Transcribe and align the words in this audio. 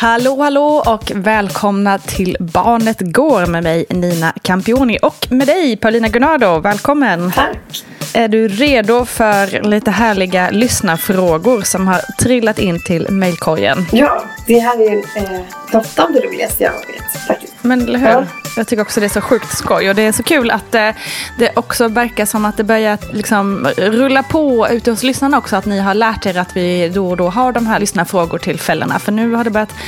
Hallå, 0.00 0.42
hallå 0.42 0.82
och 0.86 1.12
välkomna 1.14 1.98
till 1.98 2.36
Barnet 2.40 2.96
Går 3.00 3.46
med 3.46 3.62
mig 3.62 3.86
Nina 3.90 4.32
Campioni 4.42 4.98
och 5.02 5.26
med 5.30 5.46
dig 5.46 5.76
Paulina 5.76 6.08
Gunnardo. 6.08 6.60
Välkommen! 6.60 7.32
Tack! 7.32 7.84
Är 8.14 8.28
du 8.28 8.48
redo 8.48 9.04
för 9.04 9.62
lite 9.62 9.90
härliga 9.90 10.50
lyssnarfrågor 10.50 11.62
som 11.62 11.88
har 11.88 12.00
trillat 12.18 12.58
in 12.58 12.80
till 12.86 13.10
mejlkorgen? 13.10 13.86
Ja, 13.92 14.24
det 14.46 14.58
här 14.58 14.80
är 14.80 14.96
eh, 14.96 15.40
något 15.72 15.98
av 15.98 16.12
det 16.12 16.20
roligaste 16.20 16.64
jag 16.64 16.72
vet 16.72 17.26
faktiskt. 17.26 17.54
Men 17.62 17.82
eller 17.82 17.98
hur? 17.98 18.08
Ja. 18.08 18.24
Jag 18.56 18.66
tycker 18.66 18.82
också 18.82 19.00
det 19.00 19.06
är 19.06 19.10
så 19.10 19.20
sjukt 19.20 19.56
skoj 19.58 19.88
och 19.88 19.94
det 19.94 20.02
är 20.02 20.12
så 20.12 20.22
kul 20.22 20.50
att 20.50 20.74
eh, 20.74 20.90
det 21.38 21.50
också 21.56 21.88
verkar 21.88 22.26
som 22.26 22.44
att 22.44 22.56
det 22.56 22.64
börjar 22.64 22.98
liksom 23.12 23.68
rulla 23.76 24.22
på 24.22 24.68
ute 24.70 24.90
hos 24.90 25.02
lyssnarna 25.02 25.38
också. 25.38 25.56
Att 25.56 25.66
ni 25.66 25.78
har 25.78 25.94
lärt 25.94 26.26
er 26.26 26.38
att 26.38 26.56
vi 26.56 26.88
då 26.88 27.10
och 27.10 27.16
då 27.16 27.28
har 27.28 27.52
de 27.52 27.66
här 27.66 27.80
lyssnarfrågor 27.80 28.38
till 28.38 28.60
fällorna. 28.60 28.98
För 28.98 29.12
nu 29.12 29.34
har 29.34 29.44
det 29.44 29.50
börjat 29.50 29.74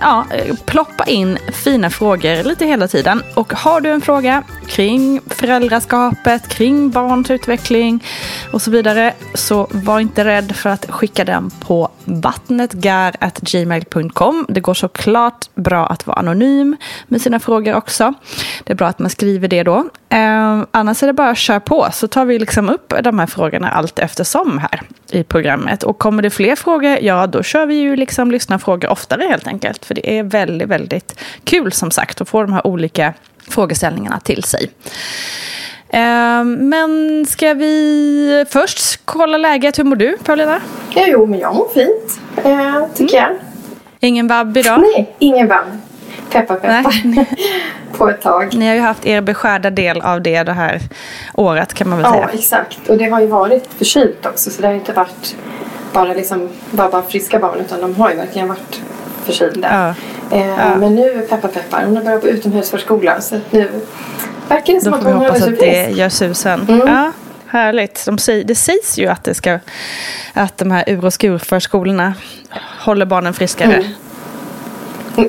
ja, 0.00 0.26
ploppa 0.64 1.04
in 1.04 1.38
fina 1.52 1.90
frågor 1.90 2.44
lite 2.44 2.66
hela 2.66 2.88
tiden. 2.88 3.22
Och 3.34 3.52
har 3.52 3.80
du 3.80 3.90
en 3.90 4.00
fråga 4.00 4.42
kring 4.68 5.20
föräldraskapet, 5.26 6.48
kring 6.48 6.90
barns 6.90 7.30
utveckling 7.30 8.04
och 8.52 8.62
så 8.62 8.70
vidare 8.70 9.12
så 9.34 9.68
var 9.70 10.00
inte 10.00 10.24
rädd 10.24 10.56
för 10.56 10.70
att 10.70 10.90
skicka 10.90 11.24
den 11.24 11.50
på 11.50 11.88
vattnetgar.gmail.com. 12.04 14.46
Det 14.48 14.60
går 14.60 14.74
såklart 14.74 15.46
bra 15.54 15.86
att 15.86 16.06
vara 16.06 16.18
anonym 16.18 16.76
med 17.08 17.22
sina 17.22 17.40
frågor 17.40 17.74
också. 17.74 18.14
Det 18.64 18.72
är 18.72 18.76
bra 18.76 18.86
att 18.86 18.98
man 18.98 19.10
skriver 19.10 19.48
det 19.48 19.62
då. 19.62 19.88
Eh, 20.08 20.62
annars 20.70 21.02
är 21.02 21.06
det 21.06 21.12
bara 21.12 21.30
att 21.30 21.38
köra 21.38 21.60
på 21.60 21.88
så 21.92 22.08
tar 22.08 22.24
vi 22.24 22.38
liksom 22.38 22.68
upp 22.68 22.94
de 23.02 23.18
här 23.18 23.26
frågorna 23.26 23.70
allt 23.70 23.98
eftersom 23.98 24.58
här 24.58 24.82
i 25.10 25.24
programmet. 25.24 25.82
Och 25.82 25.98
kommer 25.98 26.22
det 26.22 26.30
fler 26.30 26.56
frågor, 26.56 26.98
ja 27.00 27.26
då 27.26 27.42
kör 27.42 27.66
vi 27.66 27.74
ju 27.74 27.96
liksom 27.96 28.30
lyssnarfrågor 28.30 28.90
oftare 28.90 29.22
helt 29.22 29.46
enkelt. 29.46 29.85
För 29.86 29.94
det 29.94 30.18
är 30.18 30.22
väldigt, 30.22 30.68
väldigt 30.68 31.18
kul 31.44 31.72
som 31.72 31.90
sagt 31.90 32.20
att 32.20 32.28
få 32.28 32.42
de 32.42 32.52
här 32.52 32.66
olika 32.66 33.14
frågeställningarna 33.48 34.20
till 34.20 34.42
sig. 34.44 34.70
Eh, 35.88 36.44
men 36.44 37.26
ska 37.28 37.54
vi 37.54 38.44
först 38.50 39.00
kolla 39.04 39.38
läget? 39.38 39.78
Hur 39.78 39.84
mår 39.84 39.96
du 39.96 40.16
Paulina? 40.24 40.60
Ja, 40.94 41.02
jo, 41.06 41.26
men 41.26 41.38
jag 41.38 41.54
mår 41.54 41.68
fint, 41.74 42.20
eh, 42.44 42.86
tycker 42.94 43.16
jag. 43.16 43.30
Ingen 44.00 44.28
vabb 44.28 44.56
idag? 44.56 44.80
Nej, 44.80 45.14
ingen 45.18 45.48
vabb. 45.48 45.66
Peppar, 46.30 46.54
peppar. 46.56 47.00
Nej. 47.04 47.26
På 47.98 48.08
ett 48.10 48.22
tag. 48.22 48.54
Ni 48.54 48.66
har 48.68 48.74
ju 48.74 48.80
haft 48.80 49.06
er 49.06 49.20
beskärda 49.20 49.70
del 49.70 50.00
av 50.00 50.22
det 50.22 50.42
det 50.42 50.52
här 50.52 50.80
året 51.34 51.74
kan 51.74 51.88
man 51.88 51.98
väl 51.98 52.06
Ja, 52.06 52.12
säga. 52.12 52.28
exakt. 52.38 52.88
Och 52.88 52.96
det 52.98 53.04
har 53.04 53.20
ju 53.20 53.26
varit 53.26 53.68
förkylt 53.78 54.26
också 54.26 54.50
så 54.50 54.62
det 54.62 54.68
har 54.68 54.74
inte 54.74 54.92
varit 54.92 55.36
bara 55.92 56.14
liksom 56.14 56.48
bara, 56.70 56.88
bara 56.90 57.02
friska 57.02 57.38
barn 57.38 57.58
utan 57.60 57.80
de 57.80 57.94
har 57.94 58.10
ju 58.10 58.16
verkligen 58.16 58.48
varit 58.48 58.80
förkylda. 59.26 59.94
Ja. 60.30 60.36
Eh, 60.36 60.46
Ja. 60.46 60.76
Men 60.76 60.94
nu, 60.94 61.26
peppar 61.30 61.48
peppar, 61.48 61.84
hon 61.84 61.96
har 61.96 62.04
börjat 62.04 62.20
på 62.20 62.28
utomhusförskola 62.28 63.20
så 63.20 63.40
nu 63.50 63.70
verkar 64.48 64.74
det 64.74 64.80
som 64.80 64.92
Då 64.92 64.98
att 64.98 65.04
hon 65.04 65.12
hoppas 65.12 65.40
håller 65.40 65.52
att 65.52 65.58
det 65.58 65.90
gör 65.90 66.08
susen. 66.08 66.66
Mm. 66.68 66.86
Ja, 66.86 67.12
härligt. 67.46 68.06
De 68.06 68.18
säger, 68.18 68.44
det 68.44 68.54
sägs 68.54 68.98
ju 68.98 69.06
att, 69.06 69.24
det 69.24 69.34
ska, 69.34 69.58
att 70.32 70.58
de 70.58 70.70
här 70.70 70.84
ur 70.86 71.04
och 71.04 71.12
skurförskolorna 71.12 72.14
håller 72.80 73.06
barnen 73.06 73.34
friskare. 73.34 73.74
Mm. 73.74 73.86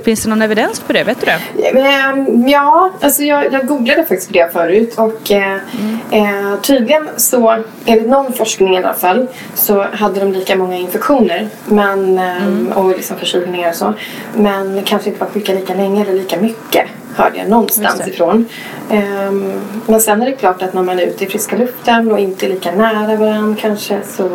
Finns 0.04 0.24
det 0.24 0.30
någon 0.30 0.42
evidens 0.42 0.80
på 0.80 0.94
det? 0.94 1.04
Vet 1.04 1.20
du 1.20 1.26
det? 1.26 1.80
Ehm, 1.80 2.48
Ja, 2.48 2.92
alltså 3.02 3.24
jag, 3.24 3.54
jag 3.54 3.68
googlade 3.68 4.06
faktiskt 4.06 4.28
på 4.28 4.34
det 4.34 4.50
förut 4.54 4.94
och 4.98 5.32
eh, 5.32 5.56
eh, 6.12 6.60
tydligen 6.62 7.10
så, 7.18 7.64
enligt 7.86 8.08
någon 8.08 8.34
forskning 8.34 8.74
i 8.74 8.78
alla 8.78 8.94
fall, 8.94 9.28
så 9.56 9.86
hade 9.94 10.20
de 10.20 10.32
lika 10.32 10.56
många 10.56 10.76
infektioner 10.78 11.48
men, 11.66 12.18
ehm, 12.20 12.72
och 12.76 12.90
liksom 12.90 13.18
förkylningar 13.18 13.70
och 13.70 13.76
så. 13.76 13.94
Men 14.36 14.82
kanske 14.86 15.10
inte 15.10 15.26
var 15.26 15.32
sjuka 15.32 15.54
lika 15.54 15.74
länge 15.74 16.02
eller 16.02 16.14
lika 16.14 16.38
mycket 16.38 16.86
hörde 17.16 17.38
jag 17.38 17.50
någonstans 17.50 18.00
Just 18.00 18.10
ifrån. 18.10 18.46
Ehm, 18.92 19.54
men 19.86 20.02
sen 20.02 20.22
är 20.22 20.26
det 20.26 20.32
klart 20.32 20.62
att 20.62 20.74
när 20.74 20.84
man 20.84 21.00
är 21.00 21.04
ute 21.04 21.24
i 21.24 21.28
friska 21.28 21.58
luften 21.58 22.12
och 22.12 22.20
inte 22.20 22.50
lika 22.50 22.72
nära 22.72 23.16
varandra 23.16 23.58
kanske 23.62 24.00
så 24.18 24.30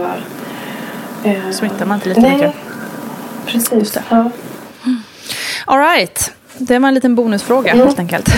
Eh, 1.24 1.50
Smittar 1.50 1.86
man 1.86 1.94
inte 1.96 2.08
lite 2.08 2.20
nej, 2.20 2.32
mycket? 2.32 2.54
precis. 3.46 3.92
det. 3.92 4.02
Ja. 4.08 4.30
All 5.72 5.78
right. 5.78 6.32
Det 6.58 6.78
var 6.78 6.88
en 6.88 6.94
liten 6.94 7.14
bonusfråga 7.14 7.72
Mm. 7.72 7.86
helt 7.86 7.98
enkelt. 7.98 8.28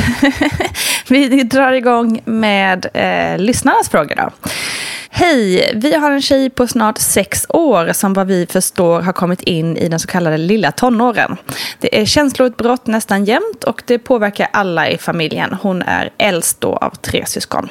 vi 1.09 1.43
drar 1.43 1.73
igång 1.73 2.21
med 2.25 2.87
eh, 2.95 3.39
lyssnarnas 3.39 3.89
frågor 3.89 4.15
då. 4.17 4.31
Hej, 5.17 5.73
vi 5.75 5.95
har 5.95 6.11
en 6.11 6.23
tjej 6.23 6.51
på 6.51 6.67
snart 6.67 6.99
sex 6.99 7.47
år 7.49 7.93
som 7.93 8.13
vad 8.13 8.27
vi 8.27 8.47
förstår 8.47 9.01
har 9.03 9.13
kommit 9.13 9.43
in 9.43 9.77
i 9.77 9.89
den 9.89 10.01
så 10.01 10.09
kallade 10.09 10.37
lilla 10.37 10.73
tonåren. 10.73 11.37
Det 11.81 12.01
är 12.01 12.05
känsloutbrott 12.05 12.87
nästan 12.87 13.25
jämt 13.25 13.65
och 13.67 13.83
det 13.87 13.99
påverkar 13.99 14.49
alla 14.53 14.89
i 14.89 14.99
familjen. 14.99 15.57
Hon 15.63 15.83
är 15.83 16.11
äldst 16.19 16.61
då 16.61 16.77
av 16.77 16.91
tre 16.91 17.27
syskon. 17.27 17.69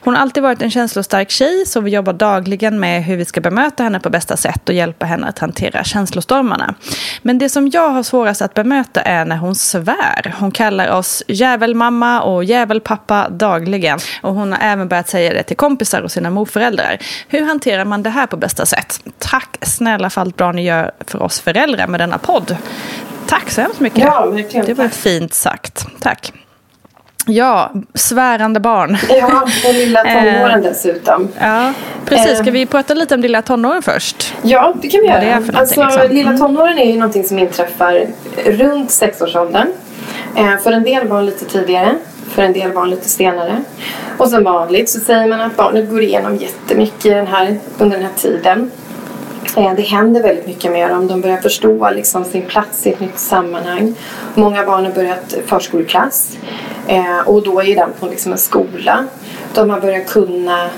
Hon 0.00 0.14
har 0.14 0.22
alltid 0.22 0.42
varit 0.42 0.62
en 0.62 0.70
känslostark 0.70 1.30
tjej 1.30 1.66
så 1.66 1.80
vi 1.80 1.90
jobbar 1.90 2.12
dagligen 2.12 2.80
med 2.80 3.04
hur 3.04 3.16
vi 3.16 3.24
ska 3.24 3.40
bemöta 3.40 3.82
henne 3.82 4.00
på 4.00 4.10
bästa 4.10 4.36
sätt 4.36 4.68
och 4.68 4.74
hjälpa 4.74 5.06
henne 5.06 5.26
att 5.26 5.38
hantera 5.38 5.84
känslostormarna. 5.84 6.74
Men 7.22 7.38
det 7.38 7.48
som 7.48 7.68
jag 7.68 7.90
har 7.90 8.02
svårast 8.02 8.42
att 8.42 8.54
bemöta 8.54 9.00
är 9.00 9.24
när 9.24 9.36
hon 9.36 9.54
svär. 9.54 10.34
Hon 10.40 10.50
kallar 10.50 10.90
oss 10.90 11.22
djävulmamma 11.28 12.22
och 12.22 12.44
djävulpappa 12.44 13.28
dagligen. 13.28 13.98
Och 14.22 14.34
hon 14.34 14.52
har 14.52 14.58
även 14.62 14.88
börjat 14.88 15.08
säga 15.08 15.32
det 15.32 15.42
till 15.42 15.56
kompisar 15.56 16.02
och 16.02 16.10
sina 16.10 16.30
morföräldrar. 16.30 16.83
Hur 17.28 17.44
hanterar 17.46 17.84
man 17.84 18.02
det 18.02 18.10
här 18.10 18.26
på 18.26 18.36
bästa 18.36 18.66
sätt? 18.66 19.00
Tack 19.18 19.56
snälla 19.62 20.10
för 20.10 20.20
allt 20.20 20.36
bra 20.36 20.52
ni 20.52 20.64
gör 20.64 20.90
för 21.06 21.22
oss 21.22 21.40
föräldrar 21.40 21.86
med 21.86 22.00
denna 22.00 22.18
podd. 22.18 22.56
Tack 23.26 23.50
så 23.50 23.60
hemskt 23.60 23.80
mycket. 23.80 23.98
Ja, 24.04 24.26
verkligen. 24.26 24.66
Det 24.66 24.74
var 24.74 24.88
fint 24.88 25.34
sagt. 25.34 25.86
Tack. 26.00 26.32
Ja, 27.26 27.72
svärande 27.94 28.60
barn. 28.60 28.96
Ja, 29.08 29.42
och 29.68 29.74
lilla 29.74 30.02
tonåren 30.04 30.62
dessutom. 30.62 31.28
Ja, 31.40 31.72
precis. 32.06 32.38
Ska 32.38 32.46
Eh. 32.46 32.52
vi 32.52 32.66
prata 32.66 32.94
lite 32.94 33.14
om 33.14 33.20
lilla 33.20 33.42
tonåren 33.42 33.82
först? 33.82 34.34
Ja, 34.42 34.74
det 34.82 34.88
kan 34.88 35.00
vi 35.00 35.06
göra. 35.06 35.20
det 35.20 35.26
är 35.26 35.40
för 35.40 35.52
alltså, 35.52 35.84
liksom. 35.84 36.10
Lilla 36.10 36.38
tonåren 36.38 36.78
är 36.78 36.84
ju 36.92 36.98
någonting 36.98 37.24
som 37.24 37.38
inträffar 37.38 38.06
runt 38.46 38.90
sexårsåldern. 38.90 39.68
Eh, 40.36 40.58
för 40.62 40.72
en 40.72 40.82
del 40.82 41.08
barn 41.08 41.26
lite 41.26 41.44
tidigare, 41.44 41.94
för 42.34 42.42
en 42.42 42.52
del 42.52 42.72
barn 42.72 42.90
lite 42.90 43.08
senare. 43.08 43.64
Och 44.18 44.28
som 44.28 44.44
vanligt 44.44 44.90
så 44.90 45.00
säger 45.00 45.26
man 45.26 45.40
att 45.40 45.56
barnet 45.56 45.90
går 45.90 46.02
igenom 46.02 46.36
jättemycket 46.36 47.12
den 47.12 47.26
här, 47.26 47.58
under 47.78 47.96
den 47.96 48.06
här 48.06 48.14
tiden. 48.16 48.70
Eh, 49.56 49.74
det 49.74 49.82
händer 49.82 50.22
väldigt 50.22 50.46
mycket 50.46 50.72
med 50.72 50.90
dem. 50.90 51.06
De 51.06 51.20
börjar 51.20 51.36
förstå 51.36 51.90
liksom 51.90 52.24
sin 52.24 52.42
plats 52.42 52.86
i 52.86 52.92
ett 52.92 53.00
nytt 53.00 53.18
sammanhang. 53.18 53.94
Många 54.34 54.66
barn 54.66 54.84
har 54.84 54.92
börjat 54.92 55.34
förskoleklass. 55.46 56.36
Eh, 56.88 57.18
och 57.26 57.42
då 57.42 57.62
är 57.62 57.74
den 57.74 57.90
på 58.00 58.06
liksom 58.06 58.32
en 58.32 58.38
skola. 58.38 59.06
De 59.54 59.70
har 59.70 59.80
börjat 59.80 60.06
kunna 60.06 60.70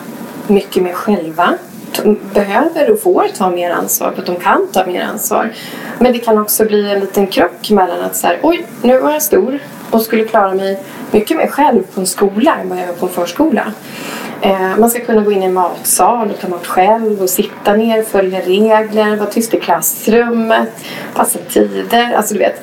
mycket 0.47 0.83
mer 0.83 0.93
själva. 0.93 1.55
De 1.93 2.19
behöver 2.35 2.91
och 2.91 3.01
får 3.01 3.29
ta 3.37 3.51
mer 3.51 3.71
ansvar 3.71 4.15
att 4.19 4.27
de 4.27 4.37
kan 4.37 4.69
ta 4.73 4.87
mer 4.87 5.03
ansvar. 5.03 5.53
Men 5.99 6.13
det 6.13 6.19
kan 6.19 6.39
också 6.39 6.65
bli 6.65 6.91
en 6.91 7.01
liten 7.01 7.27
krock 7.27 7.71
mellan 7.71 8.01
att 8.01 8.17
så 8.17 8.27
här, 8.27 8.39
oj, 8.43 8.67
nu 8.83 8.99
var 8.99 9.13
jag 9.13 9.23
stor 9.23 9.59
och 9.91 10.03
skulle 10.03 10.25
klara 10.25 10.55
mig 10.55 10.83
mycket 11.11 11.37
mer 11.37 11.47
själv 11.47 11.83
på 11.95 12.01
en 12.01 12.07
skola 12.07 12.57
än 12.57 12.69
vad 12.69 12.79
jag 12.79 12.87
gör 12.87 12.95
på 12.95 13.07
en 13.07 13.13
förskola. 13.13 13.73
Eh, 14.41 14.77
man 14.79 14.91
ska 14.91 15.01
kunna 15.01 15.23
gå 15.23 15.33
in 15.33 15.43
i 15.43 15.47
en 15.47 15.55
matsal 15.55 16.31
och 16.31 16.41
ta 16.41 16.49
mat 16.49 16.67
själv 16.67 17.23
och 17.23 17.31
sitta 17.31 17.77
ner, 17.77 18.03
följa 18.03 18.41
regler, 18.41 19.17
vara 19.17 19.31
tyst 19.31 19.55
i 19.55 19.61
klassrummet, 19.61 20.69
passa 21.15 21.39
tider. 21.49 22.15
Alltså 22.17 22.35
du 22.35 22.41
vet. 22.41 22.63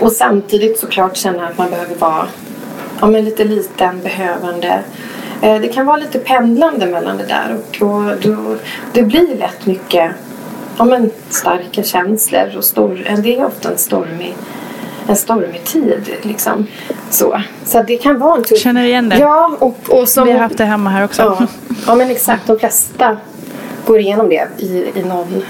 Och 0.00 0.12
samtidigt 0.12 0.78
såklart 0.78 1.16
känna 1.16 1.46
att 1.46 1.58
man 1.58 1.70
behöver 1.70 1.94
vara 1.94 2.26
ja, 3.00 3.06
men 3.06 3.24
lite 3.24 3.44
liten, 3.44 4.00
behövande. 4.00 4.82
Eh, 5.42 5.60
det 5.60 5.68
kan 5.68 5.86
vara 5.86 5.96
lite 5.96 6.18
pendlande 6.18 6.86
mellan 6.86 7.16
det 7.16 7.24
där 7.24 7.56
och, 7.56 7.82
och 7.82 8.16
då, 8.22 8.56
det 8.92 9.02
blir 9.02 9.36
lätt 9.38 9.66
mycket 9.66 10.12
ja, 10.78 10.84
men 10.84 11.10
starka 11.28 11.82
känslor 11.82 12.56
och 12.56 12.64
stor, 12.64 13.20
det 13.22 13.36
är 13.38 13.46
ofta 13.46 13.70
en 13.70 13.78
stormig 13.78 14.36
en 15.08 15.16
stormig 15.16 15.64
tid. 15.64 16.16
Liksom. 16.22 16.66
Så, 17.10 17.42
så 17.64 17.82
det 17.82 17.96
kan 17.96 18.18
vara 18.18 18.36
en 18.36 18.44
tuff... 18.44 18.58
Känner 18.58 18.84
igen 18.84 19.08
det. 19.08 19.18
Ja, 19.18 19.56
och, 19.58 19.78
och 19.88 20.08
som... 20.08 20.26
Vi 20.26 20.32
har 20.32 20.40
haft 20.40 20.58
det 20.58 20.64
hemma 20.64 20.90
här 20.90 21.04
också. 21.04 21.22
Ja, 21.22 21.46
ja 21.86 21.94
men 21.94 22.10
exakt. 22.10 22.46
De 22.46 22.58
flesta 22.58 23.16
går 23.86 23.98
igenom 24.00 24.28
det 24.28 24.48
i, 24.58 24.90
i, 24.94 25.02
någon, 25.02 25.42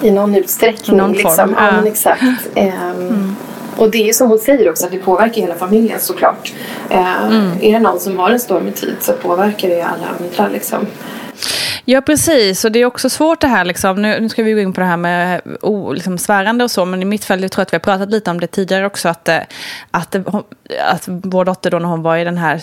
i 0.00 0.10
någon 0.10 0.34
utsträckning. 0.34 0.96
I 0.96 0.98
någon 0.98 1.14
form, 1.14 1.24
liksom. 1.24 1.54
Ja, 1.58 1.70
ja. 1.82 1.88
exakt. 1.88 2.22
Ehm, 2.54 3.36
Och 3.76 3.90
det 3.90 4.08
är 4.08 4.12
som 4.12 4.28
hon 4.28 4.38
säger 4.38 4.70
också 4.70 4.86
att 4.86 4.92
det 4.92 4.98
påverkar 4.98 5.42
hela 5.42 5.54
familjen 5.54 6.00
såklart. 6.00 6.52
Ehm, 6.90 7.50
Är 7.60 7.72
det 7.72 7.78
någon 7.78 8.00
som 8.00 8.18
har 8.18 8.30
en 8.30 8.40
stormig 8.40 8.74
tid 8.74 8.96
så 9.00 9.12
påverkar 9.12 9.68
det 9.68 9.82
alla 9.82 10.06
andra 10.20 10.48
liksom. 10.52 10.86
Ja, 11.84 12.00
precis. 12.00 12.64
Och 12.64 12.72
det 12.72 12.78
är 12.78 12.86
också 12.86 13.10
svårt 13.10 13.40
det 13.40 13.46
här. 13.46 13.64
Liksom. 13.64 14.02
Nu, 14.02 14.20
nu 14.20 14.28
ska 14.28 14.42
vi 14.42 14.52
gå 14.52 14.60
in 14.60 14.72
på 14.72 14.80
det 14.80 14.86
här 14.86 14.96
med 14.96 15.40
oh, 15.60 15.94
liksom 15.94 16.18
svärande 16.18 16.64
och 16.64 16.70
så. 16.70 16.84
Men 16.84 17.02
i 17.02 17.04
mitt 17.04 17.24
fall, 17.24 17.42
jag 17.42 17.50
tror 17.52 17.62
att 17.62 17.72
vi 17.72 17.74
har 17.74 17.80
pratat 17.80 18.10
lite 18.10 18.30
om 18.30 18.40
det 18.40 18.46
tidigare 18.46 18.86
också. 18.86 19.08
Att, 19.08 19.28
eh, 19.28 19.38
att, 19.90 20.10
det- 20.10 20.22
hon- 20.26 20.44
att 20.90 21.02
vår 21.06 21.44
dotter 21.44 21.70
då 21.70 21.78
när 21.78 21.88
hon 21.88 22.02
var 22.02 22.16
i 22.16 22.24
den 22.24 22.38
här 22.38 22.60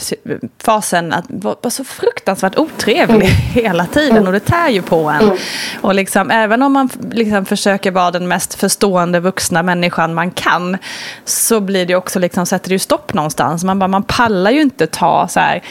fasen 0.63 1.13
att 1.13 1.25
var, 1.27 1.55
var 1.61 1.69
så 1.71 1.83
fruktansvärt 1.83 2.57
otrevlig 2.57 3.25
hela 3.53 3.85
tiden. 3.85 4.27
Och 4.27 4.33
det 4.33 4.39
tär 4.39 4.69
ju 4.69 4.81
på 4.81 5.09
en. 5.09 5.37
Och 5.81 5.95
liksom, 5.95 6.31
även 6.31 6.61
om 6.63 6.73
man 6.73 6.89
liksom 7.11 7.45
försöker 7.45 7.91
vara 7.91 8.11
den 8.11 8.27
mest 8.27 8.53
förstående 8.53 9.19
vuxna 9.19 9.63
människan 9.63 10.13
man 10.13 10.31
kan. 10.31 10.77
Så 11.25 11.59
blir 11.59 11.85
det 11.85 11.95
också 11.95 12.19
liksom, 12.19 12.45
sätter 12.45 12.69
det 12.69 12.75
ju 12.75 12.79
stopp 12.79 13.13
någonstans. 13.13 13.63
Man, 13.63 13.79
bara, 13.79 13.87
man 13.87 14.03
pallar 14.03 14.51
ju 14.51 14.61
inte 14.61 14.87
ta 14.87 15.27
så 15.27 15.39
här, 15.39 15.63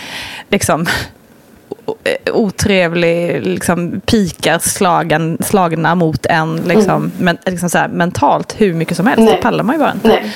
liksom 0.49 0.87
otrevlig 2.33 3.43
liksom, 3.47 4.01
pikar 4.07 4.59
slagen, 4.59 5.39
slagna 5.41 5.95
mot 5.95 6.27
en 6.27 6.57
liksom, 6.57 7.13
men, 7.19 7.39
liksom 7.47 7.71
så 7.71 7.79
här, 7.79 7.89
mentalt 7.89 8.55
hur 8.59 8.75
mycket 8.75 8.97
som 8.97 9.07
helst. 9.07 9.23
Nej. 9.23 9.35
Det 9.37 9.43
pallar 9.43 9.65
man 9.65 9.75
ju 9.75 9.79
bara 9.79 9.93
inte. 9.93 10.09
Nej. 10.09 10.33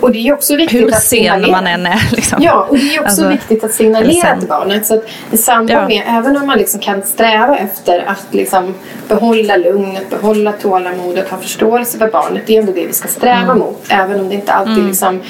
Och 0.00 0.10
det 0.12 0.18
är 0.28 0.32
också 0.32 0.56
viktigt 0.56 0.80
Hur 0.80 0.88
att 0.92 1.02
sen 1.02 1.50
man 1.50 1.66
än 1.66 1.86
är. 1.86 2.08
Liksom. 2.12 2.38
Ja, 2.42 2.66
och 2.70 2.76
det 2.78 2.82
är 2.96 3.00
också 3.00 3.04
Alltså, 3.04 3.28
viktigt 3.28 3.64
att 3.64 3.72
signalera 3.72 4.36
till 4.38 4.48
barnet. 4.48 4.86
Så 4.86 4.94
att 4.94 5.04
i 5.30 5.36
samband 5.36 5.70
Ja. 5.70 5.88
med, 5.88 6.02
även 6.06 6.36
om 6.36 6.46
man 6.46 6.58
liksom 6.58 6.80
kan 6.80 7.02
sträva 7.02 7.56
efter 7.58 8.04
att 8.06 8.26
liksom 8.30 8.74
behålla 9.08 9.56
lugnet, 9.56 10.10
behålla 10.10 10.52
tålamodet, 10.52 11.28
ha 11.30 11.38
förståelse 11.38 11.98
för 11.98 12.08
barnet. 12.08 12.42
Det 12.46 12.56
är 12.56 12.60
ändå 12.60 12.72
det 12.72 12.86
vi 12.86 12.92
ska 12.92 13.08
sträva 13.08 13.36
Mm. 13.42 13.58
mot. 13.58 13.84
Även 13.88 14.20
om 14.20 14.28
det 14.28 14.34
inte 14.34 14.52
alltid 14.52 14.84
liksom 14.84 15.20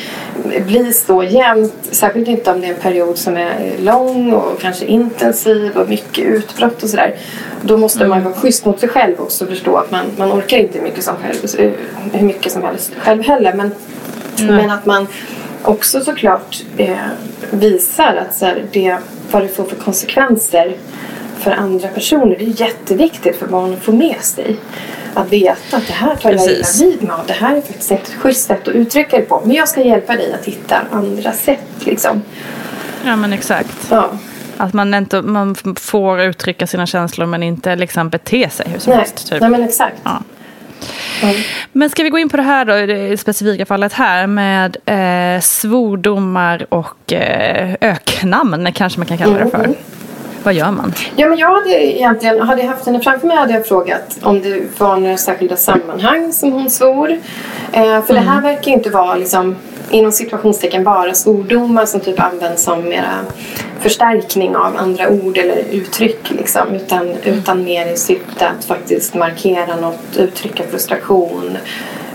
blir 0.67 0.93
så 0.93 1.23
jämnt. 1.23 1.75
Särskilt 1.91 2.29
inte 2.29 2.51
om 2.53 2.61
det 2.61 2.67
är 2.67 2.71
en 2.75 2.81
period 2.81 3.19
som 3.19 3.37
är 3.37 3.55
lång 3.81 4.33
och 4.33 4.61
kanske 4.61 4.85
intensiv 4.85 5.77
och 5.77 5.89
mycket 5.89 6.25
utbrott 6.25 6.83
och 6.83 6.89
sådär. 6.91 7.15
Då 7.63 7.77
måste 7.77 7.99
Mm. 8.05 8.09
man 8.11 8.25
vara 8.25 8.35
schysst 8.35 8.65
mot 8.65 8.81
sig 8.81 8.89
själv 8.89 9.21
också 9.21 9.45
och 9.45 9.51
förstå 9.51 9.77
att 9.77 9.91
man, 9.91 10.05
man 10.17 10.33
orkar 10.33 10.57
inte 10.59 10.81
mycket 10.81 11.05
som 11.05 11.15
själv, 11.17 11.73
hur 12.13 12.27
mycket 12.27 12.53
som 12.53 12.63
helst 12.63 12.93
själv 12.99 13.23
heller. 13.23 13.53
Men 13.55 13.71
men 14.43 14.71
att 14.71 14.87
man 14.87 15.07
också 15.63 16.01
såklart 16.01 16.63
eh, 16.77 16.97
visar 17.51 18.17
att 18.17 18.37
så 18.37 18.47
här, 18.47 18.65
det, 18.73 18.97
vad 19.31 19.43
det 19.43 19.49
får 19.49 19.65
för 19.65 19.77
konsekvenser 19.77 20.77
för 21.39 21.51
andra 21.51 21.89
personer. 21.89 22.37
Det 22.39 22.45
är 22.45 22.61
jätteviktigt 22.61 23.37
för 23.37 23.47
barn 23.47 23.75
att 23.75 23.83
få 23.83 23.93
med 23.93 24.17
sig. 24.21 24.57
Att 25.15 25.33
veta 25.33 25.77
att 25.77 25.87
det 25.87 25.93
här 25.93 26.17
tar 26.17 26.33
jag 26.33 26.45
illa 26.45 26.67
vid 26.81 27.03
med. 27.03 27.15
och 27.15 27.27
Det 27.27 27.33
här 27.33 27.57
är 27.57 27.61
faktiskt 27.61 27.93
ett 27.93 28.15
schysst 28.19 28.47
sätt 28.47 28.69
att 28.69 28.75
uttrycka 28.75 29.17
det 29.17 29.23
på. 29.23 29.43
Men 29.45 29.57
jag 29.57 29.69
ska 29.69 29.83
hjälpa 29.83 30.17
dig 30.17 30.33
att 30.33 30.45
hitta 30.45 30.77
andra 30.91 31.33
sätt. 31.33 31.69
Liksom. 31.79 32.23
Ja, 33.05 33.17
men 33.17 33.33
exakt. 33.33 33.87
Ja. 33.91 34.11
Att 34.57 34.73
man, 34.73 34.95
inte, 34.95 35.23
man 35.23 35.55
får 35.77 36.21
uttrycka 36.21 36.67
sina 36.67 36.87
känslor 36.87 37.27
men 37.27 37.43
inte 37.43 37.77
liksom 37.77 38.09
bete 38.09 38.51
sig 38.51 38.67
hur 38.69 38.79
som 38.79 38.91
Nej. 38.91 38.99
helst. 39.01 39.31
Typ. 39.31 39.41
Nej, 39.41 39.51
men 39.51 39.63
exakt. 39.63 40.03
Ja. 40.05 40.23
Men 41.73 41.91
ska 41.91 42.03
vi 42.03 42.11
gå 42.11 42.19
in 42.19 42.29
på 42.29 42.37
det 42.37 42.43
här 42.43 42.65
då, 42.65 42.87
det 42.87 43.17
specifika 43.17 43.67
fallet 43.67 43.93
här 43.93 44.27
med 44.27 44.77
eh, 44.87 45.41
svordomar 45.41 46.67
och 46.69 47.13
eh, 47.13 47.75
öknamn 47.81 48.73
kanske 48.73 48.99
man 48.99 49.07
kan 49.07 49.19
kalla 49.19 49.39
det 49.39 49.51
för. 49.51 49.65
Mm. 49.65 49.75
Vad 50.43 50.55
gör 50.55 50.71
man? 50.71 50.93
Ja, 51.17 51.29
men 51.29 51.39
jag 51.39 51.55
hade 51.55 51.97
egentligen, 51.97 52.41
hade 52.41 52.63
jag 52.63 52.69
haft 52.69 52.87
henne 52.87 53.01
framför 53.01 53.27
mig 53.27 53.37
hade 53.37 53.53
jag 53.53 53.67
frågat 53.67 54.19
om 54.23 54.43
det 54.43 54.81
var 54.81 54.97
några 54.97 55.17
särskilda 55.17 55.57
sammanhang 55.57 56.33
som 56.33 56.53
hon 56.53 56.71
svor. 56.71 57.11
Eh, 57.73 58.05
för 58.05 58.15
det 58.15 58.21
här 58.21 58.43
verkar 58.43 58.71
ju 58.71 58.73
inte 58.73 58.91
vara 58.91 59.17
liksom, 59.17 59.57
inom 59.91 60.13
situationstecken 60.13 60.85
bara 60.85 61.15
svordomar 61.15 61.87
som 61.87 62.01
typ 62.01 62.21
används 62.21 62.63
som 62.63 62.85
mera 62.89 63.19
förstärkning 63.81 64.57
av 64.57 64.77
andra 64.77 65.09
ord 65.09 65.39
eller 65.39 65.65
uttryck. 65.71 66.31
Liksom, 66.31 66.75
utan, 66.75 67.09
utan 67.25 67.65
mer 67.65 67.93
i 67.93 67.97
syfte 67.97 68.49
att 68.49 68.65
faktiskt 68.65 69.15
markera 69.15 69.77
något, 69.77 70.17
uttrycka 70.17 70.63
frustration. 70.71 71.59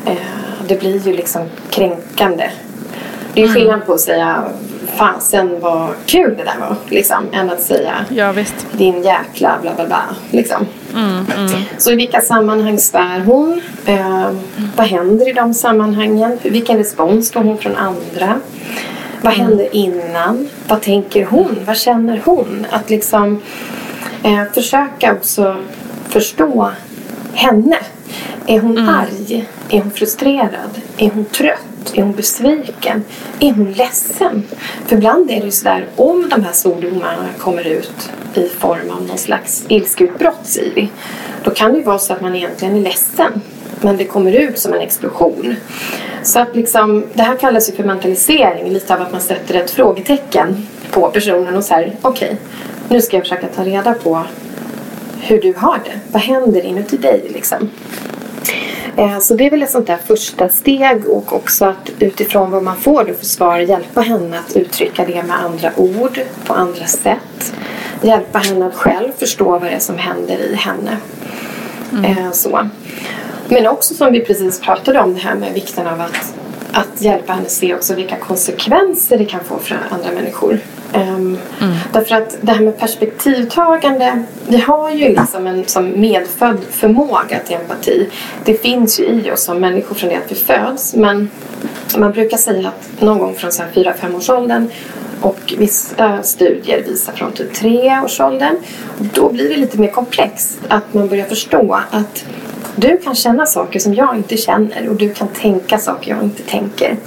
Eh, 0.05 0.15
det 0.67 0.79
blir 0.79 1.07
ju 1.07 1.13
liksom 1.13 1.41
kränkande. 1.69 2.49
Det 3.33 3.41
är 3.41 3.47
ju 3.47 3.53
skillnad 3.53 3.85
på 3.85 3.93
att 3.93 4.01
säga 4.01 4.43
fasen 4.95 5.59
vad 5.59 5.89
kul 6.05 6.37
det 6.37 6.43
där 6.43 6.59
var. 6.59 6.75
Liksom, 6.89 7.23
än 7.33 7.49
att 7.49 7.61
säga 7.61 8.05
Ja, 8.09 8.33
din 8.71 9.03
jäkla 9.03 9.57
bla 9.61 9.75
bla 9.75 9.85
bla. 9.85 10.03
Liksom. 10.31 10.65
Så 11.77 11.91
i 11.91 11.95
vilka 11.95 12.21
sammanhang 12.21 12.79
svär 12.79 13.19
hon? 13.19 13.61
Eh, 13.85 14.31
vad 14.75 14.87
händer 14.87 15.29
i 15.29 15.33
de 15.33 15.53
sammanhangen? 15.53 16.37
Vilken 16.41 16.77
respons 16.77 17.31
får 17.31 17.39
hon 17.39 17.57
från 17.57 17.75
andra? 17.75 18.39
Vad 19.21 19.33
händer 19.33 19.75
innan? 19.75 20.49
Vad 20.67 20.81
tänker 20.81 21.25
hon? 21.25 21.57
Vad 21.65 21.77
känner 21.77 22.21
hon? 22.25 22.65
Att 22.69 22.89
liksom 22.89 23.41
eh, 24.23 24.43
försöka 24.53 25.13
också 25.13 25.57
förstå 26.09 26.71
henne. 27.33 27.77
Är 28.47 28.59
hon 28.59 28.77
mm. 28.77 28.89
arg? 28.89 29.45
Är 29.69 29.81
hon 29.81 29.91
frustrerad? 29.91 30.81
Är 30.97 31.09
hon 31.09 31.25
trött? 31.25 31.93
Är 31.93 32.01
hon 32.01 32.11
besviken? 32.11 33.03
Är 33.39 33.53
hon 33.53 33.73
ledsen? 33.73 34.43
För 34.85 34.95
ibland 34.95 35.31
är 35.31 35.39
det 35.39 35.45
ju 35.45 35.51
sådär, 35.51 35.87
om 35.95 36.29
de 36.29 36.43
här 36.43 36.53
svordomarna 36.53 37.25
kommer 37.37 37.67
ut 37.67 38.11
i 38.37 38.49
form 38.49 38.89
av 38.91 39.07
någon 39.07 39.17
slags 39.17 39.63
ilskeutbrott, 39.67 40.39
säger 40.43 40.75
vi. 40.75 40.89
Då 41.43 41.51
kan 41.51 41.71
det 41.71 41.77
ju 41.77 41.83
vara 41.83 41.99
så 41.99 42.13
att 42.13 42.21
man 42.21 42.35
egentligen 42.35 42.75
är 42.75 42.81
ledsen. 42.81 43.41
Men 43.81 43.97
det 43.97 44.05
kommer 44.05 44.31
ut 44.31 44.59
som 44.59 44.73
en 44.73 44.81
explosion. 44.81 45.55
Så 46.23 46.39
att 46.39 46.55
liksom, 46.55 47.03
det 47.13 47.23
här 47.23 47.37
kallas 47.37 47.69
ju 47.69 47.73
för 47.73 47.83
mentalisering. 47.83 48.69
Lite 48.73 48.95
av 48.95 49.01
att 49.01 49.11
man 49.11 49.21
sätter 49.21 49.55
ett 49.55 49.71
frågetecken 49.71 50.67
på 50.91 51.09
personen 51.09 51.55
och 51.55 51.63
säger 51.63 51.95
okej, 52.01 52.27
okay, 52.27 52.37
nu 52.89 53.01
ska 53.01 53.17
jag 53.17 53.23
försöka 53.23 53.47
ta 53.47 53.63
reda 53.63 53.93
på 53.93 54.23
hur 55.21 55.41
du 55.41 55.53
har 55.57 55.79
det. 55.85 55.99
Vad 56.11 56.21
händer 56.21 56.65
inuti 56.65 56.97
dig 56.97 57.31
liksom? 57.33 57.69
Eh, 58.95 59.19
så 59.19 59.33
det 59.33 59.45
är 59.45 59.49
väl 59.49 59.63
ett 59.63 59.69
sånt 59.69 59.87
där 59.87 59.97
första 60.05 60.49
steg 60.49 61.07
och 61.07 61.33
också 61.33 61.65
att 61.65 61.91
utifrån 61.99 62.51
vad 62.51 62.63
man 62.63 62.77
får 62.77 63.03
då 63.03 63.13
för 63.13 63.25
svar 63.25 63.59
hjälpa 63.59 64.01
henne 64.01 64.39
att 64.39 64.55
uttrycka 64.55 65.05
det 65.05 65.23
med 65.23 65.43
andra 65.43 65.71
ord, 65.75 66.19
på 66.45 66.53
andra 66.53 66.85
sätt. 66.85 67.53
Hjälpa 68.01 68.39
henne 68.39 68.65
att 68.65 68.75
själv 68.75 69.11
förstå 69.17 69.51
vad 69.51 69.61
det 69.61 69.69
är 69.69 69.79
som 69.79 69.97
händer 69.97 70.37
i 70.37 70.55
henne. 70.55 70.97
Mm. 71.91 72.05
Eh, 72.05 72.31
så. 72.31 72.69
Men 73.49 73.67
också 73.67 73.93
som 73.93 74.11
vi 74.11 74.19
precis 74.19 74.59
pratade 74.59 74.99
om 74.99 75.13
det 75.13 75.19
här 75.19 75.35
med 75.35 75.53
vikten 75.53 75.87
av 75.87 76.01
att, 76.01 76.33
att 76.71 77.01
hjälpa 77.01 77.33
henne 77.33 77.49
se 77.49 77.75
också 77.75 77.95
vilka 77.95 78.15
konsekvenser 78.15 79.17
det 79.17 79.25
kan 79.25 79.43
få 79.43 79.59
för 79.59 79.77
andra 79.89 80.11
människor. 80.11 80.59
Um, 80.93 81.01
mm. 81.01 81.37
Därför 81.93 82.15
att 82.15 82.37
det 82.41 82.51
här 82.51 82.61
med 82.61 82.79
perspektivtagande, 82.79 84.23
vi 84.47 84.57
har 84.57 84.91
ju 84.91 85.09
liksom 85.09 85.47
en 85.47 85.65
som 85.67 86.01
medfödd 86.01 86.57
förmåga 86.71 87.39
till 87.45 87.55
empati. 87.55 88.09
Det 88.45 88.53
finns 88.53 88.99
ju 88.99 89.03
i 89.03 89.31
oss 89.31 89.43
som 89.43 89.59
människor 89.59 89.95
från 89.95 90.09
det 90.09 90.15
att 90.15 90.31
vi 90.31 90.35
föds. 90.35 90.95
Men 90.95 91.29
man 91.97 92.11
brukar 92.11 92.37
säga 92.37 92.67
att 92.67 93.01
någon 93.01 93.19
gång 93.19 93.35
från 93.35 93.51
4-5 93.51 94.17
års 94.17 94.29
åldern 94.29 94.67
och 95.21 95.53
vissa 95.57 96.23
studier 96.23 96.83
visar 96.83 97.13
från 97.13 97.31
typ 97.31 97.53
3 97.53 97.99
års 98.05 98.19
åldern. 98.19 98.55
Då 98.97 99.29
blir 99.29 99.49
det 99.49 99.57
lite 99.57 99.79
mer 99.79 99.91
komplext. 99.91 100.59
Att 100.67 100.93
man 100.93 101.07
börjar 101.07 101.25
förstå 101.25 101.79
att 101.91 102.25
du 102.75 102.97
kan 102.97 103.15
känna 103.15 103.45
saker 103.45 103.79
som 103.79 103.93
jag 103.93 104.15
inte 104.15 104.37
känner 104.37 104.89
och 104.89 104.95
du 104.95 105.13
kan 105.13 105.27
tänka 105.27 105.77
saker 105.77 106.11
jag 106.11 106.23
inte 106.23 106.43
tänker. 106.43 106.97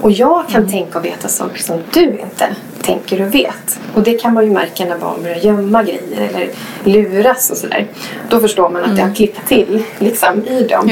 Och 0.00 0.10
jag 0.10 0.48
kan 0.48 0.60
mm. 0.60 0.70
tänka 0.70 0.98
och 0.98 1.04
veta 1.04 1.28
saker 1.28 1.62
som 1.62 1.82
du 1.92 2.04
inte 2.04 2.56
tänker 2.82 3.26
och 3.26 3.34
vet. 3.34 3.80
Och 3.94 4.02
det 4.02 4.12
kan 4.12 4.34
man 4.34 4.44
ju 4.44 4.50
märka 4.50 4.84
när 4.84 4.98
barn 4.98 5.22
börjar 5.22 5.36
gömma 5.36 5.82
grejer 5.82 6.28
eller 6.30 6.48
luras 6.84 7.50
och 7.50 7.56
sådär. 7.56 7.86
Då 8.28 8.40
förstår 8.40 8.70
man 8.70 8.82
att 8.82 8.86
mm. 8.86 8.96
det 8.96 9.02
har 9.02 9.08
mm. 9.08 9.16
klippt 9.16 9.48
till 9.48 9.82
liksom, 9.98 10.46
i 10.46 10.62
dem. 10.62 10.86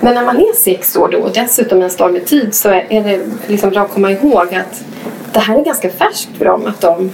Men 0.00 0.14
när 0.14 0.24
man 0.24 0.36
är 0.36 0.54
sex 0.56 0.96
år 0.96 1.08
då 1.12 1.18
och 1.18 1.32
dessutom 1.34 1.82
en 1.82 1.90
slag 1.90 2.12
med 2.12 2.26
tid 2.26 2.54
så 2.54 2.68
är 2.68 3.04
det 3.04 3.20
liksom 3.46 3.70
bra 3.70 3.82
att 3.82 3.90
komma 3.90 4.10
ihåg 4.10 4.54
att 4.54 4.84
det 5.32 5.40
här 5.40 5.58
är 5.58 5.64
ganska 5.64 5.90
färskt 5.90 6.28
för 6.38 6.44
dem 6.44 6.66
att 6.66 6.80
de 6.80 7.10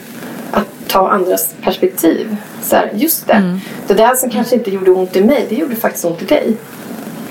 ta 0.88 1.10
andras 1.10 1.54
perspektiv. 1.62 2.36
Så 2.62 2.76
här, 2.76 2.90
just 2.94 3.26
det, 3.26 3.32
mm. 3.32 3.60
det 3.86 3.94
där 3.94 4.14
som 4.14 4.30
kanske 4.30 4.54
inte 4.54 4.70
gjorde 4.70 4.90
ont 4.90 5.16
i 5.16 5.24
mig, 5.24 5.46
det 5.48 5.54
gjorde 5.54 5.76
faktiskt 5.76 6.04
ont 6.04 6.22
i 6.22 6.24
dig. 6.24 6.56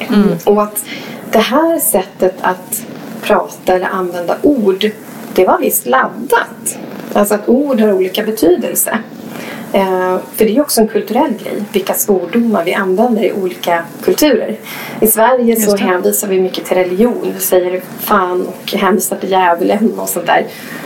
Mm. 0.08 0.38
Och 0.46 0.64
att 0.64 0.86
det 1.32 1.40
här 1.40 1.80
sättet 1.80 2.36
att 2.42 2.86
prata 3.22 3.74
eller 3.74 3.88
använda 3.88 4.38
ord, 4.42 4.92
det 5.34 5.46
var 5.46 5.60
visst 5.60 5.86
laddat. 5.86 6.78
Alltså 7.14 7.34
att 7.34 7.50
ord 7.50 7.80
har 7.82 7.94
olika 7.94 8.24
betydelse. 8.24 9.00
Eh, 9.74 10.18
för 10.36 10.46
det 10.46 10.58
är 10.58 10.62
också 10.62 10.82
en 10.82 10.88
kulturell 10.88 11.34
grej, 11.44 11.64
vilka 11.74 11.94
svordomar 11.94 12.64
vi 12.64 12.74
använder 12.74 13.24
i 13.24 13.34
olika 13.34 13.84
kulturer. 14.04 14.56
I 15.02 15.08
Sverige 15.08 15.56
så 15.56 15.78
hänvisar 15.78 16.28
vi 16.28 16.42
mycket 16.42 16.66
till 16.66 16.78
religion. 16.78 17.34
Vi 17.36 17.40
säger 17.40 17.82
fan 18.00 18.48
och 18.48 18.74
hänvisar 18.74 19.18
till 19.18 19.32
djävulen 19.32 20.00
och 20.00 20.10
sånt 20.10 20.26
där. 20.26 20.46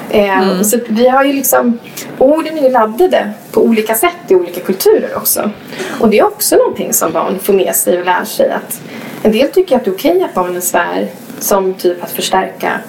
Eh, 0.10 0.50
mm. 0.50 0.64
Så 0.64 0.80
vi 0.90 1.08
har 1.08 1.24
ju 1.24 1.34
liksom, 1.34 1.80
orden 2.18 2.58
är 2.58 2.62
ju 2.62 2.70
laddade 2.70 3.32
på 3.52 3.62
olika 3.62 3.96
sätt 3.96 4.18
i 4.28 4.36
olika 4.36 4.60
kulturer 4.60 5.10
också. 5.16 5.52
Och 6.00 6.10
det 6.10 6.20
är 6.20 6.26
också 6.26 6.56
någonting 6.56 6.94
som 6.94 7.12
barn 7.12 7.40
får 7.40 7.54
med 7.54 7.76
sig 7.76 8.00
och 8.00 8.06
lär 8.06 8.26
sig. 8.26 8.52
Att 8.52 8.82
en 9.24 9.32
del 9.32 9.48
tycker 9.48 9.76
att 9.76 9.86
det 9.86 9.92
är 9.92 9.96
okej 9.96 10.24
att 10.24 10.34
barnen 10.34 10.62
svär 10.62 11.08
som 11.40 11.74
typ 11.74 12.04
att 12.04 12.12
förstärka 12.12 12.80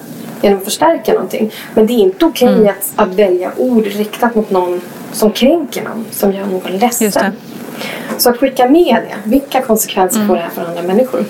genom 0.42 0.58
att 0.58 0.64
förstärka 0.64 1.12
någonting. 1.12 1.52
Men 1.74 1.86
det 1.86 1.92
är 1.92 1.98
inte 1.98 2.24
okej 2.24 2.48
okay 2.48 2.60
mm. 2.60 2.74
att, 2.96 3.08
att 3.08 3.14
välja 3.14 3.52
ord 3.56 3.84
riktat 3.84 4.34
mot 4.34 4.50
någon 4.50 4.80
som 5.12 5.32
kränker 5.32 5.82
någon, 5.82 6.04
som 6.10 6.32
gör 6.32 6.46
någon 6.46 6.72
ledsen. 6.72 7.32
Så 8.18 8.30
att 8.30 8.36
skicka 8.36 8.68
med 8.68 8.94
det. 8.94 9.30
Vilka 9.30 9.62
konsekvenser 9.62 10.16
mm. 10.16 10.28
får 10.28 10.34
det 10.34 10.40
här 10.42 10.50
för 10.50 10.64
andra 10.64 10.82
människor? 10.82 11.24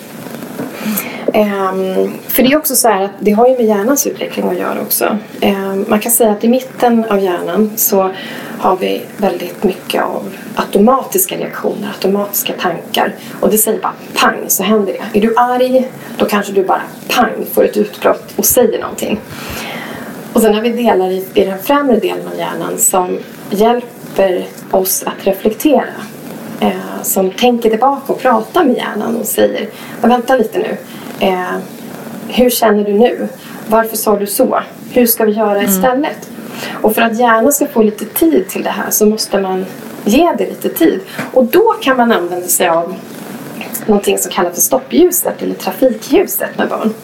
Um, 1.26 2.12
för 2.28 2.42
det 2.42 2.52
är 2.52 2.56
också 2.56 2.74
så 2.74 2.88
här 2.88 3.04
att 3.04 3.10
det 3.18 3.30
har 3.30 3.48
ju 3.48 3.56
med 3.56 3.66
hjärnans 3.66 4.06
utveckling 4.06 4.48
att 4.48 4.58
göra 4.58 4.80
också. 4.80 5.18
Um, 5.42 5.84
man 5.88 6.00
kan 6.00 6.12
säga 6.12 6.32
att 6.32 6.44
i 6.44 6.48
mitten 6.48 7.04
av 7.04 7.20
hjärnan 7.20 7.70
så 7.76 8.10
har 8.58 8.76
vi 8.76 9.02
väldigt 9.16 9.64
mycket 9.64 10.02
av 10.02 10.30
automatiska 10.54 11.36
reaktioner, 11.36 11.88
automatiska 11.88 12.52
tankar. 12.52 13.14
Och 13.40 13.50
det 13.50 13.58
säger 13.58 13.80
bara 13.80 13.94
pang 14.14 14.44
så 14.48 14.62
händer 14.62 14.92
det. 14.92 15.18
Är 15.18 15.22
du 15.22 15.34
arg, 15.36 15.90
då 16.18 16.26
kanske 16.26 16.52
du 16.52 16.64
bara 16.64 16.82
pang 17.08 17.46
får 17.52 17.64
ett 17.64 17.76
utbrott 17.76 18.32
och 18.36 18.44
säger 18.44 18.80
någonting. 18.80 19.20
Och 20.32 20.40
sen 20.40 20.54
har 20.54 20.62
vi 20.62 20.70
delar 20.70 21.10
i, 21.10 21.26
i 21.34 21.44
den 21.44 21.58
främre 21.58 21.96
delen 21.96 22.28
av 22.32 22.38
hjärnan 22.38 22.78
som 22.78 23.18
hjälper 23.50 24.46
oss 24.70 25.02
att 25.06 25.26
reflektera. 25.26 25.84
Ehm, 26.62 27.04
som 27.04 27.30
tänker 27.30 27.70
tillbaka 27.70 28.12
och 28.12 28.20
pratar 28.20 28.64
med 28.64 28.76
hjärnan 28.76 29.16
och 29.16 29.26
säger 29.26 29.68
vänta 30.00 30.36
lite 30.36 30.58
nu. 30.58 30.76
Eh, 31.22 31.56
hur 32.28 32.50
känner 32.50 32.84
du 32.84 32.92
nu? 32.92 33.28
Varför 33.66 33.96
sa 33.96 34.16
du 34.16 34.26
så? 34.26 34.60
Hur 34.92 35.06
ska 35.06 35.24
vi 35.24 35.32
göra 35.32 35.58
mm. 35.58 35.70
istället? 35.70 36.30
Och 36.82 36.94
för 36.94 37.02
att 37.02 37.18
hjärnan 37.18 37.52
ska 37.52 37.66
få 37.66 37.82
lite 37.82 38.04
tid 38.04 38.48
till 38.48 38.62
det 38.62 38.70
här 38.70 38.90
så 38.90 39.06
måste 39.06 39.40
man 39.40 39.66
ge 40.04 40.32
det 40.38 40.46
lite 40.46 40.68
tid. 40.68 41.00
Och 41.32 41.44
då 41.44 41.72
kan 41.82 41.96
man 41.96 42.12
använda 42.12 42.46
sig 42.46 42.68
av 42.68 42.94
någonting 43.86 44.18
som 44.18 44.32
kallas 44.32 44.54
för 44.54 44.60
stoppljuset 44.60 45.42
eller 45.42 45.54
trafikljuset 45.54 46.58
med 46.58 46.68
barn. 46.68 46.94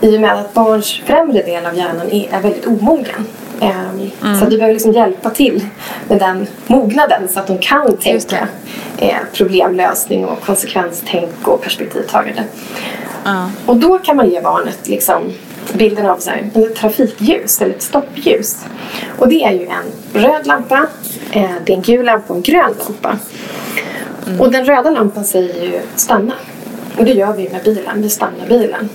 I 0.00 0.16
och 0.16 0.20
med 0.20 0.32
att 0.32 0.54
barns 0.54 1.02
främre 1.06 1.42
del 1.42 1.66
av 1.66 1.76
hjärnan 1.76 2.12
är 2.12 2.40
väldigt 2.40 2.66
omogen. 2.66 3.26
Mm. 3.60 4.40
Så 4.40 4.46
vi 4.46 4.56
behöver 4.56 4.72
liksom 4.72 4.92
hjälpa 4.92 5.30
till 5.30 5.66
med 6.08 6.18
den 6.18 6.46
mognaden 6.66 7.28
så 7.28 7.40
att 7.40 7.46
de 7.46 7.58
kan 7.58 7.96
tänka 7.96 8.48
eh, 8.98 9.16
problemlösning 9.32 10.24
och 10.24 10.40
konsekvenstänk 10.40 11.48
och 11.48 11.62
perspektivtagande. 11.62 12.44
Mm. 13.28 13.50
Och 13.66 13.76
då 13.76 13.98
kan 13.98 14.16
man 14.16 14.30
ge 14.30 14.40
barnet 14.40 14.88
liksom 14.88 15.32
bilden 15.72 16.06
av 16.06 16.18
så 16.18 16.30
här, 16.30 16.50
ett 16.54 16.74
trafikljus 16.76 17.60
eller 17.60 17.74
ett 17.74 17.82
stoppljus. 17.82 18.64
Och 19.18 19.28
det 19.28 19.44
är 19.44 19.52
ju 19.52 19.66
en 19.66 20.22
röd 20.22 20.46
lampa, 20.46 20.86
eh, 21.32 21.50
det 21.64 21.72
är 21.72 21.76
en 21.76 21.82
gul 21.82 22.06
lampa 22.06 22.24
och 22.28 22.36
en 22.36 22.42
grön 22.42 22.74
lampa. 22.78 23.18
Mm. 24.26 24.40
Och 24.40 24.52
den 24.52 24.64
röda 24.64 24.90
lampan 24.90 25.24
säger 25.24 25.62
ju 25.64 25.80
stanna. 25.94 26.34
Och 26.98 27.04
det 27.04 27.12
gör 27.12 27.32
vi 27.32 27.48
med 27.48 27.62
bilen, 27.64 28.02
vi 28.02 28.08
stannar 28.08 28.46
bilen. 28.48 28.88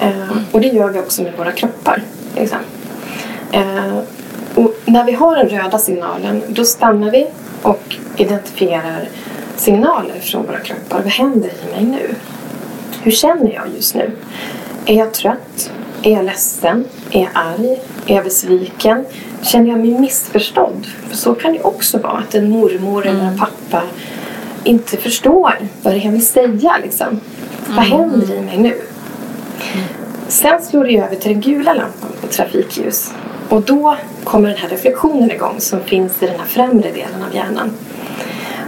Eh, 0.00 0.36
och 0.52 0.60
det 0.60 0.68
gör 0.68 0.88
vi 0.88 0.98
också 0.98 1.22
med 1.22 1.32
våra 1.36 1.52
kroppar. 1.52 2.02
Liksom. 2.36 2.58
Och 4.54 4.74
när 4.84 5.04
vi 5.04 5.12
har 5.12 5.36
den 5.36 5.48
röda 5.48 5.78
signalen 5.78 6.42
då 6.48 6.64
stannar 6.64 7.10
vi 7.10 7.26
och 7.62 7.96
identifierar 8.16 9.08
signaler 9.56 10.20
från 10.20 10.46
våra 10.46 10.60
kroppar. 10.60 11.02
Vad 11.02 11.12
händer 11.12 11.50
i 11.50 11.72
mig 11.74 11.84
nu? 11.84 12.14
Hur 13.04 13.10
känner 13.10 13.52
jag 13.54 13.64
just 13.76 13.94
nu? 13.94 14.10
Är 14.86 14.94
jag 14.94 15.12
trött? 15.12 15.70
Är 16.02 16.12
jag 16.12 16.24
ledsen? 16.24 16.84
Är 17.10 17.20
jag 17.20 17.30
arg? 17.34 17.80
Är 18.06 18.14
jag 18.14 18.24
besviken? 18.24 19.04
Känner 19.42 19.70
jag 19.70 19.78
mig 19.78 20.00
missförstådd? 20.00 20.86
För 21.08 21.16
så 21.16 21.34
kan 21.34 21.52
det 21.52 21.62
också 21.62 21.98
vara 21.98 22.12
att 22.12 22.34
en 22.34 22.50
mormor 22.50 23.06
mm. 23.06 23.16
eller 23.16 23.28
en 23.28 23.38
pappa 23.38 23.82
inte 24.64 24.96
förstår 24.96 25.54
vad 25.82 25.94
det 25.94 26.00
är 26.00 26.04
jag 26.04 26.12
vill 26.12 26.26
säga. 26.26 26.76
Liksom. 26.82 27.08
Mm. 27.08 27.20
Vad 27.76 27.84
händer 27.84 28.34
i 28.34 28.40
mig 28.40 28.58
nu? 28.58 28.74
Sen 30.28 30.62
slår 30.62 30.84
det 30.84 30.98
över 30.98 31.16
till 31.16 31.32
den 31.32 31.40
gula 31.40 31.74
lampan 31.74 32.10
på 32.20 32.26
trafikljus. 32.26 33.12
Och 33.48 33.62
då 33.62 33.96
kommer 34.24 34.48
den 34.48 34.58
här 34.58 34.68
reflektionen 34.68 35.30
igång 35.30 35.60
som 35.60 35.80
finns 35.80 36.22
i 36.22 36.26
den 36.26 36.38
här 36.38 36.46
främre 36.46 36.90
delen 36.90 37.22
av 37.28 37.34
hjärnan. 37.34 37.70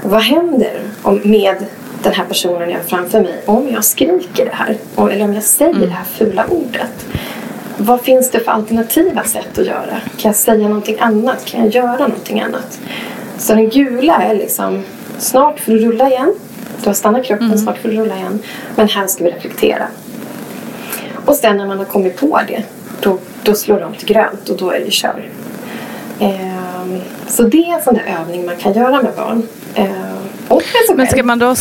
Vad 0.05 0.23
händer 0.23 0.81
om 1.03 1.21
med 1.25 1.57
den 2.07 2.15
här 2.15 2.25
personen 2.25 2.71
jag 2.71 2.79
har 2.79 2.85
framför 2.85 3.21
mig 3.21 3.43
om 3.47 3.69
jag 3.69 3.85
skriker 3.85 4.45
det 4.45 4.55
här? 4.55 4.77
Eller 5.11 5.25
om 5.25 5.35
jag 5.35 5.43
säger 5.43 5.71
mm. 5.71 5.89
det 5.89 5.95
här 5.95 6.05
fula 6.05 6.47
ordet? 6.47 7.07
Vad 7.77 8.01
finns 8.01 8.31
det 8.31 8.41
för 8.41 8.53
alternativa 8.53 9.25
sätt 9.25 9.59
att 9.59 9.67
göra? 9.67 10.01
Kan 10.17 10.29
jag 10.29 10.37
säga 10.37 10.69
någonting 10.69 10.97
annat? 11.01 11.45
Kan 11.45 11.65
jag 11.65 11.75
göra 11.75 11.97
någonting 11.97 12.41
annat? 12.41 12.81
Så 13.39 13.55
den 13.55 13.69
gula 13.69 14.23
är 14.23 14.35
liksom 14.35 14.85
snart 15.19 15.61
får 15.61 15.73
du 15.73 15.79
rulla 15.79 16.09
igen. 16.09 16.35
Du 16.83 16.89
har 16.89 16.95
stannat 16.95 17.25
kroppen, 17.25 17.47
mm. 17.47 17.59
snart 17.59 17.79
får 17.79 17.89
du 17.89 17.97
rulla 17.97 18.17
igen. 18.17 18.39
Men 18.77 18.89
här 18.89 19.07
ska 19.07 19.25
vi 19.25 19.31
reflektera. 19.31 19.87
Och 21.25 21.35
sen 21.35 21.57
när 21.57 21.67
man 21.67 21.79
har 21.79 21.85
kommit 21.85 22.17
på 22.17 22.41
det, 22.49 22.63
då, 23.01 23.19
då 23.43 23.55
slår 23.55 23.81
de 23.81 23.95
till 23.95 24.09
grönt 24.09 24.49
och 24.49 24.57
då 24.57 24.71
är 24.71 24.81
det 24.81 24.91
kör. 24.91 25.29
Eh, 26.21 27.01
så 27.27 27.43
det 27.43 27.71
är 27.71 27.75
en 27.75 27.83
sån 27.83 27.95
där 27.95 28.21
övning 28.21 28.47
man 28.47 28.57
kan 28.57 28.73
göra 28.73 29.03
med 29.03 29.13
barn. 29.17 29.43
Eh, 29.75 29.87
Men 30.97 31.07
ska 31.07 31.23
man 31.23 31.39
då 31.39 31.55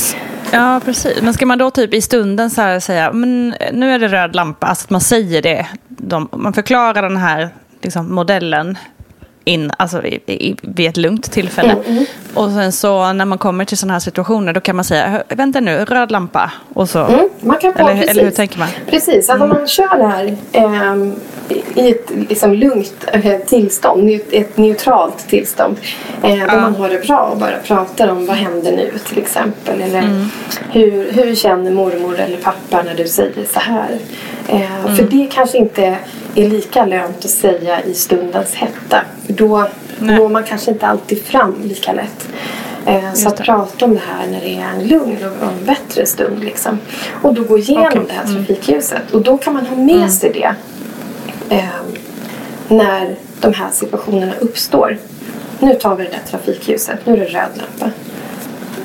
Ja, 0.52 0.82
precis. 0.86 1.22
Men 1.22 1.34
ska 1.34 1.46
man 1.46 1.58
då 1.58 1.72
typ 1.72 1.94
i 1.94 2.02
stunden 2.02 2.50
så 2.50 2.62
här 2.62 2.80
säga, 2.80 3.14
men 3.14 3.56
nu 3.74 3.92
är 3.92 4.00
det 4.00 4.08
röd 4.08 4.36
lampa, 4.36 4.68
alltså 4.68 4.86
att 4.86 4.90
man 4.90 5.02
säger 5.02 5.42
det. 5.42 5.68
De, 5.88 6.30
man 6.32 6.54
förklarar 6.54 7.02
den 7.02 7.18
här 7.18 7.50
liksom, 7.82 8.14
modellen 8.14 8.78
in, 9.44 9.72
alltså 9.78 10.06
i, 10.06 10.16
i, 10.26 10.56
vid 10.62 10.90
ett 10.90 10.98
lugnt 10.98 11.32
tillfälle. 11.32 11.72
Mm, 11.72 11.86
mm. 11.86 12.06
Och 12.36 12.52
sen 12.52 12.72
så 12.72 13.14
när 13.14 13.26
man 13.26 13.38
kommer 13.38 13.66
till 13.66 13.78
sådana 13.78 13.94
här 13.94 14.00
situationer 14.00 14.54
då 14.54 14.62
kan 14.62 14.76
man 14.76 14.86
säga, 14.86 15.24
vänta 15.30 15.60
nu, 15.60 15.86
röd 15.86 16.12
lampa. 16.12 16.52
Och 16.74 16.90
så, 16.90 17.06
mm, 17.06 17.30
man 17.40 17.58
kan 17.58 17.74
få, 17.74 17.80
eller, 17.80 17.94
precis. 17.94 18.10
eller 18.10 18.24
hur 18.24 18.32
tänker 18.32 18.60
man? 18.60 18.68
Precis, 18.90 19.30
att 19.30 19.42
om 19.42 19.50
man 19.50 19.68
kör 19.68 19.98
det 19.98 20.08
här 20.08 20.38
eh, 20.52 20.96
i 21.76 21.92
ett 21.92 22.12
liksom, 22.30 22.54
lugnt 22.54 23.06
eh, 23.08 23.38
tillstånd, 23.38 24.10
ett, 24.10 24.34
ett 24.34 24.58
neutralt 24.58 25.28
tillstånd. 25.28 25.78
Eh, 26.24 26.36
ja. 26.36 26.46
Där 26.46 26.62
man 26.62 26.76
har 26.76 26.90
det 26.90 27.08
bra 27.08 27.20
och 27.20 27.38
bara 27.38 27.58
pratar 27.58 28.08
om 28.08 28.26
vad 28.26 28.36
händer 28.36 28.72
nu 28.72 28.92
till 29.08 29.18
exempel. 29.18 29.82
Eller 29.82 30.00
mm. 30.00 30.30
hur, 30.72 31.12
hur 31.12 31.36
känner 31.36 31.72
mormor 31.72 32.20
eller 32.20 32.38
pappa 32.38 32.84
när 32.84 32.96
du 32.96 33.08
säger 33.08 33.46
så 33.54 33.60
här. 33.60 33.98
Eh, 34.48 34.86
mm. 34.86 34.96
För 34.96 35.04
det 35.04 35.28
kanske 35.32 35.58
inte 35.58 35.98
är 36.36 36.50
lika 36.50 36.86
lönt 36.86 37.26
att 37.26 37.32
säga 37.32 37.84
i 37.84 37.94
stundens 37.94 38.54
hetta. 38.54 39.02
För 39.26 39.34
då 39.34 39.68
når 40.00 40.30
man 40.30 40.44
kanske 40.44 40.72
inte 40.72 40.88
alltid 40.88 41.24
fram 41.24 41.56
lika 41.64 41.94
lätt. 41.94 42.28
Eh, 42.86 43.14
så 43.14 43.28
att 43.28 43.38
prata 43.38 43.86
om 43.86 43.94
det 43.94 44.02
här 44.08 44.28
när 44.28 44.42
det 44.42 44.56
är 44.56 44.70
en 44.76 44.88
lugn 44.88 45.18
och 45.42 45.48
en 45.48 45.66
bättre 45.66 46.06
stund. 46.06 46.44
Liksom. 46.44 46.80
Och 47.22 47.34
då 47.34 47.44
gå 47.44 47.58
igenom 47.58 47.88
okay. 47.88 48.02
det 48.08 48.14
här 48.14 48.24
mm. 48.24 48.36
trafikljuset. 48.36 49.12
Och 49.12 49.22
då 49.22 49.38
kan 49.38 49.54
man 49.54 49.66
ha 49.66 49.76
med 49.76 49.96
mm. 49.96 50.10
sig 50.10 50.32
det 50.34 50.56
eh, 51.56 51.66
när 52.68 53.16
de 53.42 53.54
här 53.54 53.70
situationerna 53.72 54.34
uppstår. 54.40 54.98
Nu 55.60 55.74
tar 55.74 55.96
vi 55.96 56.04
det 56.04 56.10
där 56.10 56.32
trafikljuset. 56.32 57.06
Nu 57.06 57.14
är 57.14 57.18
det 57.18 57.26
röd 57.26 57.50
lampa. 57.56 57.96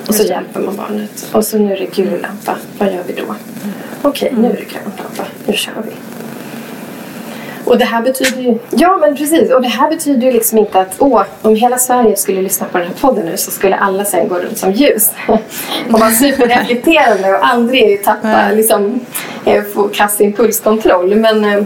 Och 0.08 0.14
så 0.14 0.22
hjälper 0.22 0.60
man 0.60 0.76
barnet. 0.76 1.28
Och 1.32 1.44
så 1.44 1.58
nu 1.58 1.72
är 1.72 1.78
det 1.78 1.96
gul 1.96 2.20
lampa. 2.20 2.56
Vad 2.78 2.92
gör 2.92 3.02
vi 3.06 3.12
då? 3.12 3.34
Okej, 4.02 4.28
okay, 4.28 4.42
nu 4.42 4.48
är 4.48 4.56
det 4.56 4.72
grön 4.72 4.92
lampa. 4.98 5.24
Nu 5.46 5.52
kör 5.52 5.82
vi. 5.86 5.92
Och 7.70 7.78
det 7.78 7.84
här 7.84 8.02
betyder 8.02 8.42
ju... 8.42 8.58
Ja, 8.70 8.98
men 9.00 9.16
precis. 9.16 9.52
Och 9.52 9.62
det 9.62 9.68
här 9.68 9.90
betyder 9.90 10.26
ju 10.26 10.32
liksom 10.32 10.58
inte 10.58 10.80
att 10.80 10.94
åh, 10.98 11.22
om 11.42 11.54
hela 11.54 11.78
Sverige 11.78 12.16
skulle 12.16 12.42
lyssna 12.42 12.66
på 12.66 12.78
den 12.78 12.86
här 12.86 12.94
podden 12.94 13.26
nu 13.26 13.36
så 13.36 13.50
skulle 13.50 13.76
alla 13.76 14.04
sen 14.04 14.28
gå 14.28 14.34
runt 14.34 14.58
som 14.58 14.72
ljus. 14.72 15.10
och 15.28 15.40
vara 16.00 16.10
superreflekterande 16.10 17.30
och 17.30 17.46
aldrig 17.46 18.04
tappa, 18.04 18.50
liksom, 18.52 19.00
eh, 19.44 19.62
få 19.62 19.88
kass 19.88 20.20
impulskontroll. 20.20 21.14
Men 21.14 21.44
eh, 21.44 21.64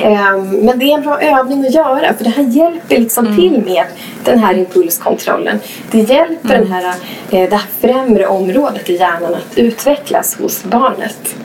men 0.00 0.78
det 0.78 0.84
är 0.84 0.94
en 0.94 1.02
bra 1.02 1.20
övning 1.20 1.66
att 1.66 1.74
göra 1.74 2.14
för 2.14 2.24
det 2.24 2.30
här 2.30 2.42
hjälper 2.42 2.98
liksom 2.98 3.26
mm. 3.26 3.36
till 3.36 3.62
med 3.64 3.84
den 4.24 4.38
här 4.38 4.54
impulskontrollen. 4.54 5.60
Det 5.90 5.98
hjälper 5.98 6.54
mm. 6.54 6.68
den 6.68 6.72
här, 6.72 6.94
eh, 7.30 7.50
det 7.50 7.56
här 7.56 7.66
främre 7.80 8.26
området 8.26 8.90
i 8.90 8.96
hjärnan 8.96 9.34
att 9.34 9.58
utvecklas 9.58 10.36
hos 10.36 10.64
barnet. 10.64 11.36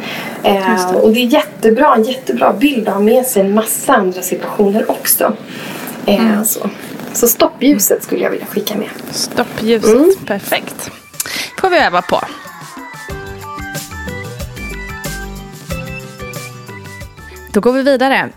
Ehm, 0.44 0.78
det. 0.92 1.00
Och 1.00 1.14
det 1.14 1.20
är 1.20 1.26
jättebra, 1.26 1.96
en 1.96 2.04
jättebra 2.04 2.54
bild 2.54 2.88
att 2.88 2.94
ha 2.94 3.02
med 3.02 3.26
sig 3.26 3.42
en 3.42 3.54
massa 3.54 3.94
andra 3.94 4.22
situationer 4.22 4.92
också. 4.92 5.34
Ehm, 6.06 6.28
mm. 6.28 6.46
Så. 6.46 6.70
så 7.14 7.28
stoppljuset 7.28 8.04
skulle 8.04 8.24
jag 8.24 8.32
vilja 8.32 8.46
skicka 8.46 8.76
med. 8.76 8.90
Stoppljuset, 9.12 9.94
mm. 9.94 10.16
perfekt. 10.26 10.92
får 11.62 11.70
vi 11.70 11.78
öva 11.78 12.02
på. 12.02 12.20
Då 17.54 17.62
går 17.62 17.74
vi 17.74 17.84
vidare. 17.84 18.30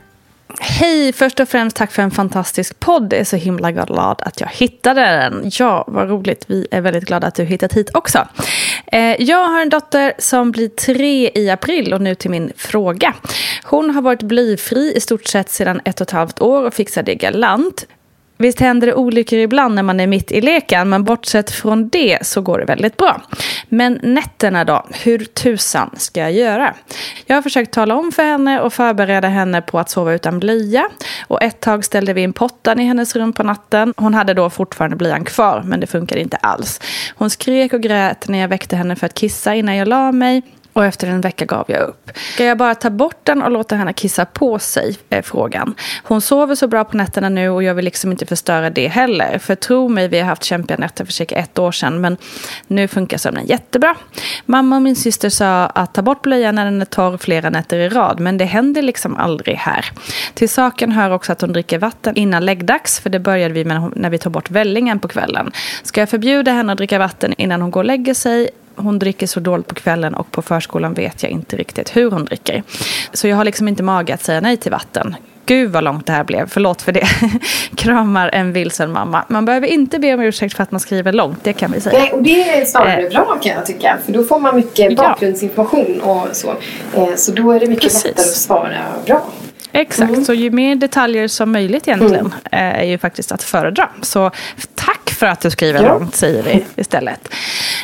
Hej! 0.79 1.13
Först 1.13 1.41
och 1.41 1.49
främst 1.49 1.77
tack 1.77 1.93
för 1.93 2.03
en 2.03 2.11
fantastisk 2.11 2.81
podd. 2.81 3.13
Jag 3.13 3.21
är 3.21 3.25
så 3.25 3.37
himla 3.37 3.73
glad 3.73 4.23
att 4.23 4.41
jag 4.41 4.49
hittade 4.49 5.01
den. 5.01 5.51
Ja, 5.59 5.85
vad 5.87 6.09
roligt. 6.09 6.45
Vi 6.47 6.67
är 6.71 6.81
väldigt 6.81 7.05
glada 7.05 7.27
att 7.27 7.35
du 7.35 7.45
hittat 7.45 7.73
hit 7.73 7.91
också. 7.95 8.29
Eh, 8.87 9.23
jag 9.23 9.49
har 9.49 9.63
en 9.63 9.69
dotter 9.69 10.13
som 10.19 10.51
blir 10.51 10.69
tre 10.69 11.31
i 11.35 11.51
april 11.51 11.95
och 11.95 12.01
nu 12.01 12.15
till 12.15 12.31
min 12.31 12.53
fråga. 12.57 13.15
Hon 13.65 13.91
har 13.91 14.03
varit 14.03 14.23
blyfri 14.23 14.93
i 14.97 15.01
stort 15.01 15.27
sett 15.27 15.51
sedan 15.51 15.81
ett 15.85 16.01
och 16.01 16.07
ett 16.07 16.11
halvt 16.11 16.41
år 16.41 16.67
och 16.67 16.75
fixar 16.75 17.03
det 17.03 17.15
galant. 17.15 17.87
Visst 18.39 18.61
händer 18.61 18.87
det 18.87 18.95
olyckor 18.95 19.39
ibland 19.39 19.75
när 19.75 19.83
man 19.83 20.01
är 20.01 20.07
mitt 20.07 20.33
i 20.33 20.41
leken, 20.41 20.89
men 20.89 21.05
bortsett 21.05 21.51
från 21.51 21.89
det 21.89 22.27
så 22.27 22.41
går 22.41 22.59
det 22.59 22.65
väldigt 22.65 22.97
bra. 22.97 23.23
Men 23.69 24.01
nätterna 24.03 24.65
då, 24.65 24.87
hur 24.91 25.19
tusan 25.19 25.91
ska 25.97 26.21
jag 26.21 26.33
göra? 26.33 26.75
Jag 27.27 27.37
har 27.37 27.43
försökt 27.43 27.73
tala 27.73 27.95
om 27.95 28.13
för 28.13 28.23
henne 28.25 28.61
och 28.61 28.73
förbereda 28.73 29.29
henne 29.29 29.63
på 29.63 29.79
att 29.79 29.91
sova 29.91 30.13
utan 30.13 30.39
blöja. 30.39 30.89
Och 31.27 31.43
ett 31.43 31.61
tag 31.61 31.85
ställde 31.85 32.13
vi 32.13 32.21
in 32.21 32.33
pottan 32.33 32.81
i 32.81 32.85
hennes 32.85 33.17
rum 33.17 33.33
på 33.33 33.43
natten. 33.43 33.95
Hon 33.97 34.15
hade 34.15 34.35
då 34.35 34.51
fortfarande 34.51 34.97
blöjan 34.97 35.25
kvar, 35.25 35.63
men 35.67 35.81
det 35.81 35.87
funkade 35.87 36.21
inte 36.21 36.37
alls. 36.37 36.81
Hon 37.15 37.31
skrek 37.31 37.73
och 37.73 37.81
grät 37.81 38.29
när 38.29 38.39
jag 38.39 38.49
väckte 38.49 38.77
henne 38.77 38.97
för 38.97 39.07
att 39.07 39.15
kissa 39.15 39.55
innan 39.55 39.77
jag 39.77 39.89
la 39.89 40.13
mig. 40.13 40.43
Och 40.77 40.85
efter 40.85 41.09
en 41.09 41.21
vecka 41.21 41.45
gav 41.45 41.65
jag 41.69 41.81
upp. 41.81 42.11
Ska 42.35 42.45
jag 42.45 42.59
bara 42.59 42.75
ta 42.75 42.91
bort 42.91 43.21
den 43.23 43.43
och 43.43 43.51
låta 43.51 43.77
henne 43.77 43.93
kissa 43.93 44.25
på 44.25 44.59
sig? 44.59 44.97
Är 45.11 45.23
frågan. 45.23 45.75
Hon 46.03 46.21
sover 46.21 46.55
så 46.55 46.69
bra 46.69 46.85
på 46.85 46.97
nätterna 46.97 47.29
nu 47.29 47.49
och 47.49 47.63
jag 47.63 47.75
vill 47.75 47.85
liksom 47.85 48.11
inte 48.11 48.27
förstöra 48.27 48.71
det 48.71 48.89
heller. 48.89 49.39
För 49.39 49.55
tro 49.55 49.89
mig, 49.89 50.09
vi 50.09 50.19
har 50.19 50.27
haft 50.27 50.45
kämpiga 50.45 50.77
nätter 50.77 51.05
för 51.05 51.13
cirka 51.13 51.35
ett 51.35 51.59
år 51.59 51.73
sedan. 51.73 52.01
Men 52.01 52.17
nu 52.67 52.89
funkar 52.89 53.19
sömnen 53.19 53.47
jättebra. 53.47 53.95
Mamma 54.47 54.77
och 54.77 54.83
min 54.83 54.97
syster 54.97 55.29
sa 55.29 55.67
att 55.67 55.95
ta 55.95 56.03
bort 56.03 56.23
blöjan 56.23 56.55
när 56.55 56.65
den 56.65 56.81
är 56.81 56.85
torr 56.85 57.17
flera 57.17 57.51
nätter 57.51 57.79
i 57.79 57.89
rad. 57.89 58.21
Men 58.21 58.39
det 58.39 58.45
händer 58.45 58.83
liksom 58.83 59.17
aldrig 59.17 59.57
här. 59.57 59.87
Till 60.35 60.49
saken 60.49 60.93
hör 60.93 61.11
också 61.11 61.33
att 61.33 61.41
hon 61.41 61.53
dricker 61.53 61.79
vatten 61.79 62.17
innan 62.17 62.45
läggdags. 62.45 63.01
För 63.01 63.11
det 63.11 63.21
började 63.21 63.55
vi 63.55 63.65
med 63.65 63.93
när 63.97 64.11
vi 64.11 64.19
tar 64.19 64.31
bort 64.31 64.51
vällingen 64.51 64.99
på 64.99 65.09
kvällen. 65.09 65.53
Ska 65.83 66.01
jag 66.01 66.09
förbjuda 66.09 66.53
henne 66.53 66.73
att 66.73 66.79
dricka 66.79 66.99
vatten 66.99 67.35
innan 67.39 67.63
hon 67.63 67.71
går 67.71 67.81
och 67.81 67.87
lägger 67.87 68.15
sig? 68.15 68.51
Hon 68.77 68.99
dricker 68.99 69.27
så 69.27 69.41
dåligt 69.41 69.67
på 69.67 69.75
kvällen 69.75 70.15
och 70.15 70.31
på 70.31 70.43
förskolan 70.43 70.95
vet 70.95 71.23
jag 71.23 71.33
inte 71.33 71.57
riktigt 71.57 71.97
hur 71.97 72.11
hon 72.11 72.25
dricker. 72.25 72.63
Så 73.13 73.29
jag 73.29 73.37
har 73.37 73.45
liksom 73.45 73.69
inte 73.69 73.83
mage 73.83 74.15
att 74.15 74.25
säga 74.25 74.41
nej 74.41 74.57
till 74.57 74.73
vatten. 74.73 75.17
Gud 75.47 75.71
vad 75.71 75.85
långt 75.85 76.07
det 76.07 76.13
här 76.13 76.25
blev, 76.25 76.49
förlåt 76.49 76.83
för 76.83 76.93
det. 76.93 77.07
Kramar 77.77 78.31
en 78.33 78.53
vilsen 78.53 78.93
mamma. 78.93 79.25
Man 79.29 79.45
behöver 79.45 79.67
inte 79.67 79.99
be 79.99 80.15
om 80.15 80.21
ursäkt 80.21 80.57
för 80.57 80.63
att 80.63 80.71
man 80.71 80.81
skriver 80.81 81.13
långt, 81.13 81.45
det 81.45 81.53
kan 81.53 81.73
vi 81.73 81.81
säga. 81.81 81.99
Nej, 81.99 82.13
och 82.13 82.23
det 82.23 82.51
är 82.51 82.65
snarare 82.65 83.03
eh. 83.03 83.11
bra 83.11 83.39
kan 83.43 83.53
jag 83.53 83.67
tycka. 83.67 83.99
För 84.05 84.13
då 84.13 84.25
får 84.25 84.41
man 84.41 84.57
mycket 84.57 84.97
bakgrundsinformation 84.97 86.01
och 86.01 86.29
så. 86.33 86.55
Eh, 86.95 87.15
så 87.17 87.33
då 87.33 87.53
är 87.53 87.61
det 87.61 87.67
mycket 87.67 87.83
Precis. 87.83 88.05
lättare 88.05 88.25
att 88.25 88.37
svara 88.37 88.79
bra. 89.07 89.27
Exakt, 89.73 90.11
mm. 90.11 90.25
så 90.25 90.35
ju 90.35 90.51
mer 90.51 90.75
detaljer 90.77 91.29
som 91.29 91.53
möjligt 91.53 91.89
egentligen 91.89 92.33
mm. 92.51 92.79
är 92.81 92.85
ju 92.85 92.99
faktiskt 92.99 93.33
att 93.33 93.43
föredra. 93.43 93.89
Så 94.03 94.31
tack 94.75 95.06
för 95.17 95.27
att 95.27 95.41
du 95.41 95.51
skriver 95.51 95.83
ja. 95.83 95.89
långt 95.89 96.15
säger 96.15 96.43
vi 96.43 96.65
istället. 96.77 97.29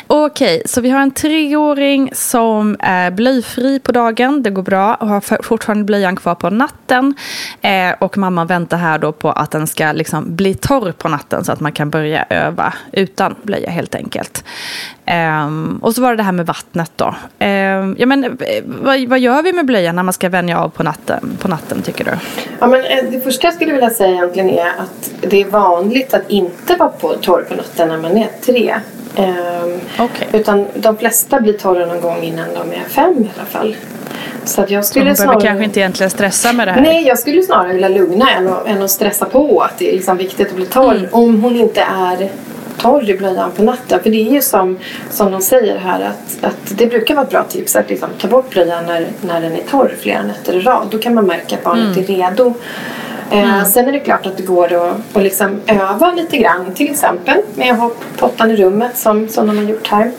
Okej, 0.07 0.61
så 0.65 0.81
vi 0.81 0.89
har 0.89 0.99
en 0.99 1.11
treåring 1.11 2.11
som 2.13 2.77
är 2.79 3.11
blöjfri 3.11 3.79
på 3.79 3.91
dagen. 3.91 4.43
Det 4.43 4.49
går 4.49 4.63
bra 4.63 4.95
och 4.95 5.07
har 5.07 5.43
fortfarande 5.43 5.83
blöjan 5.83 6.15
kvar 6.15 6.35
på 6.35 6.49
natten. 6.49 7.15
Eh, 7.61 7.91
och 7.99 8.17
mamma 8.17 8.45
väntar 8.45 8.77
här 8.77 8.97
då 8.97 9.11
på 9.11 9.31
att 9.31 9.51
den 9.51 9.67
ska 9.67 9.91
liksom 9.91 10.35
bli 10.35 10.53
torr 10.55 10.91
på 10.91 11.09
natten 11.09 11.43
så 11.43 11.51
att 11.51 11.59
man 11.59 11.71
kan 11.71 11.89
börja 11.89 12.25
öva 12.29 12.73
utan 12.91 13.35
blöja 13.43 13.69
helt 13.69 13.95
enkelt. 13.95 14.43
Um, 15.07 15.79
och 15.81 15.95
så 15.95 16.01
var 16.01 16.09
det 16.09 16.15
det 16.15 16.23
här 16.23 16.31
med 16.31 16.45
vattnet 16.45 16.91
då. 16.95 17.05
Um, 17.05 17.95
ja, 17.99 18.05
men, 18.05 18.37
vad, 18.65 19.07
vad, 19.07 19.19
gör 19.19 19.43
vi 19.43 19.53
med 19.53 19.65
blöjan 19.65 19.95
när 19.95 20.03
man 20.03 20.13
ska 20.13 20.29
vänja 20.29 20.59
av 20.59 20.69
på 20.69 20.83
natten, 20.83 21.37
på 21.41 21.47
natten 21.47 21.81
tycker 21.81 22.03
du? 22.05 22.11
Ja, 22.59 22.67
men, 22.67 22.85
eh, 22.85 23.11
det 23.11 23.21
första 23.21 23.47
jag 23.47 23.53
skulle 23.53 23.73
vilja 23.73 23.89
säga 23.89 24.11
egentligen 24.11 24.49
är 24.49 24.67
att 24.67 25.11
det 25.21 25.41
är 25.41 25.45
vanligt 25.45 26.13
att 26.13 26.29
inte 26.29 26.75
vara 26.75 26.89
på 26.89 27.15
torr 27.23 27.41
på 27.41 27.55
natten 27.55 27.87
när 27.87 27.97
man 27.97 28.17
är 28.17 28.29
tre. 28.41 28.75
Um, 29.17 30.05
okay. 30.05 30.27
Utan 30.39 30.67
de 30.75 30.97
flesta 30.97 31.41
blir 31.41 31.53
torra 31.53 31.85
någon 31.85 32.01
gång 32.01 32.23
innan 32.23 32.47
de 32.53 32.71
är 32.71 32.83
fem 32.89 33.13
i 33.17 33.31
alla 33.37 33.45
fall. 33.45 33.75
Så 34.45 34.61
att 34.61 34.69
jag 34.69 34.85
skulle 34.85 35.15
så 35.15 35.23
snarare... 35.23 35.41
kanske 35.41 35.63
inte 35.63 35.79
egentligen 35.79 36.09
stressa 36.09 36.53
med 36.53 36.67
det 36.67 36.71
här? 36.71 36.81
Nej, 36.81 37.07
jag 37.07 37.19
skulle 37.19 37.43
snarare 37.43 37.73
vilja 37.73 37.89
lugna 37.89 38.31
än 38.31 38.47
att, 38.47 38.67
än 38.67 38.81
att 38.81 38.91
stressa 38.91 39.25
på 39.25 39.59
att 39.59 39.77
det 39.77 39.89
är 39.89 39.93
liksom 39.93 40.17
viktigt 40.17 40.49
att 40.49 40.55
bli 40.55 40.65
torr. 40.65 40.95
Mm. 40.95 41.09
Om 41.11 41.43
hon 41.43 41.55
inte 41.55 41.81
är 41.81 42.29
torr 42.77 43.09
i 43.09 43.17
blöjan 43.17 43.51
på 43.51 43.63
natten. 43.63 43.99
För 44.03 44.09
det 44.09 44.27
är 44.27 44.31
ju 44.33 44.41
som, 44.41 44.77
som 45.09 45.31
de 45.31 45.41
säger 45.41 45.77
här 45.77 46.01
att, 46.01 46.43
att 46.43 46.77
det 46.77 46.85
brukar 46.85 47.15
vara 47.15 47.25
ett 47.25 47.31
bra 47.31 47.43
tips 47.43 47.75
att 47.75 47.89
liksom 47.89 48.09
ta 48.21 48.27
bort 48.27 48.49
blöjan 48.49 48.85
när, 48.85 49.07
när 49.21 49.41
den 49.41 49.51
är 49.51 49.63
torr 49.71 49.95
flera 49.99 50.23
nätter 50.23 50.53
i 50.53 50.59
rad. 50.59 50.87
Då 50.91 50.97
kan 50.97 51.13
man 51.13 51.25
märka 51.25 51.55
att 51.55 51.63
barnet 51.63 51.97
mm. 51.97 51.99
är 51.99 52.29
redo. 52.29 52.53
Eh, 53.31 53.53
mm. 53.53 53.65
sen 53.65 53.87
är 53.87 53.91
det 53.91 53.99
klart 53.99 54.25
att 54.25 54.37
det 54.37 54.43
går 54.43 54.73
att, 54.73 54.95
att 55.13 55.23
liksom 55.23 55.61
öva 55.67 56.11
lite 56.11 56.37
grann. 56.37 56.73
Till 56.75 56.91
exempel 56.91 57.41
med 57.55 57.71
att 57.73 57.79
ha 57.79 57.91
pottan 58.17 58.51
i 58.51 58.55
rummet 58.55 58.97
som, 58.97 59.29
som 59.29 59.47
de 59.47 59.57
har 59.57 59.63
gjort 59.63 59.87
här. 59.87 60.11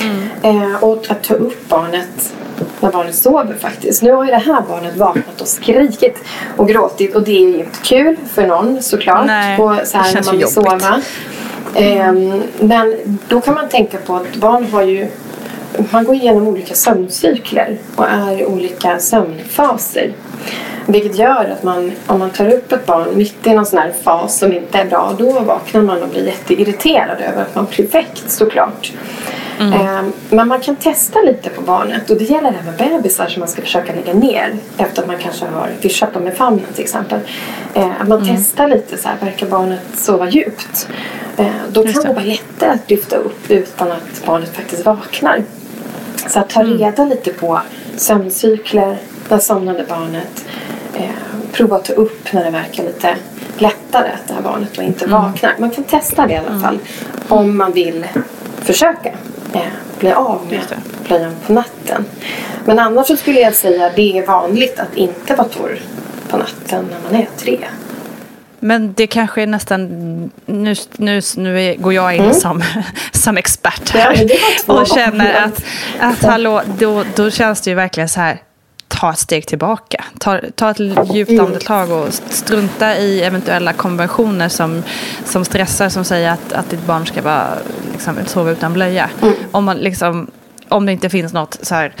Mm. 0.00 0.28
Eh, 0.42 0.84
och 0.84 1.06
att 1.08 1.22
ta 1.22 1.34
upp 1.34 1.68
barnet 1.68 2.34
när 2.80 2.92
barnet 2.92 3.14
sover 3.14 3.54
faktiskt. 3.54 4.02
Nu 4.02 4.12
har 4.12 4.24
ju 4.24 4.30
det 4.30 4.36
här 4.36 4.62
barnet 4.68 4.96
vaknat 4.96 5.40
och 5.40 5.48
skrikit 5.48 6.18
och 6.56 6.68
gråtit 6.68 7.14
och 7.14 7.22
det 7.22 7.36
är 7.36 7.48
ju 7.48 7.58
inte 7.58 7.78
kul 7.82 8.16
för 8.34 8.46
någon 8.46 8.82
såklart. 8.82 9.26
Nej, 9.26 9.56
på, 9.56 9.78
så 9.84 9.98
här, 9.98 10.14
när 10.14 10.22
man 10.22 10.38
vill 10.38 10.48
sova. 10.48 11.02
Mm. 11.74 12.42
men 12.58 13.18
då 13.28 13.40
kan 13.40 13.54
man 13.54 13.68
tänka 13.68 13.98
på 13.98 14.16
att 14.16 14.36
barn 14.36 14.64
har 14.64 14.82
ju 14.82 15.08
man 15.90 16.04
går 16.04 16.14
igenom 16.14 16.48
olika 16.48 16.74
sömncykler 16.74 17.78
och 17.96 18.08
är 18.08 18.40
i 18.40 18.46
olika 18.46 18.98
sömnfaser. 18.98 20.12
Vilket 20.86 21.18
gör 21.18 21.44
att 21.44 21.62
man, 21.62 21.92
om 22.06 22.18
man 22.18 22.30
tar 22.30 22.52
upp 22.52 22.72
ett 22.72 22.86
barn 22.86 23.08
mitt 23.14 23.46
i 23.46 23.54
någon 23.54 23.66
sån 23.66 23.78
här 23.78 23.92
fas 24.02 24.38
som 24.38 24.52
inte 24.52 24.78
är 24.78 24.84
bra, 24.84 25.14
då 25.18 25.40
vaknar 25.40 25.82
man 25.82 26.02
och 26.02 26.08
blir 26.08 26.26
jätteirriterad 26.26 27.20
över 27.20 27.42
att 27.42 27.54
man 27.54 27.66
blir 27.76 27.86
väckt 27.86 28.30
såklart. 28.30 28.92
Mm. 29.60 29.72
Eh, 29.72 30.04
men 30.30 30.48
man 30.48 30.60
kan 30.60 30.76
testa 30.76 31.22
lite 31.22 31.50
på 31.50 31.62
barnet 31.62 32.10
och 32.10 32.16
det 32.16 32.24
gäller 32.24 32.54
även 32.62 32.76
bebisar 32.76 33.26
som 33.26 33.40
man 33.40 33.48
ska 33.48 33.62
försöka 33.62 33.92
lägga 33.92 34.14
ner 34.14 34.56
efter 34.78 35.02
att 35.02 35.08
man 35.08 35.18
kanske 35.18 35.46
har 35.46 35.70
vischat 35.80 36.14
dem 36.14 36.28
i 36.28 36.30
famnen 36.30 36.66
till 36.74 36.84
exempel. 36.84 37.20
Eh, 37.74 38.00
att 38.00 38.08
man 38.08 38.22
mm. 38.22 38.36
testar 38.36 38.68
lite 38.68 38.96
så 38.96 39.08
här, 39.08 39.16
verkar 39.20 39.46
barnet 39.46 39.80
sova 39.94 40.30
djupt? 40.30 40.88
Eh, 41.36 41.46
då 41.72 41.82
kan 41.82 42.02
det 42.02 42.08
vara 42.08 42.24
lättare 42.24 42.70
att 42.70 42.90
lyfta 42.90 43.16
upp 43.16 43.50
utan 43.50 43.92
att 43.92 44.26
barnet 44.26 44.56
faktiskt 44.56 44.84
vaknar. 44.84 45.42
Så 46.28 46.40
att 46.40 46.50
ta 46.50 46.60
mm. 46.60 46.78
reda 46.78 47.04
lite 47.04 47.30
på 47.30 47.60
sömncykler, 47.96 48.96
när 49.28 49.38
somnade 49.38 49.84
barnet? 49.88 50.44
Eh, 50.94 51.10
prova 51.52 51.76
att 51.76 51.84
ta 51.84 51.92
upp 51.92 52.32
när 52.32 52.44
det 52.44 52.50
verkar 52.50 52.84
lite 52.84 53.16
lättare 53.58 54.08
att 54.08 54.28
det 54.28 54.34
här 54.34 54.42
barnet 54.42 54.78
inte 54.78 55.04
mm. 55.04 55.22
vaknar. 55.22 55.54
Man 55.58 55.70
kan 55.70 55.84
testa 55.84 56.26
det 56.26 56.32
i 56.32 56.36
alla 56.36 56.48
mm. 56.48 56.60
fall 56.60 56.78
om 57.28 57.56
man 57.56 57.72
vill 57.72 58.06
försöka 58.62 59.08
eh, 59.52 59.60
bli 59.98 60.12
av 60.12 60.40
med 60.50 60.62
blöjan 61.06 61.34
på 61.46 61.52
natten. 61.52 62.04
Men 62.64 62.78
annars 62.78 63.06
så 63.06 63.16
skulle 63.16 63.40
jag 63.40 63.54
säga 63.54 63.86
att 63.86 63.96
det 63.96 64.18
är 64.18 64.26
vanligt 64.26 64.78
att 64.78 64.96
inte 64.96 65.34
vara 65.34 65.48
torr 65.48 65.78
på 66.28 66.36
natten 66.36 66.84
när 66.90 67.10
man 67.10 67.22
är 67.22 67.28
tre. 67.36 67.58
Men 68.66 68.92
det 68.92 69.06
kanske 69.06 69.42
är 69.42 69.46
nästan, 69.46 69.80
nu, 70.46 70.74
nu, 70.96 71.20
nu 71.36 71.76
går 71.78 71.92
jag 71.92 72.14
in 72.14 72.22
mm. 72.22 72.34
som, 72.34 72.62
som 73.12 73.36
expert 73.36 73.90
här 73.90 74.26
ja, 74.66 74.74
och 74.74 74.86
känner 74.86 75.44
att, 75.44 75.64
att 76.00 76.22
hallå, 76.22 76.62
då, 76.78 77.04
då 77.16 77.30
känns 77.30 77.60
det 77.60 77.70
ju 77.70 77.76
verkligen 77.76 78.08
så 78.08 78.20
här, 78.20 78.42
ta 78.88 79.10
ett 79.10 79.18
steg 79.18 79.46
tillbaka. 79.46 80.04
Ta, 80.18 80.40
ta 80.54 80.70
ett 80.70 80.80
djupt 81.14 81.30
mm. 81.30 81.44
andetag 81.44 81.90
och 81.90 82.12
strunta 82.12 82.96
i 82.96 83.22
eventuella 83.22 83.72
konventioner 83.72 84.48
som, 84.48 84.82
som 85.24 85.44
stressar, 85.44 85.88
som 85.88 86.04
säger 86.04 86.30
att, 86.30 86.52
att 86.52 86.70
ditt 86.70 86.86
barn 86.86 87.06
ska 87.06 87.22
bara 87.22 87.48
liksom, 87.92 88.16
sova 88.26 88.50
utan 88.50 88.72
blöja. 88.72 89.10
Mm. 89.22 89.34
Om, 89.50 89.64
man, 89.64 89.76
liksom, 89.76 90.30
om 90.68 90.86
det 90.86 90.92
inte 90.92 91.08
finns 91.08 91.32
något 91.32 91.58
så 91.62 91.74
här, 91.74 91.92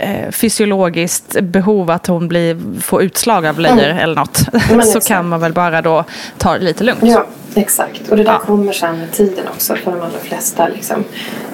eh, 0.00 0.30
fysiologiskt 0.30 1.40
behov 1.40 1.90
att 1.90 2.06
hon 2.06 2.28
blir, 2.28 2.80
får 2.80 3.02
utslag 3.02 3.46
av 3.46 3.54
blöjor 3.54 3.84
mm. 3.84 3.98
eller 3.98 4.14
något. 4.14 4.44
så 4.92 5.00
kan 5.00 5.28
man 5.28 5.40
väl 5.40 5.52
bara 5.52 5.82
då 5.82 6.04
ta 6.38 6.58
det 6.58 6.64
lite 6.64 6.84
lugnt. 6.84 7.02
Ja, 7.02 7.26
exakt. 7.54 8.08
Och 8.08 8.16
det 8.16 8.22
där 8.22 8.32
ja. 8.32 8.38
kommer 8.38 8.72
sen 8.72 8.98
med 8.98 9.12
tiden 9.12 9.48
också 9.48 9.76
för 9.76 9.90
de 9.90 10.00
allra 10.00 10.18
flesta. 10.22 10.68
Liksom. 10.68 11.04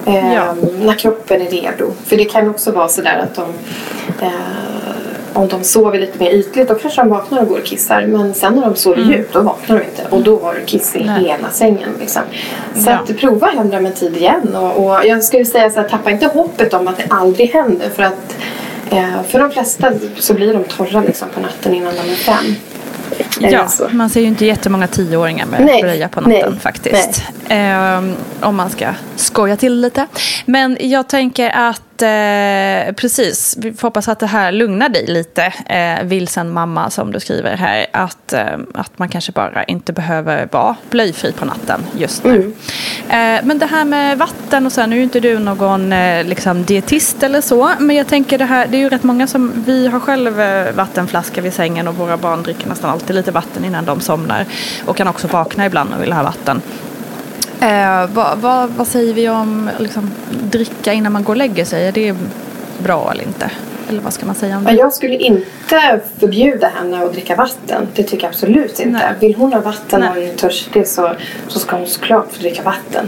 Eh, 0.05 0.33
ja. 0.33 0.55
När 0.79 0.93
kroppen 0.93 1.41
är 1.41 1.49
redo. 1.49 1.91
För 2.05 2.17
det 2.17 2.25
kan 2.25 2.49
också 2.49 2.71
vara 2.71 2.87
sådär 2.87 3.17
att 3.17 3.35
de 3.35 3.45
eh, 4.25 4.31
om 5.35 5.47
de 5.47 5.63
sover 5.63 5.99
lite 5.99 6.19
mer 6.19 6.31
ytligt 6.31 6.67
då 6.67 6.75
kanske 6.75 7.01
de 7.01 7.09
vaknar 7.09 7.41
och 7.41 7.47
går 7.47 7.57
och 7.57 7.65
kissar. 7.65 8.05
Men 8.07 8.33
sen 8.33 8.53
när 8.53 8.61
de 8.61 8.75
sover 8.75 8.97
mm. 8.97 9.11
djupt 9.11 9.33
då 9.33 9.41
vaknar 9.41 9.79
de 9.79 9.85
inte. 9.85 10.07
Och 10.09 10.21
då 10.21 10.39
har 10.39 10.53
du 10.53 10.65
kiss 10.65 10.95
i 10.95 11.03
Nej. 11.03 11.23
hela 11.23 11.49
sängen. 11.49 11.89
Liksom. 11.99 12.21
Så 12.75 12.89
ja. 12.89 12.93
att 12.93 13.17
prova 13.17 13.47
hellre 13.47 13.81
med 13.81 13.95
tid 13.95 14.17
igen. 14.17 14.55
Och, 14.55 14.85
och 14.85 15.05
jag 15.05 15.23
skulle 15.23 15.45
säga 15.45 15.69
så 15.69 15.81
här, 15.81 15.89
tappa 15.89 16.11
inte 16.11 16.27
hoppet 16.27 16.73
om 16.73 16.87
att 16.87 16.97
det 16.97 17.05
aldrig 17.09 17.49
händer. 17.49 17.89
För 17.89 18.03
att 18.03 18.35
eh, 18.89 19.23
för 19.27 19.39
de 19.39 19.51
flesta 19.51 19.91
så 20.17 20.33
blir 20.33 20.53
de 20.53 20.63
torra 20.63 21.01
liksom, 21.01 21.27
på 21.29 21.39
natten 21.39 21.73
innan 21.73 21.93
de 21.95 22.11
är 22.11 22.15
fem. 22.15 22.55
Ja, 23.39 23.67
man 23.91 24.09
ser 24.09 24.21
ju 24.21 24.27
inte 24.27 24.45
jättemånga 24.45 24.87
tioåringar 24.87 25.45
med 25.45 25.65
nej, 25.65 25.81
blöja 25.81 26.09
på 26.09 26.21
natten 26.21 26.51
nej, 26.51 26.59
faktiskt. 26.59 27.23
Nej. 27.47 27.97
Um, 27.97 28.15
om 28.41 28.55
man 28.55 28.69
ska 28.69 28.87
skoja 29.15 29.57
till 29.57 29.81
lite. 29.81 30.07
Men 30.45 30.77
jag 30.79 31.09
tänker 31.09 31.49
att 31.49 31.81
eh, 32.01 32.93
precis, 32.93 33.55
vi 33.57 33.73
får 33.73 33.87
hoppas 33.87 34.07
att 34.07 34.19
det 34.19 34.27
här 34.27 34.51
lugnar 34.51 34.89
dig 34.89 35.05
lite, 35.07 35.53
eh, 35.65 36.03
vilsen 36.03 36.51
mamma 36.51 36.89
som 36.89 37.11
du 37.11 37.19
skriver 37.19 37.55
här. 37.55 37.85
Att, 37.91 38.33
eh, 38.33 38.57
att 38.73 38.99
man 38.99 39.09
kanske 39.09 39.31
bara 39.31 39.63
inte 39.63 39.93
behöver 39.93 40.47
vara 40.51 40.75
blöjfri 40.89 41.31
på 41.31 41.45
natten 41.45 41.81
just 41.97 42.23
nu. 42.23 42.35
Mm. 43.09 43.37
Eh, 43.37 43.45
men 43.45 43.59
det 43.59 43.65
här 43.65 43.85
med 43.85 44.17
vatten 44.17 44.65
och 44.65 44.71
så, 44.71 44.85
nu 44.85 44.97
är 44.99 45.03
inte 45.03 45.19
du 45.19 45.39
någon 45.39 45.93
eh, 45.93 46.25
liksom, 46.25 46.63
dietist 46.63 47.23
eller 47.23 47.41
så. 47.41 47.71
Men 47.79 47.95
jag 47.95 48.07
tänker 48.07 48.37
det 48.37 48.45
här, 48.45 48.67
det 48.67 48.77
är 48.77 48.81
ju 48.81 48.89
rätt 48.89 49.03
många 49.03 49.27
som, 49.27 49.63
vi 49.65 49.87
har 49.87 49.99
själv 49.99 50.41
eh, 50.41 50.73
vattenflaska 50.73 51.41
vid 51.41 51.53
sängen 51.53 51.87
och 51.87 51.95
våra 51.95 52.17
barn 52.17 52.43
dricker 52.43 52.67
nästan 52.67 52.89
alltid 52.89 53.15
lite 53.15 53.31
vatten 53.31 53.65
innan 53.65 53.85
de 53.85 53.99
somnar. 53.99 54.45
Och 54.85 54.97
kan 54.97 55.07
också 55.07 55.27
vakna 55.27 55.65
ibland 55.65 55.93
och 55.93 56.01
vill 56.01 56.13
ha 56.13 56.23
vatten. 56.23 56.61
Eh, 57.61 58.09
vad, 58.13 58.37
vad, 58.37 58.69
vad, 58.69 58.87
säger 58.87 59.13
vi 59.13 59.29
om 59.29 59.69
liksom, 59.79 60.11
dricka 60.29 60.93
innan 60.93 61.11
man 61.11 61.23
går 61.23 61.33
och 61.33 61.37
lägger 61.37 61.65
sig? 61.65 61.87
Är 61.87 61.91
det 61.91 62.15
bra 62.77 63.11
eller 63.11 63.23
inte? 63.23 63.51
Eller 63.89 64.01
vad 64.01 64.13
ska 64.13 64.25
man 64.25 64.35
säga 64.35 64.57
om 64.57 64.63
det? 64.63 64.71
Jag 64.71 64.93
skulle 64.93 65.15
inte 65.15 65.99
förbjuda 66.19 66.67
henne 66.67 67.03
att 67.03 67.13
dricka 67.13 67.35
vatten. 67.35 67.87
Det 67.95 68.03
tycker 68.03 68.23
jag 68.23 68.29
absolut 68.29 68.79
inte. 68.79 68.91
Nej. 68.91 69.13
Vill 69.19 69.35
hon 69.35 69.53
ha 69.53 69.61
vatten 69.61 70.03
och 70.03 70.17
är 70.17 70.33
törstig 70.33 70.87
så, 70.87 71.15
så 71.47 71.59
ska 71.59 71.77
hon 71.77 71.87
såklart 71.87 72.27
få 72.31 72.39
dricka 72.39 72.63
vatten. 72.63 73.07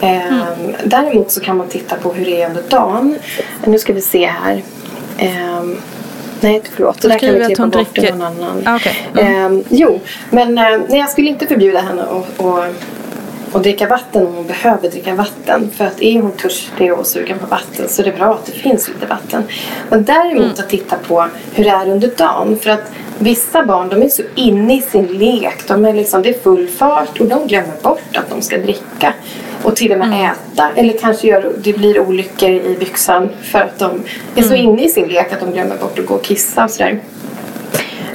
Eh, 0.00 0.26
mm. 0.26 0.74
Däremot 0.84 1.30
så 1.30 1.40
kan 1.40 1.56
man 1.56 1.68
titta 1.68 1.96
på 1.96 2.12
hur 2.12 2.24
det 2.24 2.42
är 2.42 2.48
under 2.48 2.62
dagen. 2.62 3.16
Nu 3.64 3.78
ska 3.78 3.92
vi 3.92 4.00
se 4.00 4.26
här. 4.26 4.62
Eh, 5.18 5.64
Nej, 6.40 6.62
förlåt. 6.74 7.02
Det 7.02 7.08
där 7.08 7.18
kan 7.18 7.34
vi 7.34 7.44
klippa 7.44 7.66
bort 7.66 7.94
dricker... 7.94 8.14
någon 8.14 8.22
annan. 8.22 8.62
Ah, 8.66 8.76
okay. 8.76 8.92
mm. 9.18 9.58
eh, 9.58 9.66
jo, 9.68 10.00
men 10.30 10.58
eh, 10.58 10.64
nej, 10.88 10.98
jag 10.98 11.08
skulle 11.08 11.28
inte 11.28 11.46
förbjuda 11.46 11.80
henne 11.80 12.02
att 12.02 12.40
och 13.54 13.62
dricka 13.62 13.86
vatten 13.88 14.26
om 14.26 14.34
hon 14.34 14.46
behöver 14.46 14.90
dricka 14.90 15.14
vatten. 15.14 15.70
För 15.70 15.84
att 15.84 16.02
är 16.02 16.20
hon 16.20 16.32
törstig 16.32 16.92
och 16.92 17.06
sugen 17.06 17.38
på 17.38 17.46
vatten 17.46 17.88
så 17.88 18.02
är 18.02 18.06
det 18.06 18.12
bra 18.12 18.34
att 18.34 18.46
det 18.46 18.52
finns 18.52 18.88
lite 18.88 19.06
vatten. 19.06 19.42
Men 19.90 20.04
däremot 20.04 20.44
mm. 20.44 20.50
att 20.58 20.68
titta 20.68 20.96
på 20.96 21.26
hur 21.54 21.64
det 21.64 21.70
är 21.70 21.90
under 21.90 22.08
dagen. 22.08 22.58
För 22.58 22.70
att 22.70 22.92
vissa 23.18 23.64
barn 23.64 23.88
de 23.88 24.02
är 24.02 24.08
så 24.08 24.22
inne 24.34 24.76
i 24.76 24.80
sin 24.80 25.06
lek. 25.06 25.68
De 25.68 25.84
är 25.84 25.92
liksom, 25.92 26.22
det 26.22 26.28
är 26.28 26.38
full 26.38 26.68
fart 26.68 27.20
och 27.20 27.26
de 27.26 27.46
glömmer 27.46 27.82
bort 27.82 28.16
att 28.16 28.30
de 28.30 28.42
ska 28.42 28.58
dricka. 28.58 29.14
Och 29.62 29.76
till 29.76 29.92
och 29.92 29.98
med 29.98 30.06
mm. 30.06 30.30
äta. 30.30 30.70
Eller 30.74 30.98
kanske 30.98 31.26
gör, 31.26 31.52
det 31.58 31.72
blir 31.72 32.00
olyckor 32.00 32.50
i 32.50 32.76
byxan 32.78 33.28
för 33.42 33.58
att 33.58 33.78
de 33.78 34.02
är 34.34 34.42
så 34.42 34.54
mm. 34.54 34.66
inne 34.66 34.84
i 34.84 34.88
sin 34.88 35.08
lek 35.08 35.32
att 35.32 35.40
de 35.40 35.52
glömmer 35.52 35.76
bort 35.76 35.98
att 35.98 36.06
gå 36.06 36.14
och 36.14 36.24
kissa 36.24 36.64
och 36.64 36.70
sådär. 36.70 37.00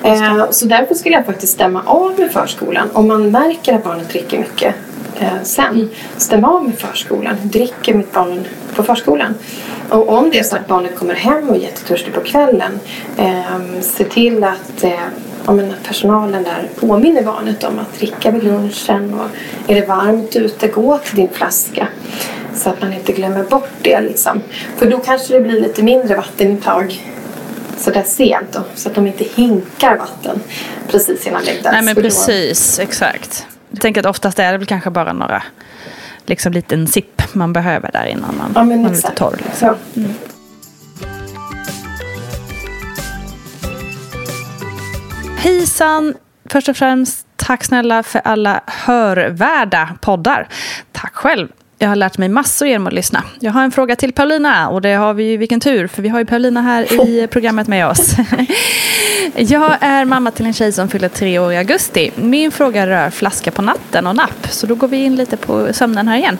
Eh, 0.03 0.49
så 0.51 0.65
därför 0.65 0.95
skulle 0.95 1.15
jag 1.15 1.25
faktiskt 1.25 1.53
stämma 1.53 1.83
av 1.85 2.19
med 2.19 2.31
förskolan. 2.31 2.89
Om 2.93 3.07
man 3.07 3.31
märker 3.31 3.73
att 3.73 3.83
barnet 3.83 4.09
dricker 4.09 4.39
mycket 4.39 4.75
eh, 5.19 5.43
sen. 5.43 5.89
Stäm 6.17 6.45
av 6.45 6.63
med 6.63 6.79
förskolan. 6.79 7.35
Dricker 7.43 7.93
mitt 7.93 8.13
barn 8.13 8.47
på 8.75 8.83
förskolan? 8.83 9.35
Och 9.89 10.09
om 10.09 10.29
det 10.29 10.39
är 10.39 10.43
så 10.43 10.55
att 10.55 10.67
barnet 10.67 10.95
kommer 10.95 11.13
hem 11.13 11.49
och 11.49 11.55
är 11.55 11.59
jättetörstig 11.59 12.13
på 12.13 12.21
kvällen. 12.21 12.79
Eh, 13.17 13.81
se 13.81 14.03
till 14.03 14.43
att 14.43 14.83
eh, 14.83 14.99
om 15.45 15.73
personalen 15.87 16.43
där 16.43 16.69
påminner 16.79 17.23
barnet 17.23 17.63
om 17.63 17.79
att 17.79 17.99
dricka 17.99 18.31
vid 18.31 18.43
lunchen. 18.43 19.13
Och 19.13 19.27
är 19.71 19.75
det 19.75 19.87
varmt 19.87 20.35
ute, 20.35 20.67
gå 20.67 20.97
till 20.97 21.15
din 21.15 21.29
flaska. 21.29 21.87
Så 22.55 22.69
att 22.69 22.81
man 22.81 22.93
inte 22.93 23.13
glömmer 23.13 23.43
bort 23.43 23.69
det. 23.81 24.01
Liksom. 24.01 24.41
För 24.77 24.85
då 24.91 24.97
kanske 24.97 25.33
det 25.33 25.41
blir 25.41 25.61
lite 25.61 25.83
mindre 25.83 26.15
vattenintag 26.15 27.01
sådär 27.77 28.03
sent 28.03 28.47
då, 28.51 28.59
så 28.75 28.89
att 28.89 28.95
de 28.95 29.07
inte 29.07 29.23
hinkar 29.35 29.97
vatten 29.97 30.39
precis 30.87 31.27
innan 31.27 31.43
läggdags. 31.43 31.73
Nej 31.73 31.81
men 31.81 31.95
precis, 31.95 32.79
exakt. 32.79 33.45
Jag 33.69 33.81
tänker 33.81 34.01
att 34.01 34.07
oftast 34.07 34.39
är 34.39 34.51
det 34.51 34.57
väl 34.57 34.67
kanske 34.67 34.89
bara 34.89 35.13
några 35.13 35.43
liksom 36.25 36.53
liten 36.53 36.87
sipp 36.87 37.21
man 37.33 37.53
behöver 37.53 37.91
där 37.91 38.05
innan 38.05 38.37
man, 38.37 38.51
ja, 38.55 38.63
man 38.63 38.85
är 38.85 38.89
lite 38.89 39.11
torr. 39.11 39.35
Liksom. 39.45 39.67
Ja. 39.67 40.01
Mm. 40.01 40.13
Hejsan! 45.37 46.13
Först 46.45 46.69
och 46.69 46.77
främst, 46.77 47.27
tack 47.35 47.63
snälla 47.63 48.03
för 48.03 48.21
alla 48.23 48.61
hörvärda 48.67 49.89
poddar. 50.01 50.47
Tack 50.91 51.15
själv. 51.15 51.47
Jag 51.81 51.89
har 51.89 51.95
lärt 51.95 52.17
mig 52.17 52.29
massor 52.29 52.67
genom 52.67 52.87
att 52.87 52.93
lyssna. 52.93 53.23
Jag 53.39 53.51
har 53.51 53.63
en 53.63 53.71
fråga 53.71 53.95
till 53.95 54.13
Paulina 54.13 54.69
och 54.69 54.81
det 54.81 54.93
har 54.93 55.13
vi 55.13 55.23
ju, 55.23 55.37
vilken 55.37 55.59
tur, 55.59 55.87
för 55.87 56.01
vi 56.01 56.09
har 56.09 56.19
ju 56.19 56.25
Paulina 56.25 56.61
här 56.61 57.07
i 57.07 57.27
programmet 57.27 57.67
med 57.67 57.87
oss. 57.87 58.15
Jag 59.35 59.77
är 59.81 60.05
mamma 60.05 60.31
till 60.31 60.45
en 60.45 60.53
tjej 60.53 60.71
som 60.71 60.89
fyller 60.89 61.09
tre 61.09 61.39
år 61.39 61.53
i 61.53 61.57
augusti. 61.57 62.11
Min 62.15 62.51
fråga 62.51 62.87
rör 62.87 63.09
flaska 63.09 63.51
på 63.51 63.61
natten 63.61 64.07
och 64.07 64.15
napp, 64.15 64.47
så 64.49 64.67
då 64.67 64.75
går 64.75 64.87
vi 64.87 64.97
in 64.97 65.15
lite 65.15 65.37
på 65.37 65.73
sömnen 65.73 66.07
här 66.07 66.17
igen. 66.17 66.37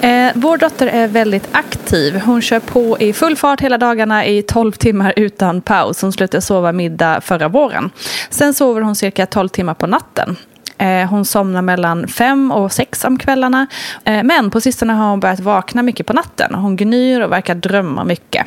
Eh, 0.00 0.32
vår 0.34 0.56
dotter 0.56 0.86
är 0.86 1.08
väldigt 1.08 1.48
aktiv. 1.52 2.20
Hon 2.24 2.42
kör 2.42 2.60
på 2.60 2.98
i 3.00 3.12
full 3.12 3.36
fart 3.36 3.60
hela 3.60 3.78
dagarna 3.78 4.26
i 4.26 4.42
12 4.42 4.72
timmar 4.72 5.12
utan 5.16 5.60
paus. 5.60 6.02
Hon 6.02 6.12
slutade 6.12 6.40
sova 6.40 6.72
middag 6.72 7.20
förra 7.20 7.48
våren. 7.48 7.90
Sen 8.30 8.54
sover 8.54 8.80
hon 8.80 8.96
cirka 8.96 9.26
12 9.26 9.48
timmar 9.48 9.74
på 9.74 9.86
natten. 9.86 10.36
Eh, 10.78 11.08
hon 11.08 11.24
somnar 11.24 11.62
mellan 11.62 12.08
fem 12.08 12.52
och 12.52 12.72
sex 12.72 13.04
om 13.04 13.18
kvällarna. 13.18 13.66
Eh, 14.04 14.22
men 14.22 14.50
på 14.50 14.60
sistone 14.60 14.92
har 14.92 15.10
hon 15.10 15.20
börjat 15.20 15.40
vakna 15.40 15.82
mycket 15.82 16.06
på 16.06 16.12
natten. 16.12 16.54
Hon 16.54 16.76
gnyr 16.76 17.20
och 17.20 17.32
verkar 17.32 17.54
drömma 17.54 18.04
mycket. 18.04 18.46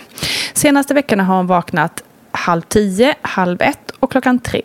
Senaste 0.53 0.93
veckorna 0.93 1.23
har 1.23 1.35
hon 1.35 1.47
vaknat 1.47 2.03
halv 2.31 2.61
tio, 2.61 3.15
halv 3.21 3.61
ett 3.61 3.91
och 3.99 4.11
klockan 4.11 4.39
tre. 4.39 4.61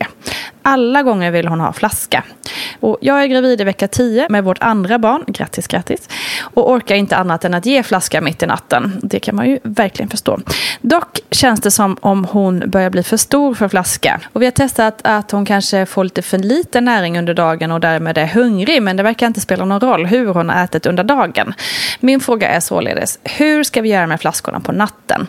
Alla 0.69 1.03
gånger 1.03 1.31
vill 1.31 1.49
hon 1.49 1.61
ha 1.61 1.73
flaska. 1.73 2.25
Och 2.81 2.99
jag 3.01 3.23
är 3.23 3.27
gravid 3.27 3.61
i 3.61 3.65
vecka 3.65 3.89
10 3.89 4.27
med 4.29 4.45
vårt 4.45 4.59
andra 4.61 4.99
barn, 4.99 5.25
grattis 5.27 5.67
grattis, 5.67 6.09
och 6.43 6.71
orkar 6.71 6.95
inte 6.95 7.17
annat 7.17 7.45
än 7.45 7.55
att 7.55 7.67
ge 7.67 7.83
flaska 7.83 8.21
mitt 8.21 8.43
i 8.43 8.47
natten. 8.47 9.01
Det 9.03 9.21
kan 9.21 9.37
man 9.37 9.49
ju 9.51 9.59
verkligen 9.63 10.09
förstå. 10.09 10.41
Dock 10.81 11.21
känns 11.31 11.61
det 11.61 11.71
som 11.71 11.97
om 12.01 12.25
hon 12.25 12.63
börjar 12.67 12.91
bli 12.91 13.03
för 13.03 13.17
stor 13.17 13.55
för 13.55 13.69
flaska. 13.69 14.21
Och 14.33 14.43
vi 14.43 14.47
har 14.47 14.51
testat 14.51 15.01
att 15.05 15.31
hon 15.31 15.47
kanske 15.47 15.87
får 15.87 16.05
lite 16.05 16.23
för 16.23 16.39
lite 16.39 16.81
näring 16.81 17.19
under 17.19 17.35
dagen 17.35 17.73
och 17.73 17.81
därmed 17.81 18.19
är 18.19 18.27
hungrig, 18.27 18.83
men 18.83 18.97
det 18.97 19.03
verkar 19.03 19.27
inte 19.27 19.41
spela 19.41 19.65
någon 19.65 19.81
roll 19.81 20.07
hur 20.07 20.27
hon 20.27 20.49
har 20.49 20.65
ätit 20.65 20.87
under 20.87 21.05
dagen. 21.05 21.55
Min 22.01 22.21
fråga 22.21 22.49
är 22.49 22.61
således, 22.61 23.19
hur 23.25 23.65
ska 23.65 23.83
vi 23.83 23.89
göra 23.89 24.07
med 24.07 24.21
flaskorna 24.21 24.61
på 24.61 24.73
natten? 24.73 25.27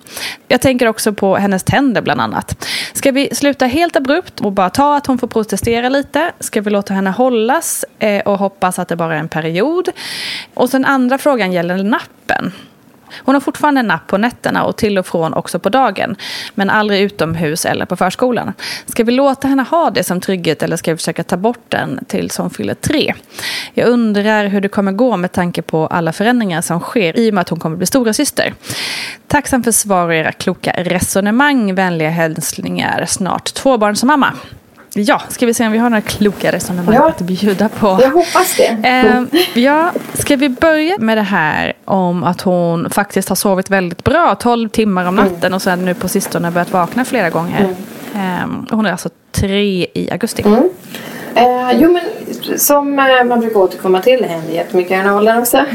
Jag 0.47 0.61
tänker 0.61 0.87
också 0.87 1.13
på 1.13 1.35
hennes 1.35 1.63
tänder 1.63 2.01
bland 2.01 2.21
annat. 2.21 2.67
Ska 2.93 3.11
vi 3.11 3.35
sluta 3.35 3.65
helt 3.65 3.95
abrupt 3.95 4.39
och 4.41 4.51
bara 4.51 4.69
ta 4.69 4.97
att 4.97 5.07
hon 5.07 5.17
får 5.17 5.26
protestera 5.29 5.89
lite? 5.89 6.31
Ska 6.39 6.61
vi 6.61 6.69
låta 6.69 6.93
henne 6.93 7.09
hållas 7.09 7.85
eh, 7.99 8.21
och 8.21 8.37
hoppas 8.37 8.79
att 8.79 8.87
det 8.87 8.95
bara 8.95 9.15
är 9.15 9.19
en 9.19 9.29
period? 9.29 9.89
Och 10.53 10.69
sen 10.69 10.85
andra 10.85 11.17
frågan 11.17 11.51
gäller 11.51 11.83
nappen. 11.83 12.51
Hon 13.15 13.35
har 13.35 13.39
fortfarande 13.41 13.81
napp 13.81 14.07
på 14.07 14.17
nätterna 14.17 14.63
och 14.63 14.75
till 14.75 14.97
och 14.97 15.07
från 15.07 15.33
också 15.33 15.59
på 15.59 15.69
dagen. 15.69 16.15
Men 16.55 16.69
aldrig 16.69 17.01
utomhus 17.01 17.65
eller 17.65 17.85
på 17.85 17.95
förskolan. 17.95 18.53
Ska 18.85 19.03
vi 19.03 19.11
låta 19.11 19.47
henne 19.47 19.63
ha 19.63 19.89
det 19.89 20.03
som 20.03 20.21
trygghet 20.21 20.63
eller 20.63 20.77
ska 20.77 20.91
vi 20.91 20.97
försöka 20.97 21.23
ta 21.23 21.37
bort 21.37 21.65
den 21.67 22.05
tills 22.07 22.37
hon 22.37 22.49
fyller 22.49 22.73
tre? 22.73 23.13
Jag 23.73 23.87
undrar 23.87 24.45
hur 24.45 24.61
det 24.61 24.67
kommer 24.67 24.91
gå 24.91 25.17
med 25.17 25.31
tanke 25.31 25.61
på 25.61 25.87
alla 25.87 26.13
förändringar 26.13 26.61
som 26.61 26.79
sker 26.79 27.19
i 27.19 27.29
och 27.29 27.33
med 27.33 27.41
att 27.41 27.49
hon 27.49 27.59
kommer 27.59 27.77
bli 27.77 27.85
stora 27.85 28.13
syster. 28.13 28.53
Tacksam 29.27 29.63
för 29.63 29.71
svar 29.71 30.07
och 30.07 30.15
era 30.15 30.31
kloka 30.31 30.73
resonemang. 30.77 31.75
Vänliga 31.75 32.09
hälsningar. 32.09 33.05
Snart 33.05 33.53
tvåbarnsmamma. 33.53 34.33
Ja, 34.93 35.21
ska 35.29 35.45
vi 35.45 35.53
se 35.53 35.65
om 35.65 35.71
vi 35.71 35.77
har 35.77 35.89
några 35.89 36.01
kloka 36.01 36.51
resonemang 36.51 36.95
ja, 36.95 37.09
att 37.09 37.21
bjuda 37.21 37.69
på. 37.69 37.99
Jag 38.01 38.11
hoppas 38.11 38.57
det. 38.57 38.87
Eh, 38.87 39.23
ja, 39.63 39.91
ska 40.13 40.35
vi 40.35 40.49
börja 40.49 40.97
med 40.99 41.17
det 41.17 41.21
här 41.21 41.73
om 41.85 42.23
att 42.23 42.41
hon 42.41 42.89
faktiskt 42.89 43.29
har 43.29 43.35
sovit 43.35 43.69
väldigt 43.69 44.03
bra, 44.03 44.35
12 44.35 44.69
timmar 44.69 45.05
om 45.05 45.15
natten 45.15 45.37
mm. 45.43 45.53
och 45.53 45.61
sen 45.61 45.85
nu 45.85 45.93
på 45.93 46.07
sistone 46.07 46.51
börjat 46.51 46.71
vakna 46.71 47.05
flera 47.05 47.29
gånger. 47.29 47.75
Mm. 48.13 48.59
Eh, 48.69 48.75
hon 48.75 48.85
är 48.85 48.91
alltså 48.91 49.09
tre 49.31 49.87
i 49.93 50.09
augusti. 50.11 50.43
Mm. 50.45 50.69
Eh, 51.35 51.71
jo 51.79 51.91
men 51.91 52.26
som 52.57 52.99
eh, 52.99 53.23
man 53.25 53.39
brukar 53.39 53.59
återkomma 53.59 54.01
till, 54.01 54.21
det 54.21 54.27
händer 54.27 54.53
jättemycket 54.53 54.91
i 54.91 54.95
den 54.95 55.13
åldern 55.13 55.37
också. 55.37 55.57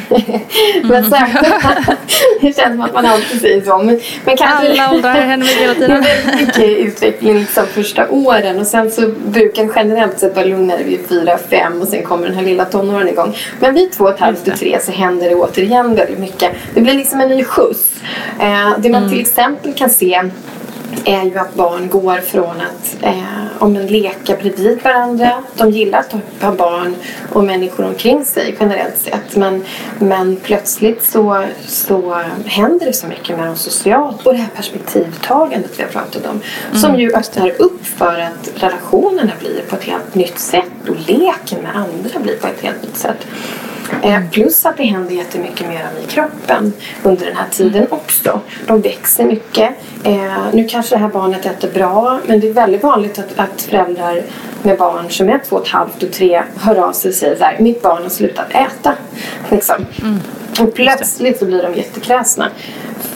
men 0.83 1.05
så, 1.05 1.11
det 2.41 2.57
känns 2.57 2.75
som 2.75 2.81
att 2.81 2.95
man 2.95 3.07
alltid 3.07 3.41
säger 3.41 3.65
så. 3.65 3.79
Men, 3.79 4.01
men 4.25 4.37
kanske, 4.37 4.71
Alla 4.71 4.95
åldrar 4.95 5.13
händer 5.15 5.47
mycket 5.47 5.63
hela 5.63 5.75
tiden. 5.75 6.05
mycket 6.41 6.79
utveckling 6.79 7.39
liksom 7.39 7.67
första 7.67 8.09
åren 8.11 8.59
och 8.59 8.67
sen 8.67 8.91
så 8.91 9.09
brukar 9.27 9.71
generellt 9.77 10.19
sett 10.19 10.37
vara 10.37 10.47
lugnare 10.47 10.83
vid 10.83 11.01
fyra, 11.09 11.39
fem 11.51 11.81
och 11.81 11.89
sen 11.89 12.03
kommer 12.03 12.27
den 12.27 12.37
här 12.37 12.45
lilla 12.45 12.65
tonåren 12.65 13.09
igång. 13.09 13.37
Men 13.61 13.75
vid 13.75 13.93
två 13.93 14.05
och 14.05 14.11
ett 14.11 14.21
halvt 14.21 14.49
och 14.49 14.57
tre 14.57 14.79
så 14.81 14.93
händer 14.93 15.29
det 15.29 15.35
återigen 15.35 15.95
väldigt 15.95 16.19
mycket. 16.19 16.53
Det 16.75 16.81
blir 16.81 16.95
liksom 16.95 17.21
en 17.21 17.29
ny 17.29 17.45
skjuts. 17.45 17.91
Eh, 18.41 18.71
det 18.79 18.91
man 18.91 19.03
mm. 19.03 19.11
till 19.11 19.21
exempel 19.21 19.75
kan 19.75 19.91
se 19.91 20.23
är 21.05 21.23
ju 21.23 21.39
att 21.39 21.55
barn 21.55 21.89
går 21.89 22.17
från 22.17 22.61
att 22.61 22.97
eh, 23.03 23.23
om 23.59 23.77
en 23.77 23.87
leka 23.87 24.37
bredvid 24.37 24.83
varandra. 24.83 25.43
De 25.55 25.71
gillar 25.71 25.99
att 25.99 26.15
ha 26.43 26.53
barn 26.53 26.95
och 27.33 27.45
människor 27.45 27.85
omkring 27.85 28.25
sig 28.25 28.57
generellt 28.61 28.99
sett. 28.99 29.37
Men, 29.37 29.65
men 29.99 30.37
plötsligt 30.37 31.05
så, 31.05 31.45
så 31.67 32.23
händer 32.47 32.87
det 32.87 32.93
så 32.93 33.07
mycket 33.07 33.37
med 33.37 33.47
dem 33.47 33.57
socialt. 33.57 34.27
Och 34.27 34.33
det 34.33 34.39
här 34.39 34.51
perspektivtagandet 34.57 35.71
vi 35.79 35.83
har 35.83 35.91
pratat 35.91 36.27
om. 36.27 36.41
Mm. 36.67 36.79
Som 36.79 37.01
ju 37.01 37.13
öppnar 37.13 37.63
upp 37.63 37.87
för 37.87 38.21
att 38.21 38.63
relationerna 38.63 39.33
blir 39.41 39.63
på 39.69 39.77
ett 39.77 39.85
helt 39.85 40.15
nytt 40.15 40.39
sätt. 40.39 40.89
Och 40.89 40.97
leken 41.07 41.63
med 41.63 41.77
andra 41.77 42.21
blir 42.21 42.37
på 42.37 42.47
ett 42.47 42.61
helt 42.61 42.83
nytt 42.83 42.97
sätt. 42.97 43.27
Mm. 44.03 44.31
plus 44.31 44.67
att 44.67 44.77
det 44.77 44.83
händer 44.85 45.15
jättemycket 45.15 45.69
mer 45.69 45.89
i 46.05 46.07
kroppen 46.07 46.73
under 47.03 47.27
den 47.27 47.37
här 47.37 47.49
tiden 47.51 47.87
också. 47.91 48.41
De 48.67 48.81
växer 48.81 49.25
mycket. 49.25 49.71
Eh, 50.05 50.45
nu 50.53 50.69
kanske 50.69 50.95
det 50.95 50.99
här 50.99 51.09
barnet 51.09 51.47
äter 51.47 51.71
bra 51.73 52.21
men 52.27 52.41
det 52.41 52.49
är 52.49 52.53
väldigt 52.53 52.83
vanligt 52.83 53.19
att, 53.19 53.39
att 53.39 53.63
föräldrar 53.63 54.23
med 54.63 54.79
barn 54.79 55.11
som 55.11 55.29
är 55.29 55.39
två 55.49 55.57
och 55.57 55.63
ett 55.63 55.73
halvt 55.73 56.03
och 56.03 56.13
tre 56.13 56.43
hör 56.57 56.77
av 56.77 56.93
sig 56.93 57.09
och 57.09 57.15
säger 57.15 57.37
så 57.37 57.45
här, 57.45 57.57
mitt 57.59 57.83
barn 57.83 58.03
har 58.03 58.11
slutat 58.11 58.51
äta. 58.51 58.95
Liksom. 59.51 59.87
Mm. 60.03 60.21
Och 60.61 60.75
plötsligt 60.75 61.39
så 61.39 61.45
blir 61.45 61.63
de 61.63 61.75
jättekräsna. 61.75 62.51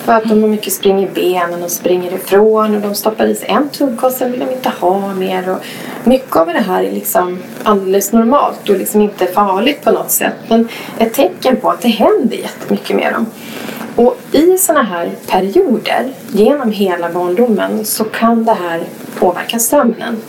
För 0.05 0.13
att 0.13 0.25
de 0.25 0.43
har 0.43 0.49
mycket 0.49 0.73
spring 0.73 1.05
i 1.05 1.09
benen 1.15 1.63
och 1.63 1.71
springer 1.71 2.15
ifrån 2.15 2.75
och 2.75 2.81
de 2.81 2.95
stoppar 2.95 3.27
i 3.27 3.35
sig 3.35 3.49
en 3.49 3.69
tuggkast 3.69 4.05
och 4.05 4.13
sen 4.13 4.31
vill 4.31 4.41
de 4.41 4.51
inte 4.51 4.69
ha 4.69 5.15
mer. 5.15 5.51
Och 5.51 5.59
mycket 6.05 6.37
av 6.37 6.47
det 6.47 6.61
här 6.61 6.83
är 6.83 6.93
liksom 6.93 7.43
alldeles 7.63 8.13
normalt 8.13 8.69
och 8.69 8.79
liksom 8.79 9.01
inte 9.01 9.27
farligt 9.27 9.85
på 9.85 9.91
något 9.91 10.11
sätt. 10.11 10.35
Men 10.49 10.69
ett 10.99 11.15
tecken 11.15 11.57
på 11.57 11.71
att 11.71 11.81
det 11.81 11.89
händer 11.89 12.37
jättemycket 12.37 12.97
med 12.97 13.13
dem. 13.13 13.27
Och 13.97 14.17
i 14.33 14.59
sådana 14.59 14.83
här 14.83 15.11
perioder 15.27 16.13
genom 16.33 16.71
hela 16.71 17.11
barndomen 17.11 17.85
så 17.85 18.05
kan 18.05 18.45
det 18.45 18.53
här 18.53 18.83
påverka 19.19 19.59
sömnen. 19.59 20.23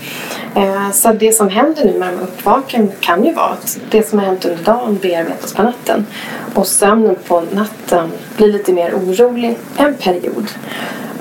Eh, 0.55 0.91
så 0.91 1.13
det 1.13 1.31
som 1.31 1.49
händer 1.49 1.85
nu 1.85 1.99
med 1.99 2.13
uppvaken 2.13 2.91
kan 2.99 3.25
ju 3.25 3.33
vara 3.33 3.49
att 3.49 3.79
det 3.89 4.09
som 4.09 4.19
har 4.19 4.25
hänt 4.25 4.45
under 4.45 4.63
dagen 4.63 4.99
bearbetas 5.01 5.53
på 5.53 5.63
natten. 5.63 6.05
Och 6.53 6.67
sömnen 6.67 7.15
på 7.27 7.43
natten 7.51 8.11
blir 8.37 8.51
lite 8.53 8.73
mer 8.73 8.93
orolig 8.93 9.57
en 9.77 9.93
period. 9.93 10.47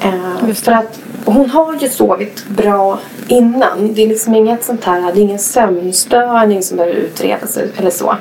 Eh, 0.00 0.54
för 0.54 0.72
att 0.72 1.00
hon 1.32 1.50
har 1.50 1.76
ju 1.80 1.88
sovit 1.88 2.46
bra 2.48 2.98
innan. 3.28 3.94
Det 3.94 4.02
är 4.02 4.06
liksom 4.06 4.34
inget 4.34 4.64
sånt 4.64 4.84
här, 4.84 5.12
det 5.12 5.20
är 5.20 5.22
ingen 5.22 5.38
sömnstörning 5.38 6.62
som 6.62 6.76
behöver 6.76 6.96
utredas 6.96 7.58
eller 7.76 7.90
så. 7.90 8.16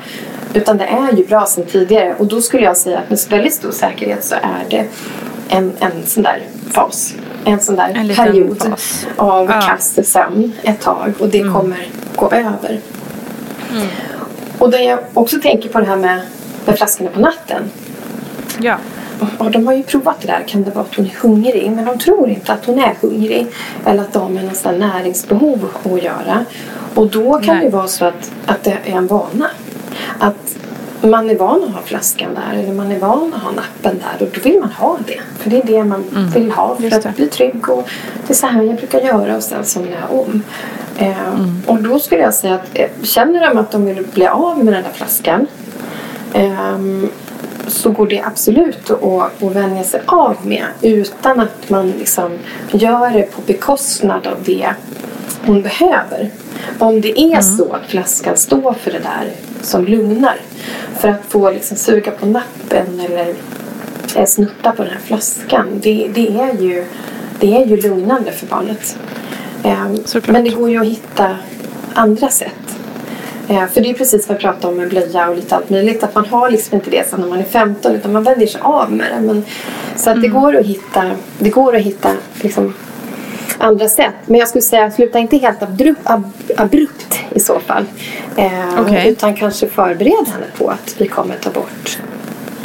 Utan 0.54 0.78
det 0.78 0.84
är 0.84 1.12
ju 1.12 1.26
bra 1.26 1.46
sedan 1.46 1.64
tidigare. 1.66 2.14
Och 2.18 2.26
då 2.26 2.40
skulle 2.40 2.64
jag 2.64 2.76
säga 2.76 2.98
att 2.98 3.10
med 3.10 3.18
väldigt 3.30 3.54
stor 3.54 3.70
säkerhet 3.70 4.24
så 4.24 4.34
är 4.34 4.64
det 4.70 4.86
en, 5.48 5.72
en 5.78 6.06
sån 6.06 6.22
där 6.22 6.42
fas. 6.70 7.14
En 7.44 7.60
sån 7.60 7.76
där 7.76 7.92
en 7.94 8.14
period 8.14 8.62
fas. 8.62 9.06
av 9.16 9.50
ja. 9.50 9.60
kass 9.60 9.98
sömn 10.10 10.52
ett 10.62 10.80
tag. 10.80 11.12
Och 11.18 11.28
det 11.28 11.40
mm. 11.40 11.54
kommer 11.54 11.88
gå 12.16 12.26
över. 12.30 12.80
Mm. 13.72 13.86
Och 14.58 14.70
det 14.70 14.82
jag 14.82 14.98
också 15.14 15.40
tänker 15.40 15.68
på 15.68 15.80
det 15.80 15.86
här 15.86 15.96
med, 15.96 16.20
med 16.64 16.76
flaskorna 16.76 17.10
på 17.10 17.20
natten. 17.20 17.70
Ja. 18.60 18.76
Och 19.38 19.50
de 19.50 19.66
har 19.66 19.74
ju 19.74 19.82
provat 19.82 20.20
det 20.20 20.26
där. 20.26 20.44
Kan 20.46 20.62
det 20.62 20.70
vara 20.70 20.84
att 20.84 20.94
hon 20.94 21.06
är 21.06 21.14
hungrig? 21.22 21.70
Men 21.70 21.84
de 21.84 21.98
tror 21.98 22.28
inte 22.28 22.52
att 22.52 22.64
hon 22.64 22.78
är 22.78 22.94
hungrig. 23.00 23.46
Eller 23.84 24.02
att 24.02 24.12
de 24.12 24.36
har 24.36 24.42
något 24.44 24.78
näringsbehov 24.78 25.68
att 25.82 26.02
göra. 26.02 26.44
Och 26.94 27.06
då 27.06 27.38
kan 27.38 27.56
Nej. 27.56 27.64
det 27.64 27.70
vara 27.70 27.88
så 27.88 28.04
att, 28.04 28.30
att 28.46 28.64
det 28.64 28.78
är 28.84 28.96
en 28.96 29.06
vana. 29.06 29.50
Att 30.18 30.56
man 31.02 31.30
är 31.30 31.36
van 31.36 31.64
att 31.64 31.74
ha 31.74 31.82
flaskan 31.82 32.34
där 32.34 32.58
eller 32.58 32.72
man 32.72 32.92
är 32.92 32.98
van 32.98 33.34
att 33.34 33.42
ha 33.42 33.50
nappen 33.50 33.98
där 33.98 34.26
och 34.26 34.32
då 34.34 34.40
vill 34.40 34.60
man 34.60 34.70
ha 34.70 34.98
det. 35.06 35.20
För 35.38 35.50
det 35.50 35.56
är 35.56 35.66
det 35.66 35.84
man 35.84 36.04
mm. 36.16 36.30
vill 36.30 36.50
ha 36.50 36.76
för 36.76 37.08
att 37.08 37.16
bli 37.16 37.28
trygg 37.28 37.68
och 37.68 37.88
det 38.26 38.32
är 38.32 38.36
så 38.36 38.46
här 38.46 38.62
jag 38.62 38.76
brukar 38.76 39.00
göra 39.00 39.36
och 39.36 39.42
sen 39.42 39.64
somnar 39.64 39.96
jag 40.08 40.20
om. 40.20 40.42
Eh, 40.98 41.28
mm. 41.28 41.62
Och 41.66 41.82
då 41.82 41.98
skulle 41.98 42.20
jag 42.20 42.34
säga 42.34 42.54
att 42.54 42.68
eh, 42.74 42.88
känner 43.02 43.48
de 43.48 43.58
att 43.58 43.70
de 43.70 43.84
vill 43.84 44.06
bli 44.14 44.26
av 44.26 44.64
med 44.64 44.74
den 44.74 44.82
där 44.82 44.92
flaskan 44.92 45.46
eh, 46.32 46.78
så 47.66 47.90
går 47.90 48.06
det 48.06 48.22
absolut 48.22 48.90
att, 48.90 49.42
att 49.42 49.56
vänja 49.56 49.84
sig 49.84 50.00
av 50.06 50.36
med 50.42 50.66
utan 50.82 51.40
att 51.40 51.70
man 51.70 51.90
liksom 51.90 52.38
gör 52.72 53.10
det 53.10 53.22
på 53.22 53.40
bekostnad 53.46 54.26
av 54.26 54.36
det 54.44 54.74
hon 55.46 55.62
behöver. 55.62 56.30
Om 56.78 57.00
det 57.00 57.20
är 57.20 57.26
mm. 57.26 57.42
så 57.42 57.72
att 57.72 57.86
flaskan 57.86 58.36
står 58.36 58.72
för 58.72 58.90
det 58.90 58.98
där 58.98 59.30
som 59.62 59.84
lugnar. 59.84 60.36
För 60.98 61.08
att 61.08 61.24
få 61.28 61.50
liksom 61.50 61.76
suga 61.76 62.10
på 62.10 62.26
nappen 62.26 63.00
eller 63.00 63.34
eh, 64.16 64.24
snutta 64.26 64.72
på 64.72 64.82
den 64.82 64.92
här 64.92 65.00
flaskan. 65.00 65.66
Det, 65.82 66.10
det, 66.14 66.28
är, 66.28 66.62
ju, 66.62 66.84
det 67.40 67.56
är 67.56 67.66
ju 67.66 67.76
lugnande 67.76 68.32
för 68.32 68.46
barnet. 68.46 68.96
Um, 69.64 70.22
men 70.26 70.44
det 70.44 70.50
går 70.50 70.70
ju 70.70 70.80
att 70.80 70.86
hitta 70.86 71.36
andra 71.94 72.28
sätt. 72.28 72.65
Uh, 73.50 73.66
för 73.66 73.80
det 73.80 73.90
är 73.90 73.94
precis 73.94 74.28
vad 74.28 74.34
jag 74.34 74.40
pratade 74.40 74.66
om 74.66 74.76
med 74.76 74.88
blöja 74.88 75.28
och 75.28 75.36
lite 75.36 75.56
allt 75.56 75.70
möjligt. 75.70 76.02
Att 76.02 76.14
man 76.14 76.26
har 76.26 76.50
liksom 76.50 76.74
inte 76.74 76.90
det 76.90 77.08
sen 77.08 77.20
när 77.20 77.28
man 77.28 77.38
är 77.38 77.44
15 77.44 77.94
utan 77.94 78.12
man 78.12 78.22
vänjer 78.22 78.46
sig 78.46 78.60
av 78.60 78.92
med 78.92 79.06
det. 79.12 79.20
Men, 79.20 79.44
så 79.96 80.10
att 80.10 80.16
mm. 80.16 80.22
det 80.22 80.28
går 80.28 80.56
att 80.56 80.66
hitta, 80.66 81.10
det 81.38 81.50
går 81.50 81.76
att 81.76 81.82
hitta 81.82 82.10
liksom, 82.40 82.74
andra 83.58 83.88
sätt. 83.88 84.14
Men 84.26 84.40
jag 84.40 84.48
skulle 84.48 84.62
säga 84.62 84.90
sluta 84.90 85.18
inte 85.18 85.36
helt 85.36 85.62
abrupt, 85.62 86.00
ab, 86.04 86.32
abrupt 86.56 87.20
i 87.30 87.40
så 87.40 87.60
fall. 87.60 87.84
Eh, 88.36 88.80
okay. 88.80 89.10
Utan 89.10 89.34
kanske 89.34 89.68
förbered 89.68 90.28
henne 90.32 90.46
på 90.58 90.70
att 90.70 90.94
vi 90.98 91.08
kommer 91.08 91.36
ta 91.36 91.50
bort 91.50 91.98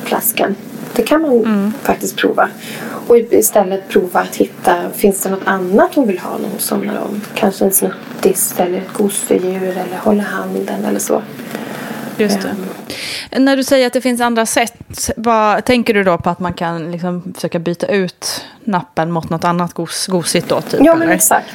flaskan. 0.04 0.56
Det 0.96 1.04
kan 1.04 1.22
man 1.22 1.32
mm. 1.32 1.74
faktiskt 1.84 2.18
prova. 2.18 2.50
Och 3.08 3.18
istället 3.18 3.90
prova 3.90 4.20
att 4.20 4.36
hitta, 4.36 4.90
finns 4.90 5.24
det 5.24 5.30
något 5.30 5.48
annat 5.48 5.96
hon 5.96 6.08
vill 6.08 6.20
ha 6.20 6.38
när 6.38 6.50
hon 6.50 6.60
somnar 6.60 7.02
om? 7.02 7.22
Kanske 7.36 7.66
en 7.66 7.72
snuttis 7.72 8.54
eller 8.58 8.78
ett 8.78 8.94
gosedjur 8.94 9.78
eller 9.78 9.98
hålla 9.98 10.24
handen 10.24 10.86
eller 10.86 11.00
så. 11.00 11.22
Just 12.22 12.40
det. 13.32 13.40
När 13.40 13.58
du 13.58 13.64
säger 13.64 13.88
att 13.88 13.94
det 13.94 14.02
finns 14.02 14.22
andra 14.22 14.46
sätt, 14.46 15.10
vad 15.18 15.66
tänker 15.66 15.94
du 15.94 16.04
då 16.04 16.18
på 16.18 16.30
att 16.30 16.40
man 16.40 16.54
kan 16.54 16.92
liksom 16.92 17.34
försöka 17.36 17.60
byta 17.60 17.88
ut 17.88 18.46
nappen 18.64 19.12
mot 19.12 19.30
något 19.30 19.44
annat 19.44 19.74
gos, 19.74 20.08
gosigt 20.08 20.50
då? 20.50 20.62
Typ, 20.62 20.80
ja, 20.84 20.94
men 20.94 21.02
eller? 21.02 21.14
exakt. 21.14 21.48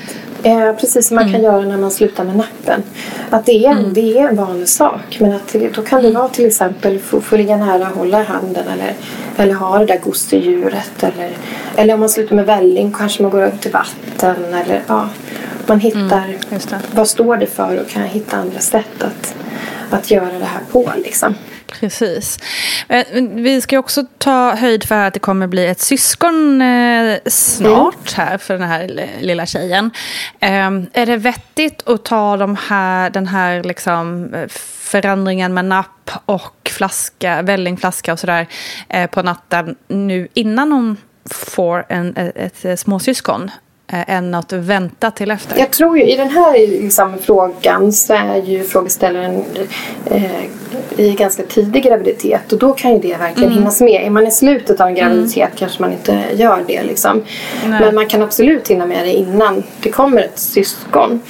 Eh, 0.43 0.73
precis 0.73 1.09
som 1.09 1.15
man 1.15 1.33
kan 1.33 1.43
göra 1.43 1.61
när 1.61 1.77
man 1.77 1.91
slutar 1.91 2.25
med 2.25 2.37
nappen. 2.37 2.83
Att 3.31 3.47
det 3.47 3.67
är, 3.67 3.71
en- 3.71 3.95
det 3.95 4.19
är 4.19 4.29
en 4.29 4.37
vanlig 4.37 4.69
sak. 4.69 5.17
Men 5.21 5.33
att 5.33 5.55
då 5.75 5.83
kan 5.83 6.03
det 6.03 6.11
vara 6.11 6.29
till 6.29 6.47
exempel 6.47 6.99
få, 6.99 7.21
få 7.21 7.37
ligga 7.37 7.57
nära 7.57 7.89
och 7.91 7.97
hålla 7.97 8.21
i 8.21 8.25
handen. 8.25 8.65
Eller, 8.69 8.95
eller 9.37 9.55
ha 9.55 9.79
det 9.79 9.87
där 9.87 9.99
gosedjuret. 9.99 11.03
Eller, 11.03 11.31
eller 11.77 11.95
om 11.95 12.01
man 12.01 12.09
slutar 12.09 12.37
med 12.37 12.47
välling 12.47 12.93
kanske 12.93 13.23
man 13.23 13.31
går 13.31 13.43
över 13.43 13.57
till 13.57 13.73
vatten. 13.73 14.45
Eller, 14.55 14.83
ja, 14.87 15.09
man 15.67 15.81
hittar 15.81 16.37
just 16.51 16.71
det. 16.71 16.79
vad 16.95 17.09
står 17.09 17.37
det 17.37 17.47
för 17.47 17.81
och 17.81 17.89
kan 17.89 18.03
hitta 18.03 18.37
andra 18.37 18.59
sätt 18.61 19.03
att, 19.03 19.35
att 19.91 20.11
göra 20.11 20.39
det 20.39 20.45
här 20.45 20.61
på. 20.73 20.93
Liksom. 20.97 21.35
Precis. 21.67 22.39
Eh, 22.89 23.07
vi 23.21 23.61
ska 23.61 23.79
också 23.79 24.05
ta 24.19 24.55
höjd 24.55 24.85
för 24.85 24.95
att 24.95 25.15
det 25.15 25.21
kommer 25.21 25.47
bli 25.47 25.67
ett 25.67 25.81
syskon 25.81 26.63
eh, 26.63 27.19
snart 27.27 28.13
här 28.13 28.39
för 28.39 28.59
den 28.59 28.69
här 28.69 29.09
lilla 29.21 29.47
tjejen. 29.47 29.91
Ehm, 30.41 30.87
är 30.93 31.07
det 31.07 31.17
vettigt 31.17 31.89
att 31.89 32.05
ta 32.05 32.37
de 32.37 32.57
här, 32.69 33.11
den 33.11 33.27
här 33.27 33.63
liksom 33.63 34.35
förändringen 34.87 35.55
med 35.55 35.65
napp 35.65 36.11
och 36.27 36.71
flaska, 36.71 37.43
vällingflaska 37.43 38.13
och 38.13 38.19
sådär 38.19 38.47
eh, 38.89 39.11
på 39.11 39.23
natten 39.23 39.77
nu 39.89 40.29
innan 40.35 40.73
hon 40.73 40.97
får 41.31 41.87
en, 41.89 42.17
ett, 42.17 42.65
ett 42.65 42.81
småsyskon? 42.81 43.51
Eh, 43.87 44.11
Än 44.11 44.35
att 44.35 44.53
vänta 44.53 45.11
till 45.11 45.31
efter? 45.31 45.59
Jag 45.59 45.71
tror 45.71 45.99
ju 45.99 46.05
i 46.05 46.17
den 46.17 46.31
här 46.31 46.83
liksom, 46.83 47.15
frågan 47.23 47.93
så 47.93 48.15
är 48.15 48.43
ju 48.43 48.65
frågeställaren 48.65 49.45
eh, 50.05 50.45
i 50.97 51.11
ganska 51.11 51.43
tidig 51.43 51.83
graviditet 51.83 52.53
och 52.53 52.59
då 52.59 52.73
kan 52.73 52.93
ju 52.93 52.99
det 52.99 53.17
verkligen 53.17 53.53
hinnas 53.53 53.81
med. 53.81 54.07
Är 54.07 54.11
man 54.11 54.27
i 54.27 54.31
slutet 54.31 54.81
av 54.81 54.89
en 54.89 54.95
graviditet 54.95 55.51
kanske 55.57 55.83
man 55.83 55.93
inte 55.93 56.25
gör 56.33 56.65
det 56.67 56.83
liksom. 56.83 57.23
Nej. 57.67 57.81
Men 57.81 57.95
man 57.95 58.07
kan 58.07 58.23
absolut 58.23 58.69
hinna 58.69 58.87
med 58.87 59.05
det 59.07 59.13
innan 59.13 59.63
det 59.81 59.91
kommer 59.91 60.23
ett 60.23 60.39
syskon. 60.39 61.21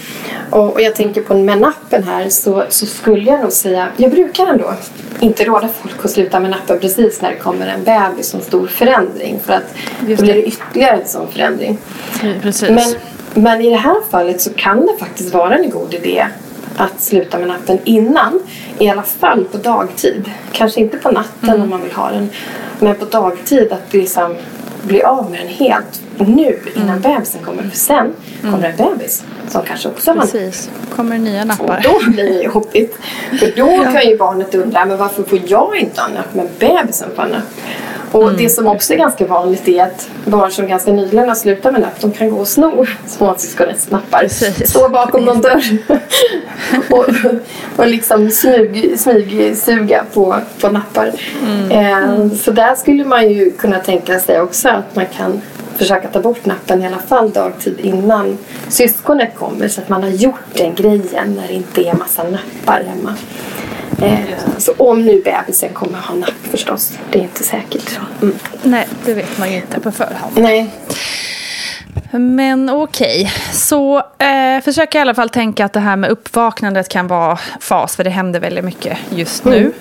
Och, 0.51 0.73
och 0.73 0.81
jag 0.81 0.95
tänker 0.95 1.23
på 1.23 1.35
med 1.35 1.59
nappen 1.61 2.03
här 2.03 2.29
så, 2.29 2.65
så 2.69 2.87
skulle 2.87 3.31
jag 3.31 3.41
nog 3.41 3.53
säga, 3.53 3.89
jag 3.97 4.11
brukar 4.11 4.47
ändå 4.47 4.75
inte 5.21 5.45
råda 5.45 5.69
folk 5.69 6.05
att 6.05 6.11
sluta 6.11 6.41
med 6.41 6.51
nappen 6.51 6.79
precis 6.81 7.23
när 7.23 7.31
det 7.31 7.37
kommer 7.37 7.67
en 7.67 7.85
bebis 7.85 8.29
som 8.29 8.41
stor 8.41 8.67
förändring 8.67 9.41
för 9.45 9.53
att 9.53 9.75
Just 10.07 10.19
då 10.19 10.25
blir 10.25 10.35
det. 10.35 10.41
det 10.41 10.47
ytterligare 10.47 10.97
en 10.97 11.09
sån 11.09 11.29
förändring. 11.33 11.79
Precis. 12.47 12.71
Men, 12.71 13.43
men 13.43 13.61
i 13.61 13.71
det 13.71 13.77
här 13.77 13.97
fallet 14.11 14.41
så 14.41 14.51
kan 14.51 14.87
det 14.87 14.93
faktiskt 14.99 15.35
vara 15.35 15.55
en 15.59 15.71
god 15.71 15.95
idé 15.95 16.27
att 16.77 17.01
sluta 17.01 17.39
med 17.39 17.49
nappen 17.49 17.79
innan. 17.85 18.41
I 18.79 18.89
alla 18.91 19.03
fall 19.03 19.45
på 19.45 19.59
dagtid. 19.59 20.31
Kanske 20.53 20.81
inte 20.81 20.97
på 20.97 21.11
natten 21.11 21.63
om 21.63 21.71
man 21.71 21.83
vill 21.83 21.93
ha 21.93 22.11
den. 22.11 22.31
Men 22.79 22.95
på 22.95 23.05
dagtid 23.05 23.73
att 23.73 23.95
liksom 23.95 24.35
bli 24.83 25.03
av 25.03 25.31
med 25.31 25.41
den 25.41 25.49
helt 25.49 26.01
nu 26.19 26.59
innan 26.77 27.01
bebisen 27.01 27.43
kommer. 27.45 27.63
För 27.63 27.77
sen 27.77 28.13
kommer 28.43 28.69
en 28.69 28.77
bebis 28.77 29.25
som 29.49 29.63
kanske 29.63 29.89
också 29.89 30.11
har. 30.11 30.21
Precis. 30.21 30.71
Kommer 30.97 31.19
nya 31.19 31.41
Och 31.41 31.47
nappar. 31.47 31.81
då 31.85 32.11
blir 32.11 32.25
det 32.25 32.43
jobbigt. 32.43 32.99
För 33.39 33.53
då 33.57 33.67
kan 33.93 34.09
ju 34.09 34.17
barnet 34.19 34.55
undra, 34.55 34.85
men 34.85 34.97
varför 34.97 35.23
får 35.23 35.41
jag 35.47 35.77
inte 35.77 36.01
ha 36.01 36.09
napp 36.09 36.35
men 36.35 36.49
bebisen 36.59 37.09
får 37.17 37.23
napp? 37.23 37.43
Och 38.17 38.23
Mm. 38.23 38.37
det 38.37 38.49
som 38.49 38.67
också 38.67 38.93
är 38.93 38.97
ganska 38.97 39.27
vanligt 39.27 39.69
är 39.69 39.83
att 39.83 40.09
barn 40.25 40.51
som 40.51 40.67
ganska 40.67 40.93
nyligen 40.93 41.29
har 41.29 41.35
slutat 41.35 41.73
med 41.73 41.81
napp, 41.81 42.01
de 42.01 42.13
kan 42.13 42.31
gå 42.31 42.37
och 42.37 42.49
sno 42.49 42.87
småsyskonets 43.07 43.91
nappar. 43.91 44.21
Precis. 44.21 44.71
Stå 44.71 44.89
bakom 44.89 45.25
någon 45.25 45.41
dörr 45.41 45.79
och, 46.91 47.07
och 47.77 47.87
liksom 47.87 48.31
smyg, 48.31 49.01
smygsuga 49.01 50.05
på, 50.15 50.37
på 50.61 50.69
nappar. 50.69 51.13
Mm. 51.47 51.71
Eh, 51.71 52.37
så 52.39 52.51
där 52.51 52.75
skulle 52.75 53.05
man 53.05 53.29
ju 53.29 53.51
kunna 53.51 53.79
tänka 53.79 54.21
sig 54.21 54.41
också 54.41 54.69
att 54.69 54.97
man 54.97 55.07
kan 55.07 55.41
försöka 55.79 56.09
ta 56.09 56.21
bort 56.21 56.45
nappen 56.47 56.83
i 56.83 56.87
alla 56.87 56.99
fall 56.99 57.31
dagtid 57.31 57.81
innan 57.81 58.39
syskonet 58.69 59.35
kommer 59.35 59.69
så 59.69 59.81
att 59.81 59.89
man 59.89 60.03
har 60.03 60.11
gjort 60.11 60.41
den 60.55 60.75
grejen 60.75 61.35
när 61.37 61.49
det 61.49 61.55
inte 61.55 61.89
är 61.89 61.95
massa 61.95 62.23
nappar 62.23 62.83
hemma. 62.89 63.15
Eh, 64.03 64.19
så 64.59 64.73
om 64.73 65.03
nu 65.03 65.23
bebisen 65.25 65.69
kommer 65.73 65.99
ha 65.99 66.15
napp 66.15 66.47
förstås. 66.51 66.99
Det 67.11 67.19
är 67.19 67.23
inte 67.23 67.45
säkert. 67.45 67.99
Mm. 68.23 68.35
Nej, 68.63 68.89
det 69.05 69.15
vet 69.15 69.39
man 69.39 69.51
ju 69.51 69.57
inte 69.57 69.81
på 69.81 69.93
förhand. 69.93 70.33
Nej. 70.35 70.71
Men 72.11 72.71
okej, 72.71 73.33
så 73.53 73.99
eh, 73.99 74.61
försök 74.65 74.95
i 74.95 74.99
alla 74.99 75.15
fall 75.15 75.29
tänka 75.29 75.65
att 75.65 75.73
det 75.73 75.81
här 75.81 75.97
med 75.97 76.11
uppvaknandet 76.11 76.89
kan 76.89 77.07
vara 77.07 77.39
fas, 77.61 77.97
för 77.97 78.05
det 78.05 78.11
händer 78.11 78.41
väldigt 78.41 78.65
mycket 78.65 78.99
just 79.11 79.45
nu. 79.45 79.73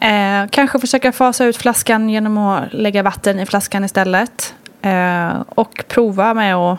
Eh, 0.00 0.48
kanske 0.50 0.78
försöka 0.78 1.12
fasa 1.12 1.44
ut 1.44 1.56
flaskan 1.56 2.10
genom 2.10 2.38
att 2.38 2.72
lägga 2.72 3.02
vatten 3.02 3.40
i 3.40 3.46
flaskan 3.46 3.84
istället. 3.84 4.54
Eh, 4.82 5.42
och 5.48 5.84
prova 5.88 6.34
med 6.34 6.56
att, 6.56 6.78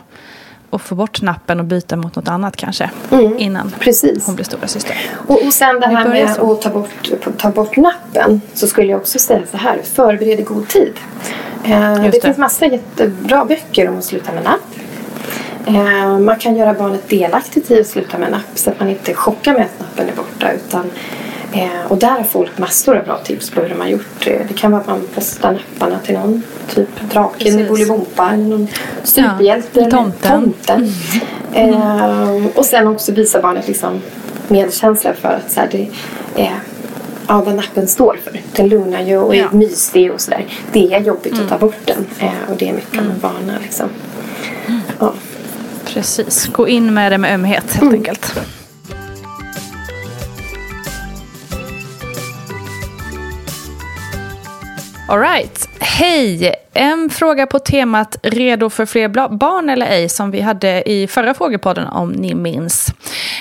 att 0.70 0.82
få 0.82 0.96
bort 0.96 1.22
nappen 1.22 1.60
och 1.60 1.66
byta 1.66 1.96
mot 1.96 2.16
något 2.16 2.28
annat 2.28 2.56
kanske. 2.56 2.90
Innan 3.38 3.74
Precis. 3.80 4.26
hon 4.26 4.36
blir 4.36 4.46
stora 4.46 4.68
syster. 4.68 4.98
Och, 5.28 5.46
och 5.46 5.54
sen 5.54 5.80
det 5.80 5.88
här 5.88 6.10
med 6.10 6.36
så. 6.36 6.52
att 6.52 6.62
ta 6.62 6.70
bort, 6.70 7.10
ta 7.38 7.52
bort 7.52 7.78
nappen 7.78 8.42
så 8.54 8.68
skulle 8.68 8.92
jag 8.92 9.02
också 9.02 9.20
säga 9.20 9.42
så 9.52 9.58
här. 9.58 9.80
Förbered 9.84 10.40
i 10.40 10.44
god 10.44 10.68
tid. 10.68 10.94
Eh, 11.64 11.94
det, 11.94 12.10
det. 12.10 12.22
finns 12.22 12.38
massa 12.38 12.66
jättebra 12.66 13.46
böcker 13.46 13.90
om 13.90 13.98
att 13.98 14.04
sluta 14.04 14.32
med 14.32 14.44
napp. 14.44 14.60
Eh, 15.66 16.20
man 16.20 16.36
kan 16.36 16.56
göra 16.56 16.74
barnet 16.74 17.10
delaktigt 17.10 17.72
i 17.72 17.80
att 17.80 17.88
sluta 17.88 18.18
med 18.18 18.32
napp 18.32 18.52
så 18.56 18.70
att 18.70 18.80
man 18.80 18.90
inte 18.90 19.14
chockar 19.14 19.54
med 19.54 19.62
att 19.62 19.80
nappen 19.80 20.10
är 20.10 20.16
borta. 20.16 20.52
Utan, 20.52 20.92
eh, 21.54 21.68
och 21.92 21.98
där 21.98 22.10
har 22.10 22.24
folk 22.24 22.58
massor 22.58 22.98
av 22.98 23.06
bra 23.06 23.18
tips 23.18 23.50
på 23.50 23.62
hur 23.62 23.70
de 23.70 23.80
har 23.80 23.88
gjort. 23.88 24.28
Eh, 24.28 24.42
det 24.48 24.54
kan 24.54 24.72
vara 24.72 24.82
att 24.82 24.88
man 24.88 25.02
postar 25.16 25.52
napparna 25.52 26.00
till 26.00 26.14
någon. 26.16 26.44
Typ 26.76 26.90
draken 27.12 27.60
i. 27.60 27.64
Bolibompa 27.70 28.32
eller 28.34 28.44
någon 28.44 28.68
superhjälte. 29.04 29.80
Ja, 29.80 29.90
tomten. 29.90 30.32
tomten. 30.32 30.94
Eh, 31.54 32.46
och 32.56 32.66
sen 32.66 32.88
också 32.88 33.12
visa 33.12 33.42
barnet 33.42 33.68
liksom 33.68 34.02
medkänsla 34.48 35.14
för 35.14 35.30
att 35.30 35.52
så 35.52 35.60
här, 35.60 35.70
det 35.72 35.90
är 36.44 36.54
ja, 37.28 37.42
vad 37.42 37.56
nappen 37.56 37.88
står 37.88 38.20
för. 38.24 38.42
Den 38.56 38.68
lugnar 38.70 39.02
ju 39.02 39.18
och 39.18 39.36
är 39.36 39.40
Ja. 39.40 39.46
Mm. 39.46 39.60
mysig 39.60 40.12
och 40.12 40.22
sådär. 40.22 40.46
Det 40.72 40.94
är 40.94 41.00
jobbigt 41.00 41.34
att 41.40 41.50
ta 41.50 41.58
bort 41.58 41.76
den. 41.86 42.06
Eh, 42.20 42.50
och 42.52 42.58
det 42.58 42.70
är 42.70 42.74
mycket 42.74 43.00
om 43.00 43.12
vana 43.22 43.54
liksom. 43.62 43.90
Ja. 45.00 45.14
Precis, 45.86 46.48
gå 46.48 46.68
in 46.68 46.94
med 46.94 47.12
det 47.12 47.18
med 47.18 47.34
ömhet 47.34 47.74
helt 47.74 47.94
enkelt. 47.94 48.40
Alright, 55.10 55.70
hej! 55.80 56.56
En 56.74 57.10
fråga 57.10 57.46
på 57.48 57.60
temat 57.60 58.18
redo 58.24 58.70
för 58.70 58.86
fler 58.86 59.30
barn 59.30 59.70
eller 59.70 59.86
ej 59.86 60.10
som 60.10 60.32
vi 60.32 60.42
hade 60.42 60.90
i 60.90 61.08
förra 61.08 61.34
frågepodden 61.34 61.88
om 61.88 62.12
ni 62.12 62.36
minns. 62.36 62.94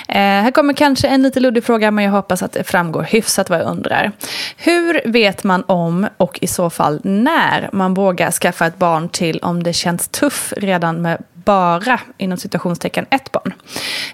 Eh, 0.07 0.15
här 0.15 0.51
kommer 0.51 0.73
kanske 0.73 1.07
en 1.07 1.23
lite 1.23 1.39
luddig 1.39 1.63
fråga 1.63 1.91
men 1.91 2.05
jag 2.05 2.11
hoppas 2.11 2.43
att 2.43 2.51
det 2.51 2.63
framgår 2.63 3.03
hyfsat 3.03 3.49
vad 3.49 3.59
jag 3.59 3.67
undrar. 3.67 4.11
Hur 4.57 5.01
vet 5.05 5.43
man 5.43 5.63
om 5.63 6.07
och 6.17 6.39
i 6.41 6.47
så 6.47 6.69
fall 6.69 6.99
när 7.03 7.69
man 7.71 7.93
vågar 7.93 8.31
skaffa 8.31 8.65
ett 8.65 8.77
barn 8.77 9.09
till 9.09 9.39
om 9.39 9.63
det 9.63 9.73
känns 9.73 10.07
tuff 10.07 10.53
redan 10.57 11.01
med 11.01 11.23
bara 11.47 11.99
inom 12.17 12.37
situationstecken 12.37 13.05
ett 13.09 13.31
barn. 13.31 13.53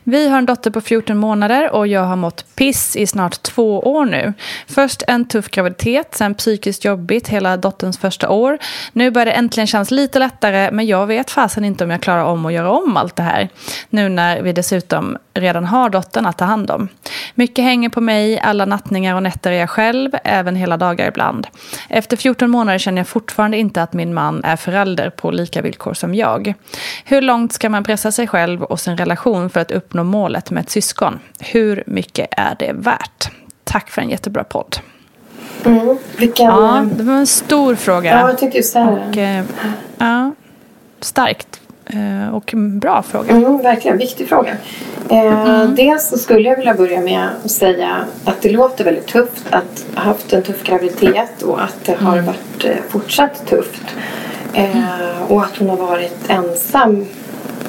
Vi 0.03 0.29
har 0.29 0.37
en 0.37 0.45
dotter 0.45 0.71
på 0.71 0.81
14 0.81 1.17
månader 1.17 1.71
och 1.71 1.87
jag 1.87 2.03
har 2.03 2.15
mått 2.15 2.45
piss 2.55 2.95
i 2.95 3.07
snart 3.07 3.43
två 3.43 3.79
år 3.79 4.05
nu. 4.05 4.33
Först 4.67 5.03
en 5.07 5.25
tuff 5.25 5.49
graviditet, 5.49 6.15
sen 6.15 6.35
psykiskt 6.35 6.85
jobbigt 6.85 7.27
hela 7.27 7.57
dotterns 7.57 7.97
första 7.97 8.29
år. 8.29 8.57
Nu 8.91 9.11
börjar 9.11 9.25
det 9.25 9.31
äntligen 9.31 9.67
kännas 9.67 9.91
lite 9.91 10.19
lättare 10.19 10.71
men 10.71 10.85
jag 10.85 11.07
vet 11.07 11.31
fasen 11.31 11.65
inte 11.65 11.83
om 11.83 11.89
jag 11.89 12.01
klarar 12.01 12.23
om 12.23 12.45
att 12.45 12.53
göra 12.53 12.71
om 12.71 12.97
allt 12.97 13.15
det 13.15 13.23
här. 13.23 13.49
Nu 13.89 14.09
när 14.09 14.41
vi 14.41 14.53
dessutom 14.53 15.17
redan 15.33 15.65
har 15.65 15.89
dottern 15.89 16.25
att 16.25 16.37
ta 16.37 16.45
hand 16.45 16.71
om. 16.71 16.87
Mycket 17.35 17.65
hänger 17.65 17.89
på 17.89 18.01
mig, 18.01 18.39
alla 18.39 18.65
nattningar 18.65 19.15
och 19.15 19.23
nätter 19.23 19.51
är 19.51 19.59
jag 19.59 19.69
själv, 19.69 20.11
även 20.23 20.55
hela 20.55 20.77
dagar 20.77 21.07
ibland. 21.07 21.47
Efter 21.89 22.17
14 22.17 22.49
månader 22.49 22.79
känner 22.79 22.99
jag 22.99 23.07
fortfarande 23.07 23.57
inte 23.57 23.83
att 23.83 23.93
min 23.93 24.13
man 24.13 24.43
är 24.43 24.55
förälder 24.55 25.09
på 25.09 25.31
lika 25.31 25.61
villkor 25.61 25.93
som 25.93 26.15
jag. 26.15 26.53
Hur 27.05 27.21
långt 27.23 27.53
ska 27.53 27.69
man 27.69 27.83
pressa 27.83 28.11
sig 28.11 28.27
själv 28.27 28.63
och 28.63 28.79
sin 28.79 28.97
relation 28.97 29.49
för 29.49 29.59
att 29.59 29.71
uppnå 29.71 30.03
målet 30.03 30.51
med 30.51 30.61
ett 30.61 30.69
syskon? 30.69 31.19
Hur 31.39 31.83
mycket 31.87 32.27
är 32.31 32.55
det 32.59 32.71
värt? 32.73 33.31
Tack 33.63 33.89
för 33.89 34.01
en 34.01 34.09
jättebra 34.09 34.43
podd. 34.43 34.77
Mm. 35.65 35.97
Vilken, 36.17 36.45
Ja, 36.45 36.85
det 36.95 37.03
var 37.03 37.13
en 37.13 37.27
stor 37.27 37.75
fråga. 37.75 38.11
ja, 38.11 38.29
jag 38.29 38.37
tänkte 38.37 38.57
just 38.57 38.73
säga 38.73 38.87
och, 38.89 39.11
det. 39.13 39.21
eh, 39.21 39.43
ja, 39.97 40.31
starkt 40.99 41.61
och 42.33 42.53
en 42.53 42.79
bra 42.79 43.03
fråga. 43.03 43.31
Mm, 43.31 43.57
verkligen, 43.57 43.97
viktig 43.97 44.27
fråga. 44.27 44.57
Eh, 45.09 45.63
Dels 45.69 46.09
så 46.09 46.17
skulle 46.17 46.49
jag 46.49 46.57
vilja 46.57 46.73
börja 46.73 47.01
med 47.01 47.27
att 47.45 47.51
säga 47.51 48.05
att 48.25 48.41
det 48.41 48.49
låter 48.49 48.83
väldigt 48.83 49.07
tufft 49.07 49.43
att 49.49 49.85
ha 49.95 50.03
haft 50.03 50.33
en 50.33 50.41
tuff 50.43 50.63
graviditet 50.63 51.41
och 51.41 51.63
att 51.63 51.85
det 51.85 51.95
har 51.99 52.19
varit 52.21 52.65
eh, 52.65 52.75
fortsatt 52.89 53.47
tufft. 53.47 53.83
Eh, 54.53 55.21
och 55.27 55.43
att 55.43 55.57
hon 55.57 55.69
har 55.69 55.77
varit 55.77 56.29
ensam 56.29 57.05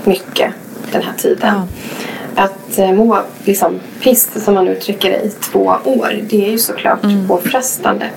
mycket 0.05 0.51
den 0.93 1.03
här 1.03 1.13
tiden. 1.17 1.63
Att 2.37 2.79
eh, 2.79 2.93
må 2.93 3.21
liksom 3.45 3.81
piss 4.01 4.45
som 4.45 4.55
man 4.55 4.69
uttrycker 4.69 5.11
det 5.11 5.17
i 5.17 5.31
två 5.31 5.61
år 5.85 6.21
det 6.23 6.47
är 6.47 6.51
ju 6.51 6.59
såklart 6.59 7.01
påfrestande. 7.29 8.11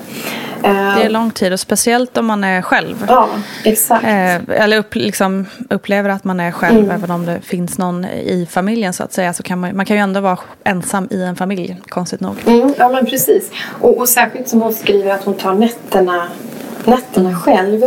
Det 0.62 0.68
är 0.68 1.10
lång 1.10 1.30
tid 1.30 1.52
och 1.52 1.60
speciellt 1.60 2.16
om 2.16 2.26
man 2.26 2.44
är 2.44 2.62
själv. 2.62 3.04
Ja, 3.08 3.28
exakt. 3.64 4.04
eller 4.48 4.78
upp, 4.78 4.94
liksom, 4.94 5.46
upplever 5.70 6.10
att 6.10 6.24
man 6.24 6.40
är 6.40 6.52
själv, 6.52 6.78
mm. 6.78 6.90
även 6.90 7.10
om 7.10 7.26
det 7.26 7.40
finns 7.40 7.78
någon 7.78 8.04
i 8.04 8.48
familjen 8.50 8.92
så 8.92 9.04
att 9.04 9.12
säga. 9.12 9.32
Så 9.32 9.42
kan 9.42 9.60
man, 9.60 9.76
man 9.76 9.86
kan 9.86 9.96
ju 9.96 10.02
ändå 10.02 10.20
vara 10.20 10.38
ensam 10.64 11.08
i 11.10 11.22
en 11.22 11.36
familj, 11.36 11.80
konstigt 11.88 12.20
nog. 12.20 12.34
Mm, 12.46 12.74
ja, 12.78 12.88
men 12.88 13.06
precis. 13.06 13.50
Och, 13.80 13.98
och 13.98 14.08
särskilt 14.08 14.48
som 14.48 14.62
hon 14.62 14.74
skriver 14.74 15.14
att 15.14 15.24
hon 15.24 15.34
tar 15.34 15.54
nätterna 15.54 16.28
nätterna 16.84 17.34
själv. 17.34 17.84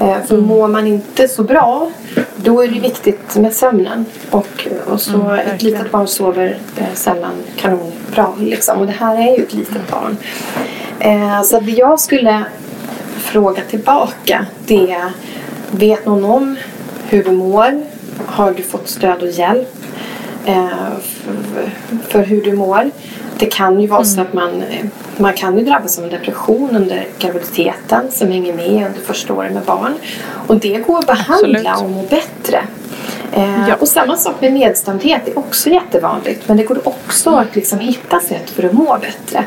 Eh, 0.00 0.22
för 0.26 0.34
mm. 0.34 0.46
mår 0.46 0.68
man 0.68 0.86
inte 0.86 1.28
så 1.28 1.42
bra 1.42 1.90
då 2.36 2.62
är 2.62 2.68
det 2.68 2.80
viktigt 2.80 3.36
med 3.36 3.54
sömnen. 3.54 4.04
Och, 4.30 4.68
och 4.86 5.00
så 5.00 5.20
mm, 5.20 5.38
ett 5.38 5.62
litet 5.62 5.90
barn 5.90 6.08
sover 6.08 6.58
eh, 6.76 6.94
sällan 6.94 7.34
kanonbra. 7.56 8.32
Liksom. 8.38 8.78
Och 8.78 8.86
det 8.86 8.92
här 8.92 9.16
är 9.16 9.36
ju 9.36 9.42
ett 9.42 9.54
litet 9.54 9.90
barn. 9.90 10.16
Eh, 11.00 11.42
så 11.42 11.60
det 11.60 11.70
jag 11.70 12.00
skulle 12.00 12.44
fråga 13.18 13.62
tillbaka 13.70 14.46
det 14.66 14.92
är 14.92 15.12
Vet 15.74 16.06
någon 16.06 16.24
om 16.24 16.56
hur 17.08 17.24
du 17.24 17.30
mår? 17.30 17.82
Har 18.26 18.52
du 18.52 18.62
fått 18.62 18.88
stöd 18.88 19.22
och 19.22 19.28
hjälp 19.28 19.68
för, 21.02 21.70
för 22.08 22.22
hur 22.22 22.42
du 22.42 22.52
mår? 22.52 22.90
Det 23.38 23.46
kan 23.46 23.80
ju 23.80 23.86
vara 23.86 24.00
mm. 24.00 24.14
så 24.14 24.20
att 24.20 24.32
man, 24.32 24.62
man 25.16 25.32
kan 25.32 25.58
ju 25.58 25.64
drabbas 25.64 25.98
av 25.98 26.04
en 26.04 26.10
depression 26.10 26.76
under 26.76 27.06
graviditeten 27.18 28.10
som 28.10 28.30
hänger 28.30 28.54
med 28.54 28.86
under 28.86 29.00
första 29.06 29.34
året 29.34 29.52
med 29.52 29.62
barn. 29.62 29.94
Och 30.46 30.56
det 30.56 30.86
går 30.86 30.98
att 30.98 31.06
behandla 31.06 31.70
Absolut. 31.70 31.82
och 31.82 31.90
må 31.90 32.02
bättre. 32.02 32.62
Eh, 33.32 33.68
ja. 33.68 33.74
Och 33.80 33.88
samma 33.88 34.16
sak 34.16 34.40
med 34.40 34.52
nedstämdhet, 34.52 35.22
det 35.24 35.30
är 35.30 35.38
också 35.38 35.70
jättevanligt. 35.70 36.48
Men 36.48 36.56
det 36.56 36.62
går 36.62 36.88
också 36.88 37.30
mm. 37.30 37.40
att 37.40 37.56
liksom 37.56 37.78
hitta 37.78 38.20
sätt 38.20 38.50
för 38.50 38.62
att 38.62 38.72
må 38.72 38.98
bättre. 39.00 39.44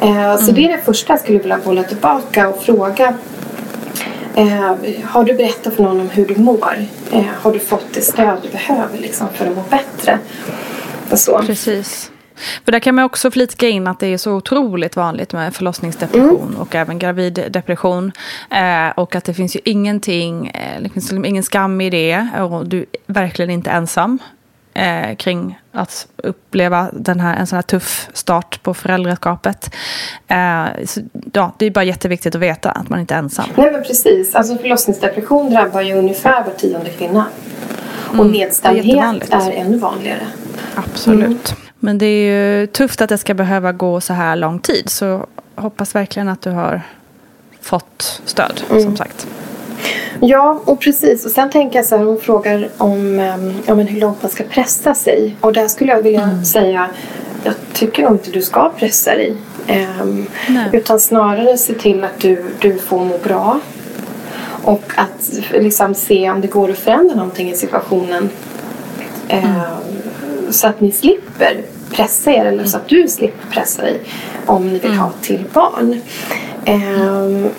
Eh, 0.00 0.36
så 0.36 0.42
mm. 0.42 0.54
det 0.54 0.64
är 0.64 0.76
det 0.76 0.82
första 0.84 1.12
jag 1.12 1.20
skulle 1.20 1.38
vilja 1.38 1.58
bolla 1.64 1.82
tillbaka 1.82 2.48
och 2.48 2.62
fråga 2.62 3.14
Eh, 4.34 4.72
har 5.04 5.24
du 5.24 5.34
berättat 5.34 5.74
för 5.74 5.82
någon 5.82 6.00
om 6.00 6.08
hur 6.08 6.26
du 6.26 6.36
mår? 6.36 6.74
Eh, 7.12 7.24
har 7.40 7.52
du 7.52 7.58
fått 7.58 7.94
det 7.94 8.00
stöd 8.00 8.38
du 8.42 8.48
behöver 8.48 8.98
liksom, 8.98 9.28
för 9.34 9.46
att 9.46 9.56
må 9.56 9.62
bättre? 9.70 10.18
Så. 11.16 11.38
Precis. 11.38 12.10
För 12.64 12.72
där 12.72 12.78
kan 12.78 12.94
man 12.94 13.04
också 13.04 13.30
flika 13.30 13.68
in 13.68 13.86
att 13.86 14.00
det 14.00 14.06
är 14.06 14.18
så 14.18 14.32
otroligt 14.32 14.96
vanligt 14.96 15.32
med 15.32 15.54
förlossningsdepression 15.54 16.48
mm. 16.48 16.60
och 16.60 16.74
även 16.74 16.98
graviddepression. 16.98 18.12
Eh, 18.50 18.88
och 18.96 19.16
att 19.16 19.24
det 19.24 19.34
finns 19.34 19.56
ju 19.56 19.60
ingenting, 19.64 20.46
eh, 20.46 20.82
det 20.82 20.88
finns 20.88 20.94
liksom 21.04 21.24
ingen 21.24 21.42
skam 21.42 21.80
i 21.80 21.90
det 21.90 22.28
och 22.38 22.66
du 22.66 22.78
är 22.78 22.86
verkligen 23.06 23.50
inte 23.50 23.70
ensam 23.70 24.18
eh, 24.78 25.16
kring 25.16 25.58
att 25.72 26.06
uppleva 26.16 26.90
den 26.92 27.20
här, 27.20 27.36
en 27.36 27.46
sån 27.46 27.56
här 27.56 27.62
tuff 27.62 28.08
start 28.12 28.62
på 28.62 28.74
föräldraskapet. 28.74 29.74
Eh, 30.28 30.64
så, 30.84 31.00
ja, 31.32 31.52
det 31.58 31.66
är 31.66 31.70
bara 31.70 31.84
jätteviktigt 31.84 32.34
att 32.34 32.40
veta 32.40 32.70
att 32.70 32.88
man 32.88 33.00
inte 33.00 33.14
är 33.14 33.18
ensam. 33.18 33.48
Nej 33.56 33.72
men 33.72 33.82
precis, 33.82 34.34
alltså 34.34 34.56
förlossningsdepression 34.56 35.50
drabbar 35.50 35.80
ju 35.80 35.94
ungefär 35.94 36.44
var 36.44 36.52
tionde 36.52 36.90
kvinna. 36.90 37.26
Mm, 38.08 38.20
och 38.20 38.26
nedstämdhet 38.26 39.32
är, 39.32 39.50
är 39.50 39.52
ännu 39.52 39.78
vanligare. 39.78 40.26
Absolut. 40.74 41.50
Mm. 41.50 41.62
Men 41.78 41.98
det 41.98 42.06
är 42.06 42.60
ju 42.60 42.66
tufft 42.66 43.00
att 43.00 43.08
det 43.08 43.18
ska 43.18 43.34
behöva 43.34 43.72
gå 43.72 44.00
så 44.00 44.12
här 44.12 44.36
lång 44.36 44.58
tid. 44.58 44.90
Så 44.90 45.26
hoppas 45.54 45.94
verkligen 45.94 46.28
att 46.28 46.42
du 46.42 46.50
har 46.50 46.82
fått 47.60 48.22
stöd, 48.24 48.62
mm. 48.70 48.82
som 48.82 48.96
sagt. 48.96 49.26
Ja, 50.20 50.60
och 50.64 50.80
precis. 50.80 51.24
Och 51.24 51.30
sen 51.30 51.50
tänker 51.50 51.78
jag 51.78 51.86
så 51.86 51.96
här, 51.96 52.04
hon 52.04 52.20
frågar 52.20 52.68
om 52.78 53.18
ja, 53.66 53.74
men 53.74 53.86
hur 53.86 54.00
långt 54.00 54.22
man 54.22 54.30
ska 54.30 54.44
pressa 54.44 54.94
sig. 54.94 55.36
Och 55.40 55.52
där 55.52 55.68
skulle 55.68 55.92
jag 55.92 56.02
vilja 56.02 56.22
mm. 56.22 56.44
säga, 56.44 56.90
jag 57.44 57.54
tycker 57.72 58.02
nog 58.02 58.12
inte 58.12 58.30
du 58.30 58.42
ska 58.42 58.70
pressa 58.76 59.14
dig. 59.14 59.36
Um, 60.00 60.26
utan 60.72 61.00
snarare 61.00 61.58
se 61.58 61.74
till 61.74 62.04
att 62.04 62.20
du, 62.20 62.44
du 62.58 62.78
får 62.78 63.04
må 63.04 63.18
bra. 63.18 63.60
Och 64.62 64.92
att 64.96 65.32
liksom 65.52 65.94
se 65.94 66.30
om 66.30 66.40
det 66.40 66.46
går 66.46 66.70
att 66.70 66.78
förändra 66.78 67.14
någonting 67.14 67.50
i 67.50 67.56
situationen. 67.56 68.30
Mm. 69.28 69.50
Um, 69.50 70.52
så 70.52 70.66
att 70.66 70.80
ni 70.80 70.92
slipper 70.92 71.62
pressa 71.90 72.30
er 72.30 72.44
eller 72.44 72.64
så 72.64 72.76
att 72.76 72.88
du 72.88 73.08
slipper 73.08 73.50
pressa 73.50 73.82
dig 73.82 74.00
om 74.46 74.68
ni 74.68 74.78
vill 74.78 74.90
mm. 74.90 74.98
ha 74.98 75.12
till 75.22 75.44
barn. 75.52 76.00
Um, 76.66 77.50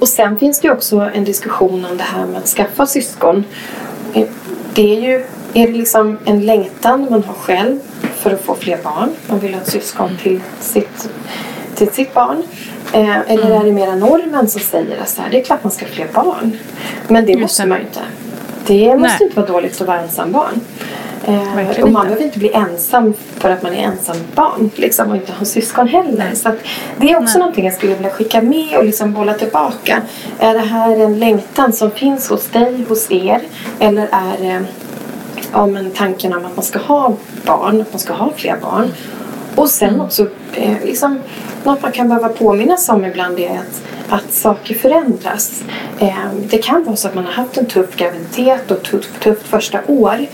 och 0.00 0.08
sen 0.08 0.38
finns 0.38 0.60
det 0.60 0.68
ju 0.68 0.74
också 0.74 1.10
en 1.14 1.24
diskussion 1.24 1.84
om 1.84 1.96
det 1.96 2.04
här 2.04 2.26
med 2.26 2.38
att 2.38 2.48
skaffa 2.48 2.86
syskon. 2.86 3.44
Det 4.74 4.96
är 4.96 5.00
ju 5.00 5.24
är 5.54 5.66
det 5.66 5.72
liksom 5.72 6.18
en 6.24 6.46
längtan 6.46 7.06
man 7.10 7.24
har 7.24 7.34
själv 7.34 7.78
för 8.16 8.30
att 8.30 8.40
få 8.40 8.54
fler 8.54 8.78
barn. 8.82 9.10
Man 9.26 9.38
vill 9.38 9.54
ha 9.54 9.60
ett 9.60 9.70
syskon 9.70 10.10
till 10.22 10.40
sitt, 10.60 11.08
till 11.74 11.90
sitt 11.90 12.14
barn. 12.14 12.42
Eh, 12.92 13.30
eller 13.30 13.46
mm. 13.46 13.60
är 13.60 13.64
det 13.64 13.72
mera 13.72 13.94
normen 13.94 14.48
som 14.48 14.60
säger 14.60 15.00
att 15.00 15.20
det 15.30 15.40
är 15.40 15.44
klart 15.44 15.64
man 15.64 15.72
ska 15.72 15.86
ha 15.86 15.92
fler 15.92 16.08
barn. 16.14 16.58
Men 17.08 17.26
det 17.26 17.32
Just 17.32 17.42
måste 17.42 17.66
man 17.66 17.78
ju 17.78 17.84
inte. 17.84 18.00
Det 18.66 18.96
måste 18.96 19.16
Nej. 19.18 19.18
inte 19.20 19.36
vara 19.36 19.46
dåligt 19.46 19.80
att 19.80 19.86
vara 19.86 20.00
ensam 20.00 20.32
barn. 20.32 20.60
Eh, 21.24 21.82
och 21.82 21.90
man 21.90 22.06
behöver 22.06 22.24
inte 22.24 22.38
bli 22.38 22.52
ensam 22.52 23.14
för 23.38 23.50
att 23.50 23.62
man 23.62 23.72
är 23.72 23.82
ensam 23.82 24.16
barn 24.34 24.70
liksom, 24.74 25.10
och 25.10 25.16
inte 25.16 25.32
har 25.32 25.44
syskon 25.44 25.88
heller. 25.88 26.34
Så 26.34 26.52
det 26.96 27.10
är 27.10 27.16
också 27.16 27.32
Nej. 27.32 27.38
någonting 27.38 27.64
jag 27.64 27.74
skulle 27.74 27.94
vilja 27.94 28.10
skicka 28.10 28.42
med 28.42 28.78
och 28.78 28.84
liksom 28.84 29.12
bolla 29.12 29.34
tillbaka. 29.34 30.02
Är 30.38 30.54
det 30.54 30.60
här 30.60 31.00
en 31.00 31.18
längtan 31.18 31.72
som 31.72 31.90
finns 31.90 32.28
hos 32.28 32.46
dig, 32.46 32.84
hos 32.88 33.10
er? 33.10 33.40
Eller 33.78 34.08
är 34.12 34.38
det 34.40 34.64
ja, 35.52 35.66
men 35.66 35.90
tanken 35.90 36.34
om 36.34 36.46
att 36.46 36.56
man 36.56 36.64
ska 36.64 36.78
ha 36.78 37.12
barn, 37.46 37.80
att 37.80 37.92
man 37.92 38.00
ska 38.00 38.12
ha 38.12 38.32
fler 38.36 38.56
barn? 38.62 38.92
Och 39.54 39.68
sen 39.68 39.88
mm. 39.88 40.00
också 40.00 40.26
eh, 40.54 40.84
liksom, 40.84 41.18
något 41.64 41.82
man 41.82 41.92
kan 41.92 42.08
behöva 42.08 42.28
påminnas 42.28 42.88
om 42.88 43.04
ibland 43.04 43.38
är 43.38 43.50
att 43.50 43.82
att 44.08 44.32
saker 44.32 44.74
förändras. 44.74 45.64
Eh, 46.00 46.32
det 46.50 46.58
kan 46.58 46.84
vara 46.84 46.96
så 46.96 47.08
att 47.08 47.14
man 47.14 47.24
har 47.24 47.32
haft 47.32 47.56
en 47.56 47.66
tuff 47.66 47.96
graviditet 47.96 48.70
och 48.70 48.82
tufft 48.82 49.20
tuff 49.20 49.38
första 49.42 49.80
år. 49.86 50.26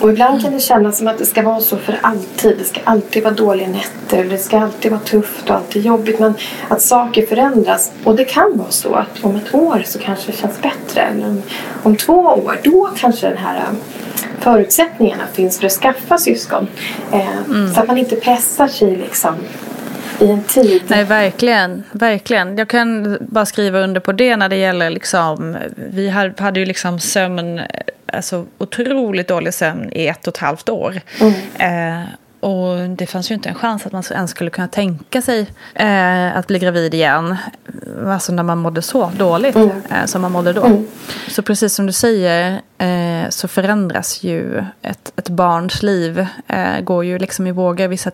Och 0.00 0.10
ibland 0.10 0.42
kan 0.42 0.52
det 0.52 0.60
kännas 0.60 0.98
som 0.98 1.08
att 1.08 1.18
det 1.18 1.26
ska 1.26 1.42
vara 1.42 1.60
så 1.60 1.76
för 1.76 1.98
alltid. 2.02 2.58
Det 2.58 2.64
ska 2.64 2.80
alltid 2.84 3.22
vara 3.22 3.34
dåliga 3.34 3.68
nätter. 3.68 4.24
Det 4.24 4.38
ska 4.38 4.58
alltid 4.60 4.90
vara 4.90 5.00
tufft 5.00 5.50
och 5.50 5.56
alltid 5.56 5.84
jobbigt. 5.84 6.20
Men 6.20 6.34
att 6.68 6.82
saker 6.82 7.26
förändras. 7.26 7.92
Och 8.04 8.16
det 8.16 8.24
kan 8.24 8.58
vara 8.58 8.70
så 8.70 8.94
att 8.94 9.24
om 9.24 9.36
ett 9.36 9.54
år 9.54 9.82
så 9.86 9.98
kanske 9.98 10.32
det 10.32 10.38
känns 10.38 10.62
bättre. 10.62 11.00
Eller 11.00 11.26
om, 11.26 11.42
om 11.82 11.96
två 11.96 12.14
år, 12.14 12.60
då 12.64 12.90
kanske 12.96 13.28
den 13.28 13.38
här 13.38 13.62
um, 13.70 13.76
förutsättningarna 14.40 15.24
finns 15.32 15.58
för 15.58 15.66
att 15.66 15.72
skaffa 15.72 16.18
syskon. 16.18 16.66
Eh, 17.12 17.38
mm. 17.46 17.74
Så 17.74 17.80
att 17.80 17.86
man 17.86 17.98
inte 17.98 18.16
pressar 18.16 18.68
sig 18.68 18.96
liksom 18.96 19.34
i 20.20 20.30
en 20.30 20.42
tid. 20.42 20.82
Nej, 20.86 21.04
verkligen. 21.04 21.82
verkligen. 21.92 22.58
Jag 22.58 22.68
kan 22.68 23.18
bara 23.20 23.46
skriva 23.46 23.78
under 23.78 24.00
på 24.00 24.12
det 24.12 24.36
när 24.36 24.48
det 24.48 24.56
gäller 24.56 24.90
liksom, 24.90 25.56
vi 25.76 26.08
hade 26.38 26.60
ju 26.60 26.66
liksom 26.66 27.00
sömn, 27.00 27.60
alltså 28.06 28.46
otroligt 28.58 29.28
dålig 29.28 29.54
sömn 29.54 29.92
i 29.92 30.06
ett 30.06 30.26
och 30.26 30.34
ett 30.34 30.40
halvt 30.40 30.68
år. 30.68 31.00
Mm. 31.20 32.02
Eh, 32.02 32.08
och 32.40 32.90
det 32.90 33.06
fanns 33.06 33.30
ju 33.30 33.34
inte 33.34 33.48
en 33.48 33.54
chans 33.54 33.86
att 33.86 33.92
man 33.92 34.02
ens 34.10 34.30
skulle 34.30 34.50
kunna 34.50 34.68
tänka 34.68 35.22
sig 35.22 35.46
eh, 35.74 36.36
att 36.36 36.46
bli 36.46 36.58
gravid 36.58 36.94
igen. 36.94 37.36
Alltså 38.06 38.32
när 38.32 38.42
man 38.42 38.58
mådde 38.58 38.82
så 38.82 39.10
dåligt 39.16 39.56
mm. 39.56 39.70
eh, 39.90 40.04
som 40.04 40.22
man 40.22 40.32
mådde 40.32 40.52
då. 40.52 40.64
Mm. 40.64 40.86
Så 41.28 41.42
precis 41.42 41.74
som 41.74 41.86
du 41.86 41.92
säger 41.92 42.60
eh, 42.84 43.30
så 43.30 43.48
förändras 43.48 44.22
ju 44.22 44.64
ett, 44.82 45.12
ett 45.16 45.28
barns 45.28 45.82
liv. 45.82 46.26
Eh, 46.46 46.80
går 46.80 47.04
ju 47.04 47.18
liksom 47.18 47.46
i 47.46 47.52
vågor. 47.52 47.88
Vissa 47.88 48.10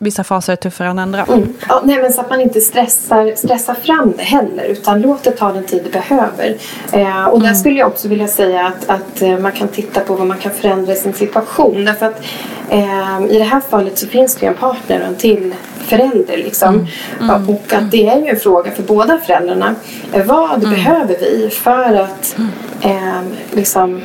vissa 0.00 0.24
faser 0.24 0.52
är 0.52 0.56
tuffare 0.56 0.88
än 0.88 0.98
andra. 0.98 1.22
Mm. 1.22 1.54
Ja, 1.68 1.80
nej, 1.84 2.02
men 2.02 2.12
så 2.12 2.20
att 2.20 2.30
man 2.30 2.40
inte 2.40 2.60
stressar, 2.60 3.34
stressar 3.36 3.74
fram 3.74 4.12
det 4.16 4.22
heller 4.22 4.64
utan 4.64 5.00
låt 5.00 5.22
det 5.22 5.30
ta 5.30 5.52
den 5.52 5.64
tid 5.64 5.82
det 5.84 5.90
behöver. 5.90 6.56
Eh, 6.92 7.24
och 7.24 7.40
där 7.40 7.46
mm. 7.46 7.54
skulle 7.54 7.78
jag 7.78 7.88
också 7.88 8.08
vilja 8.08 8.28
säga 8.28 8.66
att, 8.66 8.88
att 8.88 9.22
eh, 9.22 9.38
man 9.38 9.52
kan 9.52 9.68
titta 9.68 10.00
på 10.00 10.14
vad 10.14 10.26
man 10.26 10.38
kan 10.38 10.52
förändra 10.52 10.92
i 10.92 10.96
sin 10.96 11.12
situation. 11.12 11.84
Därför 11.84 12.06
att 12.06 12.22
eh, 12.68 13.26
i 13.30 13.38
det 13.38 13.44
här 13.44 13.60
fallet 13.60 13.98
så 13.98 14.06
finns 14.06 14.34
det 14.34 14.46
ju 14.46 14.48
en 14.48 14.58
partner 14.58 15.00
och 15.00 15.06
en 15.06 15.16
till 15.16 15.54
förälder. 15.78 16.36
Liksom. 16.36 16.74
Mm. 16.74 17.30
Mm. 17.30 17.50
Och 17.50 17.72
att 17.72 17.90
det 17.90 18.08
är 18.08 18.20
ju 18.20 18.26
en 18.26 18.40
fråga 18.40 18.70
för 18.70 18.82
båda 18.82 19.18
föräldrarna. 19.18 19.74
Eh, 20.12 20.24
vad 20.24 20.64
mm. 20.64 20.70
behöver 20.70 21.16
vi 21.20 21.50
för 21.50 21.94
att 21.94 22.34
mm. 22.38 22.50
Eh, 22.82 23.22
liksom 23.50 24.02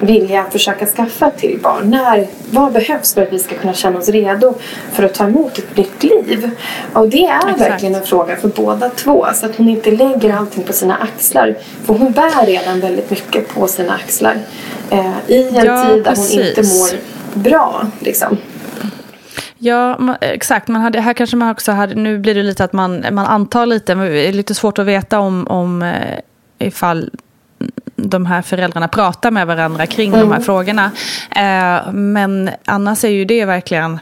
vilja 0.00 0.44
försöka 0.50 0.86
skaffa 0.86 1.30
till 1.30 1.58
barn? 1.62 1.90
När, 1.90 2.26
vad 2.50 2.72
behövs 2.72 3.14
för 3.14 3.22
att 3.22 3.32
vi 3.32 3.38
ska 3.38 3.54
kunna 3.54 3.74
känna 3.74 3.98
oss 3.98 4.08
redo 4.08 4.54
för 4.92 5.02
att 5.02 5.14
ta 5.14 5.24
emot 5.24 5.58
ett 5.58 5.76
nytt 5.76 6.02
liv? 6.02 6.50
Och 6.92 7.08
det 7.08 7.26
är 7.26 7.36
Exakt. 7.36 7.60
verkligen 7.60 7.94
en 7.94 8.02
fråga 8.02 8.36
för 8.36 8.48
båda 8.48 8.88
två. 8.88 9.26
Så 9.34 9.46
att 9.46 9.56
hon 9.56 9.68
inte 9.68 9.90
lägger 9.90 10.34
allting 10.34 10.64
på 10.64 10.72
sina 10.72 10.96
axlar. 10.96 11.54
För 11.84 11.94
hon 11.94 12.12
bär 12.12 12.46
redan 12.46 12.80
väldigt 12.80 13.10
mycket 13.10 13.54
på 13.54 13.66
sina 13.66 13.94
axlar. 13.94 14.36
Eh, 14.90 15.12
I 15.26 15.48
en 15.48 15.64
ja, 15.64 15.86
tid 15.86 16.04
där 16.04 16.10
precis. 16.10 16.36
hon 16.36 16.46
inte 16.46 16.62
mår 16.62 16.88
bra. 17.42 17.86
Liksom. 18.00 18.36
Ja, 19.58 20.16
exakt. 20.20 20.68
Man 20.68 20.82
hade, 20.82 21.00
här 21.00 21.12
kanske 21.12 21.36
man 21.36 21.50
också 21.50 21.72
hade, 21.72 21.94
nu 21.94 22.18
blir 22.18 22.34
det 22.34 22.42
lite 22.42 22.64
att 22.64 22.72
man, 22.72 23.04
man 23.12 23.26
antar 23.26 23.66
lite, 23.66 23.94
men 23.94 24.06
det 24.06 24.28
är 24.28 24.32
lite 24.32 24.54
svårt 24.54 24.78
att 24.78 24.86
veta 24.86 25.18
om, 25.18 25.46
om 25.46 25.82
eh, 25.82 26.18
ifall 26.58 27.10
de 28.08 28.26
här 28.26 28.42
föräldrarna 28.42 28.88
pratar 28.88 29.30
med 29.30 29.46
varandra 29.46 29.86
kring 29.86 30.08
mm. 30.08 30.20
de 30.20 30.26
här 30.26 30.36
mm. 30.36 30.44
frågorna. 30.44 30.90
Eh, 31.30 31.92
men 31.92 32.50
annars 32.64 33.04
är 33.04 33.08
ju 33.08 33.24
det 33.24 33.44
verkligen 33.44 34.00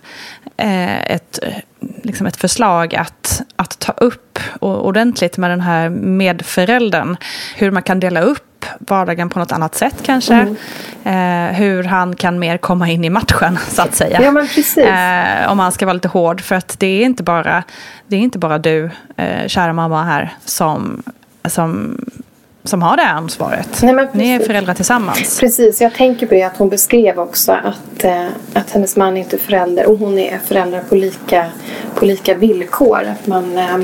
eh, 0.56 1.12
ett, 1.12 1.38
liksom 2.02 2.26
ett 2.26 2.36
förslag 2.36 2.94
att, 2.94 3.42
att 3.56 3.78
ta 3.78 3.92
upp 3.92 4.38
ordentligt 4.60 5.36
med 5.36 5.50
den 5.50 5.60
här 5.60 5.88
medföräldern. 5.88 7.16
Hur 7.56 7.70
man 7.70 7.82
kan 7.82 8.00
dela 8.00 8.20
upp 8.20 8.44
vardagen 8.78 9.28
på 9.28 9.38
något 9.38 9.52
annat 9.52 9.74
sätt 9.74 9.94
kanske. 10.02 10.34
Mm. 10.34 10.56
Eh, 11.04 11.56
hur 11.56 11.84
han 11.84 12.16
kan 12.16 12.38
mer 12.38 12.56
komma 12.56 12.88
in 12.88 13.04
i 13.04 13.10
matchen 13.10 13.58
så 13.68 13.82
att 13.82 13.94
säga. 13.94 14.22
Ja, 14.22 14.30
men 14.30 14.48
precis. 14.48 14.78
Eh, 14.78 15.50
om 15.50 15.56
man 15.56 15.72
ska 15.72 15.86
vara 15.86 15.94
lite 15.94 16.08
hård. 16.08 16.40
För 16.40 16.54
att 16.54 16.78
det 16.78 16.86
är 16.86 17.04
inte 17.04 17.22
bara, 17.22 17.62
det 18.06 18.16
är 18.16 18.20
inte 18.20 18.38
bara 18.38 18.58
du, 18.58 18.90
eh, 19.16 19.46
kära 19.46 19.72
mamma 19.72 20.04
här, 20.04 20.32
som, 20.44 21.02
som 21.44 21.98
som 22.64 22.82
har 22.82 22.96
det 22.96 23.02
här 23.02 23.14
ansvaret. 23.14 23.82
Nej, 23.82 24.08
Ni 24.12 24.30
är 24.30 24.40
föräldrar 24.40 24.74
tillsammans. 24.74 25.40
Precis, 25.40 25.80
jag 25.80 25.94
tänker 25.94 26.26
på 26.26 26.34
det 26.34 26.42
att 26.42 26.56
hon 26.56 26.68
beskrev 26.68 27.18
också 27.18 27.52
att, 27.52 28.04
eh, 28.04 28.26
att 28.52 28.70
hennes 28.70 28.96
man 28.96 29.16
inte 29.16 29.36
är 29.36 29.40
förälder 29.40 29.86
och 29.86 29.98
hon 29.98 30.18
är 30.18 30.38
förälder 30.38 30.80
på 30.88 30.94
lika, 30.94 31.46
på 31.94 32.04
lika 32.04 32.34
villkor. 32.34 33.02
Att 33.20 33.26
man, 33.26 33.58
eh, 33.58 33.74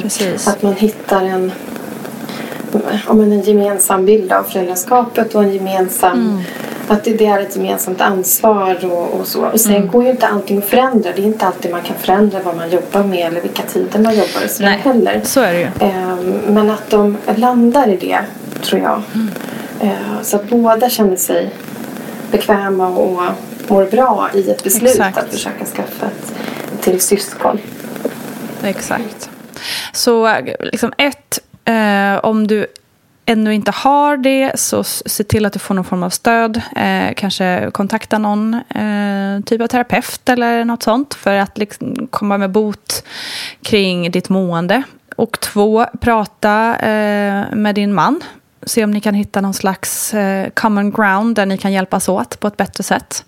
att 0.47 0.63
man 0.63 0.75
hittar 0.75 1.25
en, 1.25 1.53
om 3.07 3.21
en 3.21 3.41
gemensam 3.41 4.07
bild 4.07 4.33
av 4.33 4.43
föräldraskapet 4.43 5.35
och 5.35 5.43
en 5.43 5.53
gemensam 5.53 6.21
mm. 6.21 6.43
Att 6.89 7.05
det, 7.05 7.13
det, 7.13 7.27
är 7.27 7.41
ett 7.41 7.57
gemensamt 7.57 8.01
ansvar 8.01 8.85
och, 8.85 9.21
och 9.21 9.27
så. 9.27 9.47
Och 9.47 9.61
sen 9.61 9.75
mm. 9.75 9.89
går 9.89 10.05
ju 10.05 10.11
inte 10.11 10.27
allting 10.27 10.59
att 10.59 10.65
förändra. 10.65 11.13
Det 11.13 11.23
är 11.23 11.27
inte 11.27 11.47
alltid 11.47 11.71
man 11.71 11.83
kan 11.83 11.97
förändra 11.97 12.41
vad 12.43 12.57
man 12.57 12.71
jobbar 12.71 13.03
med 13.03 13.27
eller 13.27 13.41
vilka 13.41 13.63
tider 13.63 13.99
man 13.99 14.15
jobbar 14.15 14.47
så 14.49 14.63
Nej, 14.63 14.79
heller. 14.79 15.21
så 15.25 15.41
är 15.41 15.53
det 15.53 15.61
ju. 15.61 15.67
Um, 15.67 16.55
men 16.55 16.71
att 16.71 16.91
de 16.91 17.17
landar 17.37 17.89
i 17.89 17.97
det 17.97 18.21
tror 18.63 18.83
jag. 18.83 19.03
Mm. 19.15 19.31
Uh, 19.83 20.23
så 20.23 20.37
att 20.37 20.49
båda 20.49 20.91
känner 20.91 21.17
sig 21.17 21.51
bekväma 22.31 22.89
och 22.89 23.21
mår 23.69 23.85
bra 23.85 24.29
i 24.35 24.51
ett 24.51 24.65
beslut 24.65 24.91
Exakt. 24.91 25.19
att 25.19 25.29
försöka 25.29 25.65
skaffa 25.65 26.07
ett 26.07 26.35
till 26.81 27.01
syskon. 27.01 27.59
Exakt. 28.63 29.31
Så 29.93 30.37
liksom 30.61 30.93
ett, 30.99 31.41
eh, 31.65 32.25
om 32.25 32.47
du 32.47 32.67
ännu 33.27 33.55
inte 33.55 33.71
har 33.71 34.17
det 34.17 34.61
så 34.61 34.85
se 34.85 35.25
till 35.25 35.47
att 35.47 35.53
du 35.53 35.59
får 35.59 35.75
någon 35.75 35.85
form 35.85 36.03
av 36.03 36.11
stöd. 36.11 36.61
Eh, 36.77 37.15
kanske 37.17 37.71
kontakta 37.73 38.19
någon 38.19 38.55
eh, 38.55 39.45
typ 39.45 39.61
av 39.61 39.67
terapeut 39.67 40.29
eller 40.29 40.65
något 40.65 40.83
sånt 40.83 41.15
för 41.15 41.37
att 41.37 41.59
liksom 41.59 42.09
komma 42.11 42.39
med 42.39 42.51
bot 42.51 43.05
kring 43.63 44.11
ditt 44.11 44.29
mående. 44.29 44.83
Och 45.17 45.41
två, 45.41 45.87
prata 46.01 46.77
eh, 46.77 47.45
med 47.53 47.75
din 47.75 47.95
man. 47.95 48.21
Se 48.63 48.85
om 48.85 48.91
ni 48.91 49.01
kan 49.01 49.15
hitta 49.15 49.41
någon 49.41 49.55
slags 49.55 50.15
eh, 50.15 50.51
common 50.51 50.91
ground 50.91 51.37
där 51.37 51.47
ni 51.47 51.59
kan 51.59 51.73
hjälpas 51.73 52.09
åt 52.09 52.41
på 52.41 52.47
ett 52.47 52.57
bättre 52.57 52.85
sätt. 52.85 53.25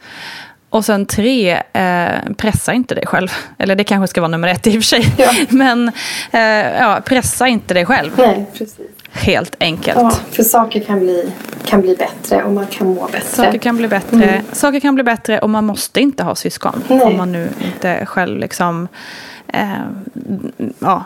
Och 0.77 0.85
sen 0.85 1.07
tre, 1.07 1.62
eh, 1.72 2.33
pressa 2.37 2.72
inte 2.72 2.95
dig 2.95 3.07
själv. 3.07 3.29
Eller 3.59 3.74
det 3.74 3.85
kanske 3.85 4.07
ska 4.07 4.20
vara 4.20 4.31
nummer 4.31 4.49
ett 4.49 4.66
i 4.66 4.70
och 4.70 4.74
för 4.74 4.81
sig. 4.81 5.14
Ja. 5.18 5.31
Men 5.49 5.89
eh, 6.33 6.41
ja, 6.81 7.01
pressa 7.05 7.49
inte 7.49 7.74
dig 7.74 7.87
själv. 7.87 8.11
Nej, 8.16 8.47
precis. 8.53 8.81
Helt 9.12 9.57
enkelt. 9.61 9.99
Ja, 10.01 10.12
för 10.31 10.43
saker 10.43 10.81
kan 10.81 11.01
bli, 11.01 11.33
kan 11.64 11.81
bli 11.81 11.97
bättre 11.97 12.43
och 12.43 12.53
man 12.53 12.66
kan 12.66 12.87
må 12.87 13.07
bättre. 13.07 13.20
Saker 13.20 13.59
kan 13.59 13.77
bli 13.77 13.89
bättre, 13.89 14.24
mm. 14.24 14.45
saker 14.53 14.81
kan 14.81 14.95
bli 14.95 15.05
bättre 15.05 15.39
och 15.39 15.51
man 15.51 15.64
måste 15.64 16.01
inte 16.01 16.22
ha 16.22 16.35
syskon. 16.35 16.83
Nej. 16.89 17.03
Om 17.03 17.16
man 17.16 17.33
nu 17.33 17.49
inte 17.64 18.07
själv 18.07 18.39
liksom, 18.39 18.89
eh, 19.49 19.68
ja, 20.79 21.05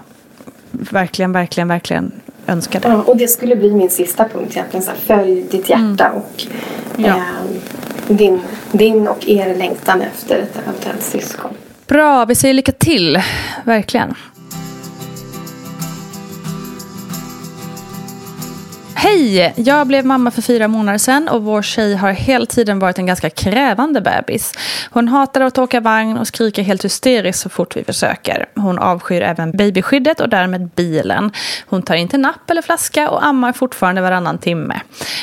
verkligen, 0.70 1.32
verkligen, 1.32 1.68
verkligen 1.68 2.12
önskar 2.46 2.80
det. 2.80 2.88
Ja, 2.88 3.02
och 3.02 3.16
det 3.16 3.28
skulle 3.28 3.56
bli 3.56 3.70
min 3.70 3.90
sista 3.90 4.28
punkt 4.28 4.56
egentligen. 4.56 4.82
Så 4.82 4.90
här, 4.90 4.98
följ 4.98 5.42
ditt 5.42 5.68
hjärta 5.68 6.06
mm. 6.06 6.16
och 6.16 6.46
ja. 6.96 7.06
eh, 7.06 7.59
din, 8.16 8.40
din 8.72 9.08
och 9.08 9.28
er 9.28 9.54
längtan 9.54 10.02
efter 10.02 10.38
ett 10.38 10.58
eventuellt 10.58 11.02
syskon. 11.02 11.50
Bra, 11.86 12.24
vi 12.24 12.34
säger 12.34 12.54
lycka 12.54 12.72
till. 12.72 13.22
Verkligen. 13.64 14.14
Hej! 19.02 19.54
Jag 19.56 19.86
blev 19.86 20.04
mamma 20.04 20.30
för 20.30 20.42
fyra 20.42 20.68
månader 20.68 20.98
sedan 20.98 21.28
och 21.28 21.42
vår 21.42 21.62
tjej 21.62 21.94
har 21.94 22.10
hela 22.10 22.46
tiden 22.46 22.78
varit 22.78 22.98
en 22.98 23.06
ganska 23.06 23.30
krävande 23.30 24.00
bebis. 24.00 24.52
Hon 24.90 25.08
hatar 25.08 25.40
att 25.40 25.58
åka 25.58 25.80
vagn 25.80 26.18
och 26.18 26.26
skriker 26.26 26.62
helt 26.62 26.84
hysteriskt 26.84 27.42
så 27.42 27.48
fort 27.48 27.76
vi 27.76 27.84
försöker. 27.84 28.46
Hon 28.54 28.78
avskyr 28.78 29.22
även 29.22 29.52
babyskyddet 29.56 30.20
och 30.20 30.28
därmed 30.28 30.68
bilen. 30.76 31.32
Hon 31.66 31.82
tar 31.82 31.94
inte 31.94 32.18
napp 32.18 32.50
eller 32.50 32.62
flaska 32.62 33.10
och 33.10 33.24
ammar 33.24 33.52
fortfarande 33.52 34.00
varannan 34.00 34.38
timme. 34.38 34.80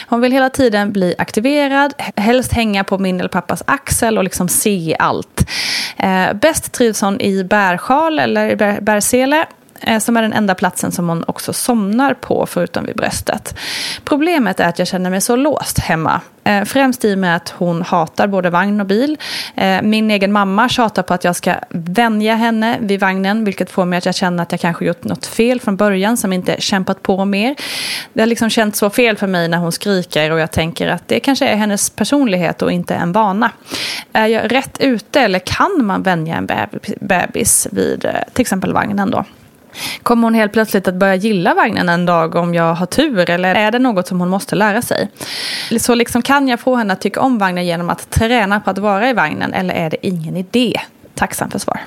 Hon 0.07 0.21
vill 0.21 0.31
hela 0.31 0.49
tiden 0.49 0.91
bli 0.91 1.15
aktiverad, 1.17 1.93
helst 2.15 2.53
hänga 2.53 2.83
på 2.83 2.97
min 2.97 3.19
eller 3.19 3.29
pappas 3.29 3.63
axel 3.67 4.17
och 4.17 4.23
liksom 4.23 4.49
se 4.49 4.95
allt. 4.99 5.49
Eh, 5.97 6.33
bäst 6.33 6.71
trivs 6.71 7.01
hon 7.01 7.21
i 7.21 7.43
bärsjal 7.43 8.19
eller 8.19 8.81
bärsele 8.81 9.45
Eh, 9.81 9.99
som 9.99 10.17
är 10.17 10.21
den 10.21 10.33
enda 10.33 10.55
platsen 10.55 10.91
som 10.91 11.09
hon 11.09 11.23
också 11.27 11.53
somnar 11.53 12.13
på 12.13 12.45
förutom 12.45 12.85
vid 12.85 12.95
bröstet. 12.95 13.55
Problemet 14.03 14.59
är 14.59 14.67
att 14.67 14.79
jag 14.79 14.87
känner 14.87 15.09
mig 15.09 15.21
så 15.21 15.35
låst 15.35 15.79
hemma. 15.79 16.21
Eh, 16.43 16.63
främst 16.63 17.05
i 17.05 17.13
och 17.13 17.17
med 17.17 17.35
att 17.35 17.49
hon 17.49 17.81
hatar 17.81 18.27
både 18.27 18.49
vagn 18.49 18.81
och 18.81 18.87
bil. 18.87 19.17
Eh, 19.55 19.81
min 19.81 20.11
egen 20.11 20.31
mamma 20.31 20.69
tjatar 20.69 21.03
på 21.03 21.13
att 21.13 21.23
jag 21.23 21.35
ska 21.35 21.55
vänja 21.69 22.35
henne 22.35 22.77
vid 22.81 22.99
vagnen 22.99 23.45
vilket 23.45 23.71
får 23.71 23.85
mig 23.85 23.97
att 23.97 24.05
jag 24.05 24.15
känner 24.15 24.43
att 24.43 24.51
jag 24.51 24.61
kanske 24.61 24.85
gjort 24.85 25.03
något 25.03 25.25
fel 25.25 25.61
från 25.61 25.75
början 25.75 26.17
som 26.17 26.33
inte 26.33 26.55
kämpat 26.59 27.03
på 27.03 27.25
mer. 27.25 27.55
Det 28.13 28.21
har 28.21 28.27
liksom 28.27 28.49
känts 28.49 28.79
så 28.79 28.89
fel 28.89 29.17
för 29.17 29.27
mig 29.27 29.47
när 29.47 29.57
hon 29.57 29.71
skriker 29.71 30.31
och 30.31 30.39
jag 30.39 30.51
tänker 30.51 30.87
att 30.87 31.07
det 31.07 31.19
kanske 31.19 31.47
är 31.47 31.55
hennes 31.55 31.89
personlighet 31.89 32.61
och 32.61 32.71
inte 32.71 32.95
en 32.95 33.11
vana. 33.11 33.51
Är 34.13 34.27
jag 34.27 34.51
rätt 34.51 34.77
ute 34.79 35.21
eller 35.21 35.39
kan 35.39 35.85
man 35.85 36.03
vänja 36.03 36.35
en 36.35 36.49
bebis 36.99 37.67
vid 37.71 38.01
till 38.33 38.41
exempel 38.41 38.73
vagnen 38.73 39.11
då? 39.11 39.25
Kommer 40.03 40.23
hon 40.23 40.33
helt 40.33 40.53
plötsligt 40.53 40.87
att 40.87 40.95
börja 40.95 41.15
gilla 41.15 41.53
vagnen 41.53 41.89
en 41.89 42.05
dag 42.05 42.35
om 42.35 42.53
jag 42.53 42.73
har 42.73 42.85
tur? 42.85 43.29
Eller 43.29 43.55
är 43.55 43.71
det 43.71 43.79
något 43.79 44.07
som 44.07 44.19
hon 44.19 44.29
måste 44.29 44.55
lära 44.55 44.81
sig? 44.81 45.09
Så 45.79 45.95
liksom, 45.95 46.21
kan 46.21 46.47
jag 46.47 46.59
få 46.59 46.75
henne 46.75 46.93
att 46.93 47.01
tycka 47.01 47.21
om 47.21 47.37
vagnen 47.37 47.65
genom 47.65 47.89
att 47.89 48.09
träna 48.09 48.59
på 48.59 48.69
att 48.69 48.77
vara 48.77 49.09
i 49.09 49.13
vagnen? 49.13 49.53
Eller 49.53 49.73
är 49.73 49.89
det 49.89 50.07
ingen 50.07 50.37
idé? 50.37 50.79
Tacksam 51.15 51.51
för 51.51 51.59
svar. 51.59 51.79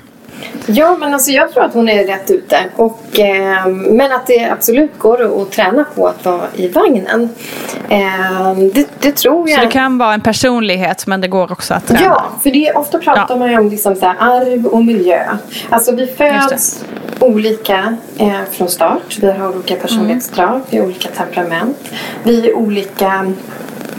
Ja, 0.65 0.97
men 0.99 1.13
alltså 1.13 1.31
jag 1.31 1.51
tror 1.51 1.63
att 1.63 1.73
hon 1.73 1.89
är 1.89 2.07
rätt 2.07 2.31
ute. 2.31 2.57
Och, 2.75 3.19
eh, 3.19 3.67
men 3.67 4.11
att 4.11 4.27
det 4.27 4.49
absolut 4.51 4.99
går 4.99 5.41
att, 5.41 5.51
träna 5.51 5.85
på 5.95 6.07
att 6.07 6.25
vara 6.25 6.47
i 6.55 6.67
vagnen. 6.67 7.29
Eh, 7.89 8.53
det, 8.73 8.87
det, 8.99 9.11
tror 9.11 9.49
jag. 9.49 9.59
Så 9.59 9.65
det 9.65 9.71
kan 9.71 9.97
vara 9.97 10.13
en 10.13 10.21
personlighet 10.21 11.07
men 11.07 11.21
det 11.21 11.27
går 11.27 11.51
också 11.51 11.73
att 11.73 11.87
träna? 11.87 12.01
Ja, 12.03 12.25
för 12.43 12.51
det, 12.51 12.73
ofta 12.73 12.99
pratar 12.99 13.25
ja. 13.29 13.35
man 13.35 13.51
ju 13.51 13.57
om 13.57 13.69
liksom 13.69 13.95
så 13.95 14.05
här, 14.05 14.15
arv 14.19 14.65
och 14.65 14.85
miljö. 14.85 15.37
Alltså 15.69 15.95
vi 15.95 16.07
föds 16.07 16.85
olika 17.19 17.97
eh, 18.17 18.41
från 18.51 18.67
start. 18.67 19.17
Vi 19.21 19.31
har 19.31 19.55
olika 19.55 19.75
personlighetsdrag, 19.75 20.49
mm. 20.49 20.61
vi 20.69 20.77
har 20.77 20.85
olika 20.85 21.09
temperament. 21.09 21.77
Vi 22.23 22.49
är 22.49 22.53
olika 22.55 23.33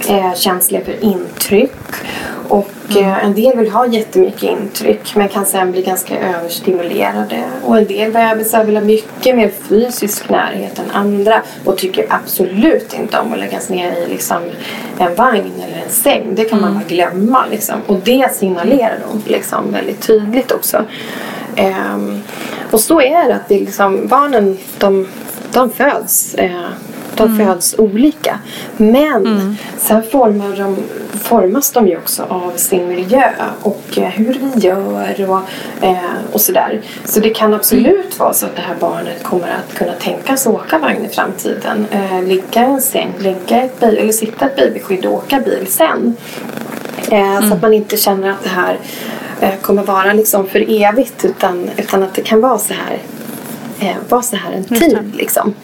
eh, 0.08 0.34
känsliga 0.34 0.84
för 0.84 1.04
intryck. 1.04 1.72
Och 2.48 2.70
mm. 2.96 3.10
eh, 3.10 3.24
en 3.24 3.34
del 3.34 3.56
vill 3.56 3.70
ha 3.70 3.86
jättemycket 3.86 4.42
intryck 4.42 5.16
men 5.16 5.28
kan 5.28 5.46
sen 5.46 5.72
bli 5.72 5.82
ganska 5.82 6.18
överstimulerade. 6.18 7.44
Och 7.64 7.78
en 7.78 7.86
del 7.86 8.12
bebisar 8.12 8.64
vill 8.64 8.76
ha 8.76 8.84
mycket 8.84 9.36
mer 9.36 9.50
fysisk 9.68 10.28
närhet 10.28 10.78
än 10.78 10.90
andra 10.90 11.42
och 11.64 11.78
tycker 11.78 12.06
absolut 12.08 12.94
inte 12.94 13.18
om 13.18 13.32
att 13.32 13.38
läggas 13.38 13.68
ner 13.68 13.92
i 13.92 14.08
liksom, 14.08 14.42
en 14.98 15.14
vagn 15.14 15.52
eller 15.56 15.82
en 15.84 15.90
säng. 15.90 16.34
Det 16.34 16.44
kan 16.44 16.58
mm. 16.58 16.70
man 16.70 16.80
bara 16.80 16.88
glömma. 16.88 17.44
Liksom. 17.50 17.76
Och 17.86 17.98
det 18.04 18.34
signalerar 18.34 18.98
de 19.08 19.32
liksom, 19.32 19.72
väldigt 19.72 20.00
tydligt 20.00 20.52
också. 20.52 20.84
Um, 21.94 22.22
och 22.70 22.80
så 22.80 23.00
är 23.00 23.28
det 23.28 23.34
att 23.34 23.48
det 23.48 23.60
liksom, 23.60 24.06
barnen 24.06 24.58
de, 24.78 25.08
de 25.52 25.70
föds 25.70 26.36
uh, 26.38 26.68
de 27.16 27.28
mm. 27.28 27.46
föds 27.46 27.74
olika. 27.78 28.38
Men 28.76 29.26
mm. 29.26 29.56
sen 29.78 30.02
formar 30.02 30.56
de, 30.56 30.76
formas 31.18 31.70
de 31.70 31.88
ju 31.88 31.96
också 31.96 32.22
av 32.28 32.52
sin 32.56 32.88
miljö 32.88 33.30
och 33.62 33.82
eh, 33.96 34.08
hur 34.08 34.34
vi 34.34 34.60
gör 34.60 35.30
och, 35.30 35.40
eh, 35.86 35.96
och 36.32 36.40
sådär. 36.40 36.80
Så 37.04 37.20
det 37.20 37.30
kan 37.30 37.54
absolut 37.54 37.86
mm. 37.86 38.18
vara 38.18 38.32
så 38.32 38.46
att 38.46 38.56
det 38.56 38.62
här 38.62 38.76
barnet 38.80 39.22
kommer 39.22 39.48
att 39.48 39.74
kunna 39.74 39.92
tänka 39.92 40.36
sig 40.36 40.52
åka 40.52 40.78
vagn 40.78 41.04
i 41.04 41.08
framtiden. 41.08 41.86
Eh, 41.90 42.22
ligga 42.22 42.62
i 42.62 42.70
en 42.70 42.82
säng, 42.82 43.14
lägga 43.18 43.62
ett 43.62 43.82
eller 43.82 44.12
sitta 44.12 44.46
ett 44.46 44.56
babyskydd 44.56 45.06
och 45.06 45.14
åka 45.14 45.40
bil 45.40 45.66
sen. 45.68 46.16
Eh, 47.10 47.32
så 47.32 47.38
att 47.38 47.44
mm. 47.44 47.58
man 47.62 47.74
inte 47.74 47.96
känner 47.96 48.30
att 48.30 48.42
det 48.42 48.48
här 48.48 48.78
eh, 49.40 49.54
kommer 49.60 49.82
vara 49.82 50.12
liksom 50.12 50.46
för 50.46 50.82
evigt 50.82 51.24
utan, 51.24 51.70
utan 51.76 52.02
att 52.02 52.14
det 52.14 52.22
kan 52.22 52.40
vara 52.40 52.58
så 52.58 52.74
här 52.74 52.98
eh, 53.80 53.96
vara 54.08 54.22
så 54.22 54.36
här 54.36 54.52
en 54.52 54.64
tid. 54.64 55.14
Liksom. 55.14 55.54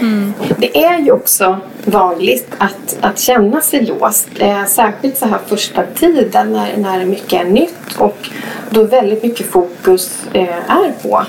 Mm. 0.00 0.34
Det 0.58 0.84
är 0.84 0.98
ju 0.98 1.12
också 1.12 1.58
vanligt 1.84 2.52
att, 2.58 2.96
att 3.00 3.18
känna 3.18 3.60
sig 3.60 3.86
låst. 3.86 4.28
Eh, 4.38 4.64
särskilt 4.64 5.18
så 5.18 5.26
här 5.26 5.38
första 5.46 5.82
tiden 5.94 6.52
när, 6.52 6.76
när 6.76 7.04
mycket 7.04 7.40
är 7.40 7.44
nytt 7.44 7.96
och 7.98 8.30
då 8.70 8.84
väldigt 8.84 9.22
mycket 9.22 9.50
fokus 9.50 10.22
eh, 10.32 10.70
är 10.70 10.92
på 11.02 11.24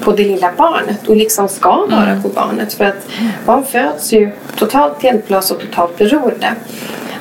på 0.00 0.12
det 0.12 0.24
lilla 0.24 0.52
barnet 0.56 1.08
och 1.08 1.16
liksom 1.16 1.48
ska 1.48 1.86
vara 1.86 2.10
mm. 2.10 2.22
på 2.22 2.28
barnet. 2.28 2.74
För 2.74 2.84
att 2.84 3.06
barn 3.46 3.64
föds 3.64 4.12
ju 4.12 4.30
totalt 4.58 5.04
hjälplösa 5.04 5.54
och 5.54 5.60
totalt 5.60 5.98
beroende. 5.98 6.54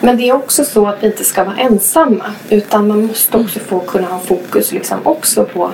Men 0.01 0.17
det 0.17 0.29
är 0.29 0.33
också 0.33 0.65
så 0.65 0.87
att 0.87 1.03
vi 1.03 1.07
inte 1.07 1.23
ska 1.23 1.43
vara 1.43 1.55
ensamma 1.57 2.25
utan 2.49 2.87
man 2.87 3.05
måste 3.05 3.37
också 3.37 3.59
få 3.59 3.79
kunna 3.79 4.07
ha 4.07 4.19
fokus 4.19 4.71
liksom 4.71 4.97
också 5.03 5.43
på 5.43 5.71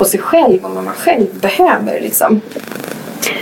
på 0.00 0.06
sig 0.06 0.20
själv 0.20 0.64
och 0.64 0.70
vad 0.70 0.84
man 0.84 0.94
själv 0.94 1.26
behöver. 1.40 2.00
Liksom. 2.00 2.40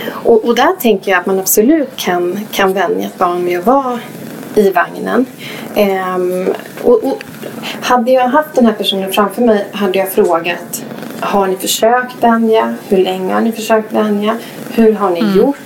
Och, 0.09 0.45
och 0.45 0.55
där 0.55 0.75
tänker 0.81 1.11
jag 1.11 1.19
att 1.19 1.25
man 1.25 1.39
absolut 1.39 1.89
kan, 1.95 2.39
kan 2.51 2.73
vänja 2.73 3.07
ett 3.07 3.17
barn 3.17 3.43
med 3.43 3.59
att 3.59 3.65
vara 3.65 3.99
i 4.55 4.69
vagnen. 4.69 5.25
Ehm, 5.75 6.47
och, 6.83 7.03
och 7.03 7.23
hade 7.81 8.11
jag 8.11 8.27
haft 8.27 8.55
den 8.55 8.65
här 8.65 8.73
personen 8.73 9.13
framför 9.13 9.41
mig 9.41 9.65
hade 9.71 9.99
jag 9.99 10.11
frågat 10.11 10.83
Har 11.19 11.47
ni 11.47 11.55
försökt 11.55 12.23
vänja? 12.23 12.75
Hur 12.87 12.97
länge 12.97 13.33
har 13.33 13.41
ni 13.41 13.51
försökt 13.51 13.93
vänja? 13.93 14.37
Hur 14.73 14.93
har 14.93 15.09
ni 15.09 15.37
gjort? 15.37 15.57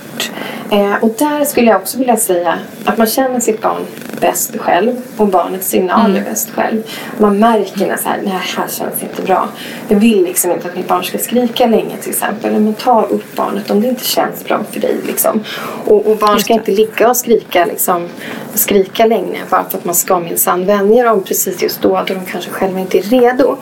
Eh, 0.70 0.94
och 1.00 1.14
där 1.18 1.44
skulle 1.44 1.70
jag 1.70 1.80
också 1.80 1.98
vilja 1.98 2.16
säga 2.16 2.58
att 2.84 2.98
man 2.98 3.06
känner 3.06 3.40
sitt 3.40 3.62
barn 3.62 3.86
bäst 4.20 4.56
själv 4.58 5.02
och 5.16 5.28
barnets 5.28 5.68
signaler 5.68 6.22
bäst 6.30 6.50
själv. 6.50 6.82
Man 7.18 7.38
märker 7.38 7.86
när 7.86 7.96
så 7.96 8.08
här, 8.08 8.20
det 8.22 8.28
här 8.28 8.68
känns 8.68 9.02
inte 9.02 9.22
bra. 9.22 9.48
Jag 9.88 10.00
vill 10.00 10.24
liksom 10.24 10.50
inte 10.50 10.68
att 10.68 10.76
mitt 10.76 10.88
barn 10.88 11.04
ska 11.04 11.18
skrika 11.18 11.66
länge 11.66 11.96
till 11.96 12.10
exempel. 12.10 12.52
Men 12.52 12.74
ta 12.74 13.02
upp 13.02 13.36
barnet 13.36 13.70
om 13.70 13.80
det 13.80 13.88
inte 13.88 14.04
känns 14.04 14.44
bra 14.44 14.60
för 14.70 14.80
dig. 14.80 14.96
Liksom. 15.06 15.44
Och, 15.84 16.06
och 16.06 16.16
barn 16.16 16.40
ska 16.40 16.52
inte 16.52 16.70
ligga 16.70 17.08
och 17.08 17.16
skrika, 17.16 17.64
liksom, 17.64 18.08
skrika 18.54 19.06
länge 19.06 19.40
bara 19.50 19.64
för 19.70 19.78
att 19.78 19.84
man 19.84 19.94
ska 19.94 20.20
minsann 20.20 20.66
vänja 20.66 21.04
dem 21.04 21.22
precis 21.22 21.62
just 21.62 21.82
då 21.82 22.04
då 22.06 22.14
de 22.14 22.26
kanske 22.26 22.50
själva 22.50 22.80
inte 22.80 22.98
är 22.98 23.02
redo. 23.02 23.56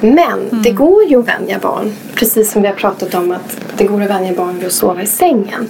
Men 0.00 0.62
det 0.62 0.70
går 0.70 1.04
ju 1.04 1.20
att 1.20 1.28
vänja 1.28 1.58
barn. 1.58 1.92
Precis 2.14 2.52
som 2.52 2.62
vi 2.62 2.68
har 2.68 2.74
pratat 2.74 3.14
om 3.14 3.30
att 3.30 3.56
det 3.76 3.84
går 3.84 4.02
att 4.02 4.10
vänja 4.10 4.32
barn 4.32 4.58
vid 4.58 4.66
att 4.66 4.72
sova 4.72 5.02
i 5.02 5.06
sängen. 5.06 5.68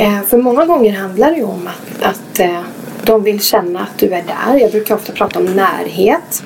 Eh, 0.00 0.22
för 0.28 0.38
många 0.38 0.64
gånger 0.64 0.92
handlar 0.92 1.30
det 1.30 1.36
ju 1.36 1.44
om 1.44 1.66
att, 1.66 2.02
att 2.02 2.40
eh, 2.40 2.60
de 3.04 3.22
vill 3.22 3.40
känna 3.40 3.80
att 3.80 3.98
du 3.98 4.06
är 4.06 4.22
där. 4.22 4.58
Jag 4.58 4.70
brukar 4.70 4.94
ofta 4.94 5.12
prata 5.12 5.38
om 5.38 5.44
närhet. 5.44 6.42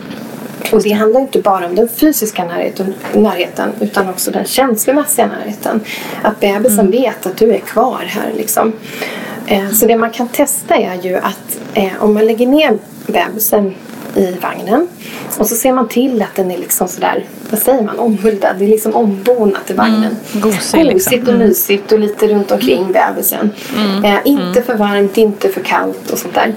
Och 0.72 0.82
det 0.82 0.90
handlar 0.90 1.20
inte 1.20 1.40
bara 1.40 1.66
om 1.66 1.74
den 1.74 1.88
fysiska 1.88 2.44
närheten, 2.44 2.94
närheten 3.12 3.72
utan 3.80 4.08
också 4.08 4.30
den 4.30 4.44
känslomässiga 4.44 5.26
närheten. 5.26 5.80
Att 6.22 6.40
bebisen 6.40 6.90
vet 6.90 7.26
att 7.26 7.36
du 7.36 7.54
är 7.54 7.58
kvar 7.58 8.04
här. 8.08 8.32
Liksom. 8.36 8.72
Eh, 9.46 9.70
så 9.70 9.86
det 9.86 9.96
man 9.96 10.10
kan 10.10 10.28
testa 10.28 10.76
är 10.76 11.02
ju 11.02 11.16
att 11.16 11.58
om 11.98 12.14
man 12.14 12.26
lägger 12.26 12.46
ner 12.46 12.78
bebisen 13.06 13.74
i 14.16 14.36
vagnen 14.42 14.88
och 15.38 15.46
så 15.46 15.54
ser 15.54 15.72
man 15.72 15.88
till 15.88 16.22
att 16.22 16.34
den 16.34 16.50
är 16.50 16.58
liksom 16.58 16.88
sådär, 16.88 17.24
vad 17.50 17.60
säger 17.60 17.82
man, 17.82 17.98
omhuldad. 17.98 18.56
Det 18.58 18.64
är 18.64 18.68
liksom 18.68 18.94
ombonat 18.94 19.70
i 19.70 19.72
vagnen. 19.72 20.16
Gosig, 20.32 20.84
liksom. 20.84 21.12
Gosigt 21.12 21.28
och 21.28 21.34
mysigt 21.34 21.92
och 21.92 21.98
lite 21.98 22.28
runt 22.28 22.50
omkring 22.50 22.92
bebisen. 22.92 23.50
Eh, 24.04 24.18
inte 24.24 24.62
för 24.62 24.76
varmt, 24.76 25.16
inte 25.18 25.48
för 25.48 25.60
kallt 25.60 26.10
och 26.10 26.18
sånt 26.18 26.34
där. 26.34 26.54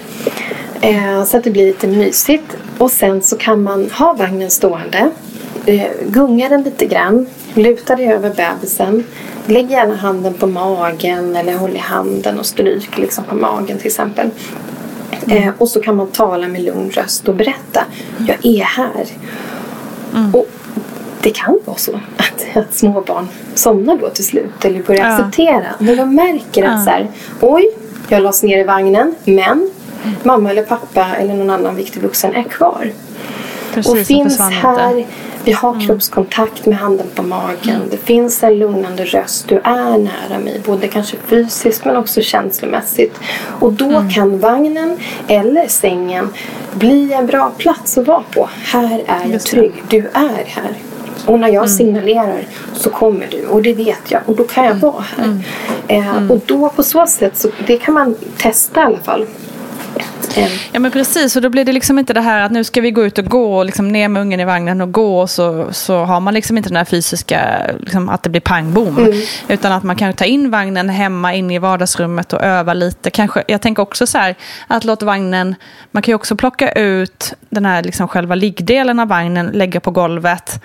Eh, 0.81 1.23
så 1.23 1.37
att 1.37 1.43
det 1.43 1.51
blir 1.51 1.65
lite 1.65 1.87
mysigt. 1.87 2.57
Och 2.77 2.91
sen 2.91 3.21
så 3.21 3.37
kan 3.37 3.63
man 3.63 3.89
ha 3.91 4.13
vagnen 4.13 4.49
stående. 4.49 5.09
Eh, 5.65 5.87
gunga 6.07 6.49
den 6.49 6.63
lite 6.63 6.85
grann. 6.85 7.27
Luta 7.53 7.95
dig 7.95 8.13
över 8.13 8.29
bebisen. 8.29 9.03
Lägg 9.45 9.71
gärna 9.71 9.95
handen 9.95 10.33
på 10.33 10.47
magen 10.47 11.35
eller 11.35 11.53
håll 11.53 11.75
i 11.75 11.77
handen 11.77 12.39
och 12.39 12.45
stryk 12.45 12.97
liksom 12.97 13.23
på 13.23 13.35
magen 13.35 13.77
till 13.77 13.87
exempel. 13.87 14.29
Eh, 15.27 15.49
och 15.57 15.69
så 15.69 15.81
kan 15.81 15.95
man 15.95 16.07
tala 16.07 16.47
med 16.47 16.61
lugn 16.63 16.89
röst 16.91 17.27
och 17.27 17.35
berätta. 17.35 17.83
Jag 18.27 18.45
är 18.45 18.63
här. 18.63 19.05
Och 20.33 20.47
det 21.21 21.29
kan 21.31 21.59
vara 21.65 21.77
så 21.77 21.91
att, 22.17 22.45
att 22.57 22.73
små 22.75 23.01
barn 23.01 23.27
somnar 23.55 23.97
då 23.97 24.09
till 24.09 24.25
slut 24.25 24.65
eller 24.65 24.83
börjar 24.83 25.05
Ja. 25.05 25.13
acceptera. 25.15 25.65
När 25.79 25.95
de 25.95 26.15
märker 26.15 26.63
att 26.63 26.71
Ja. 26.79 26.83
så 26.85 26.89
här, 26.89 27.07
oj, 27.41 27.65
jag 28.09 28.21
lades 28.23 28.43
ner 28.43 28.57
i 28.57 28.63
vagnen 28.63 29.15
men 29.25 29.69
mamma 30.23 30.49
eller 30.49 30.63
pappa 30.63 31.07
eller 31.19 31.33
någon 31.33 31.49
annan 31.49 31.75
viktig 31.75 32.01
vuxen 32.01 32.35
är 32.35 32.43
kvar. 32.43 32.91
Precis, 33.73 33.91
och 33.91 33.97
finns 33.97 34.39
här. 34.39 34.97
inte. 34.97 35.09
Vi 35.43 35.51
har 35.51 35.87
kroppskontakt 35.87 36.65
med 36.65 36.77
handen 36.77 37.07
på 37.15 37.23
magen. 37.23 37.81
Det 37.91 37.97
finns 37.97 38.43
en 38.43 38.59
lugnande 38.59 39.05
röst. 39.05 39.47
Du 39.47 39.55
är 39.63 39.97
nära 39.97 40.39
mig. 40.43 40.61
Både 40.65 40.87
kanske 40.87 41.17
fysiskt 41.27 41.85
men 41.85 41.95
också 41.95 42.21
känslomässigt. 42.21 43.19
Och 43.59 43.73
då 43.73 44.03
kan 44.13 44.39
vagnen 44.39 44.97
eller 45.27 45.67
sängen 45.67 46.29
bli 46.73 47.13
en 47.13 47.25
bra 47.25 47.51
plats 47.57 47.97
att 47.97 48.07
vara 48.07 48.23
på. 48.33 48.49
Här 48.63 49.03
är 49.07 49.31
jag 49.31 49.41
trygg. 49.41 49.83
Du 49.89 49.97
är 50.13 50.43
här. 50.45 50.73
Och 51.25 51.39
när 51.39 51.49
jag 51.49 51.69
signalerar 51.69 52.47
så 52.73 52.89
kommer 52.89 53.27
du. 53.31 53.45
Och 53.45 53.61
det 53.61 53.73
vet 53.73 54.11
jag. 54.11 54.21
Och 54.25 54.35
då 54.35 54.43
kan 54.43 54.65
jag 54.65 54.75
vara 54.75 55.03
här. 55.17 55.39
Eh, 55.87 56.31
och 56.31 56.39
då 56.45 56.69
på 56.69 56.83
så 56.83 57.07
sätt, 57.07 57.37
så, 57.37 57.49
det 57.67 57.77
kan 57.77 57.93
man 57.93 58.15
testa 58.37 58.81
i 58.81 58.83
alla 58.83 58.97
fall. 58.97 59.25
Ja 60.71 60.79
men 60.79 60.91
precis, 60.91 61.35
och 61.35 61.41
då 61.41 61.49
blir 61.49 61.65
det 61.65 61.71
liksom 61.71 61.99
inte 61.99 62.13
det 62.13 62.21
här 62.21 62.41
att 62.41 62.51
nu 62.51 62.63
ska 62.63 62.81
vi 62.81 62.91
gå 62.91 63.05
ut 63.05 63.17
och 63.17 63.25
gå 63.25 63.57
och 63.57 63.65
liksom 63.65 63.87
ner 63.87 64.07
med 64.07 64.21
ungen 64.21 64.39
i 64.39 64.45
vagnen 64.45 64.81
och 64.81 64.91
gå 64.91 65.21
och 65.21 65.29
så, 65.29 65.73
så 65.73 66.03
har 66.03 66.19
man 66.19 66.33
liksom 66.33 66.57
inte 66.57 66.69
den 66.69 66.77
här 66.77 66.85
fysiska, 66.85 67.61
liksom 67.79 68.09
att 68.09 68.23
det 68.23 68.29
blir 68.29 68.41
pang 68.41 68.73
bom. 68.73 69.13
Utan 69.47 69.71
att 69.71 69.83
man 69.83 69.95
kan 69.95 70.13
ta 70.13 70.25
in 70.25 70.51
vagnen 70.51 70.89
hemma 70.89 71.33
in 71.33 71.51
i 71.51 71.59
vardagsrummet 71.59 72.33
och 72.33 72.41
öva 72.41 72.73
lite. 72.73 73.09
Kanske, 73.09 73.43
jag 73.47 73.61
tänker 73.61 73.83
också 73.83 74.07
så 74.07 74.17
här 74.17 74.35
att 74.67 74.83
låta 74.83 75.05
vagnen, 75.05 75.55
man 75.91 76.03
kan 76.03 76.11
ju 76.11 76.15
också 76.15 76.35
plocka 76.35 76.71
ut 76.71 77.33
den 77.49 77.65
här 77.65 77.83
liksom 77.83 78.07
själva 78.07 78.35
liggdelen 78.35 78.99
av 78.99 79.07
vagnen, 79.07 79.47
lägga 79.53 79.79
på 79.79 79.91
golvet. 79.91 80.61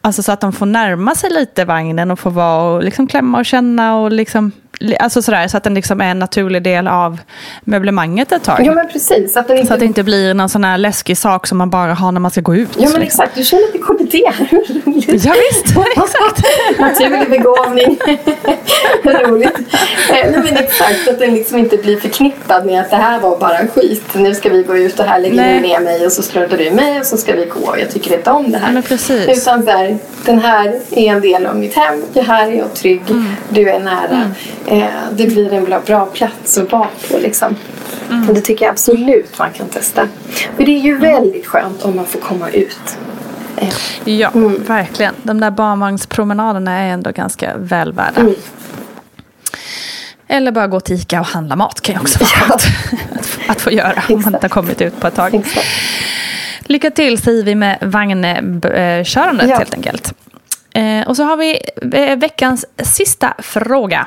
Alltså 0.00 0.22
så 0.22 0.32
att 0.32 0.40
de 0.40 0.52
får 0.52 0.66
närma 0.66 1.14
sig 1.14 1.30
lite 1.30 1.64
vagnen 1.64 2.10
och 2.10 2.18
få 2.18 2.30
vara 2.30 2.62
och 2.62 2.84
liksom 2.84 3.06
klämma 3.06 3.38
och 3.38 3.46
känna 3.46 3.96
och 3.96 4.12
liksom, 4.12 4.52
alltså 5.00 5.22
sådär, 5.22 5.48
så 5.48 5.56
att 5.56 5.64
den 5.64 5.74
liksom 5.74 6.00
är 6.00 6.10
en 6.10 6.18
naturlig 6.18 6.62
del 6.62 6.88
av 6.88 7.20
möblemanget 7.64 8.32
ett 8.32 8.44
tag. 8.44 8.60
ja 8.66 8.72
men 8.72 8.88
precis. 8.88 9.36
Att 9.36 9.50
inte 9.50 9.66
Så 9.66 9.74
att 9.74 9.80
det 9.80 9.86
inte 9.86 10.02
blir 10.02 10.34
någon 10.34 10.48
sån 10.48 10.64
här 10.64 10.78
läskig 10.78 11.18
sak 11.18 11.46
som 11.46 11.58
man 11.58 11.70
bara 11.70 11.94
har 11.94 12.12
när 12.12 12.20
man 12.20 12.30
ska 12.30 12.40
gå 12.40 12.54
ut. 12.54 12.68
Ja 12.72 12.88
men 12.90 13.00
liksom. 13.00 13.02
exakt, 13.02 13.34
du 13.34 13.44
kör 13.44 13.56
lite 13.56 13.78
KBT. 13.78 14.14
Ja, 15.24 15.34
visst, 15.50 15.76
exakt. 15.96 16.42
Naturlig 16.78 17.30
begåvning. 17.30 17.98
Roligt. 19.28 19.58
Eh, 19.58 19.64
Nej 20.10 20.40
men 20.44 20.56
exakt, 20.56 21.08
att 21.08 21.18
den 21.18 21.34
liksom 21.34 21.58
inte 21.58 21.76
blir 21.76 22.00
förknippad 22.00 22.66
med 22.66 22.80
att 22.80 22.90
det 22.90 22.96
här 22.96 23.20
var 23.20 23.38
bara 23.38 23.66
skit. 23.66 24.02
Nu 24.14 24.34
ska 24.34 24.48
vi 24.48 24.62
gå 24.62 24.76
ut 24.76 25.00
och 25.00 25.06
här 25.06 25.20
lägger 25.20 25.54
du 25.54 25.60
ner 25.60 25.80
mig 25.80 26.06
och 26.06 26.12
så 26.12 26.22
struntar 26.22 26.56
du 26.56 26.64
i 26.64 26.70
mig 26.70 27.00
och 27.00 27.06
så 27.06 27.16
ska 27.16 27.32
vi 27.32 27.44
gå. 27.44 27.74
Jag 27.78 27.90
tycker 27.90 28.16
inte 28.16 28.30
om 28.30 28.50
det 28.52 28.58
här. 28.58 28.72
Men 28.72 28.82
precis. 28.82 29.28
Utan 29.38 29.62
så 29.62 29.70
här, 29.70 29.98
den 30.24 30.38
här 30.38 30.80
är 30.90 31.12
en 31.12 31.20
del 31.20 31.46
av 31.46 31.56
mitt 31.56 31.74
hem. 31.74 32.02
Det 32.12 32.22
här 32.22 32.46
är 32.46 32.52
jag 32.52 32.74
trygg. 32.74 33.10
Mm. 33.10 33.26
Du 33.48 33.70
är 33.70 33.80
nära. 33.80 34.30
Eh, 34.66 34.86
det 35.12 35.26
blir 35.26 35.52
en 35.52 35.64
bra, 35.64 35.80
bra 35.80 36.06
plats 36.06 36.58
att 36.58 36.72
vara 36.72 36.88
på 37.10 37.18
liksom. 37.18 37.56
Mm. 38.10 38.28
Och 38.28 38.34
det 38.34 38.40
tycker 38.40 38.64
jag 38.64 38.72
absolut 38.72 39.38
man 39.38 39.52
kan 39.52 39.68
testa. 39.68 40.08
För 40.56 40.64
det 40.64 40.70
är 40.72 40.80
ju 40.80 40.98
väldigt 40.98 41.46
skönt 41.46 41.82
om 41.82 41.96
man 41.96 42.06
får 42.06 42.20
komma 42.20 42.50
ut. 42.50 42.96
Eh, 43.56 43.68
Ja, 44.04 44.30
verkligen. 44.66 45.14
De 45.22 45.40
där 45.40 45.50
barnvagnspromenaderna 45.50 46.72
är 46.78 46.88
ändå 46.88 47.10
ganska 47.10 47.56
väl 47.56 47.92
värda. 47.92 48.20
Mm. 48.20 48.34
Eller 50.28 50.52
bara 50.52 50.66
gå 50.66 50.80
till 50.80 50.96
Ica 50.96 51.20
och 51.20 51.26
handla 51.26 51.56
mat 51.56 51.80
kan 51.80 51.94
ju 51.94 52.00
också 52.00 52.18
vara 52.18 52.28
skönt 52.28 52.52
att, 52.52 52.66
att 53.48 53.60
få 53.60 53.70
göra 53.72 54.02
om 54.08 54.22
man 54.22 54.34
inte 54.34 54.44
har 54.44 54.48
kommit 54.48 54.80
ut 54.80 55.00
på 55.00 55.06
ett 55.06 55.14
tag. 55.14 55.34
Exakt. 55.34 55.66
Lycka 56.60 56.90
till 56.90 57.18
säger 57.22 57.42
vi 57.44 57.54
med 57.54 57.78
vagnkörandet 57.82 59.48
Ja. 59.50 59.56
helt 59.58 59.74
enkelt. 59.74 60.12
Eh, 60.74 61.08
och 61.08 61.16
så 61.16 61.22
har 61.24 61.36
vi 61.36 61.58
eh, 61.94 62.16
veckans 62.18 62.64
sista 62.82 63.34
fråga. 63.38 64.06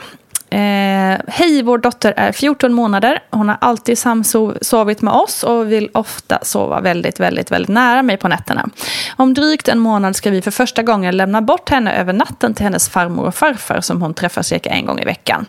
Eh, 0.50 1.18
Hej, 1.28 1.64
vår 1.64 1.78
dotter 1.78 2.14
är 2.18 2.32
14 2.32 2.74
månader. 2.74 3.24
Hon 3.32 3.50
har 3.50 3.58
alltid 3.62 3.98
samsovit 3.98 5.02
med 5.02 5.14
oss 5.14 5.44
och 5.44 5.72
vill 5.72 5.90
ofta 5.94 6.40
sova 6.42 6.82
väldigt, 6.82 7.20
väldigt, 7.20 7.52
väldigt 7.52 7.70
nära 7.70 8.04
mig 8.04 8.18
på 8.18 8.28
nätterna. 8.28 8.70
Om 9.16 9.34
drygt 9.34 9.68
en 9.68 9.80
månad 9.80 10.16
ska 10.16 10.30
vi 10.30 10.42
för 10.42 10.52
första 10.52 10.84
gången 10.84 11.18
lämna 11.18 11.42
bort 11.42 11.70
henne 11.70 11.94
över 11.94 12.14
natten 12.14 12.54
till 12.54 12.64
hennes 12.64 12.90
farmor 12.90 13.26
och 13.26 13.36
farfar 13.36 13.82
som 13.82 14.02
hon 14.02 14.14
träffar 14.14 14.42
cirka 14.42 14.70
en 14.70 14.86
gång 14.86 15.00
i 15.00 15.06
veckan. 15.06 15.46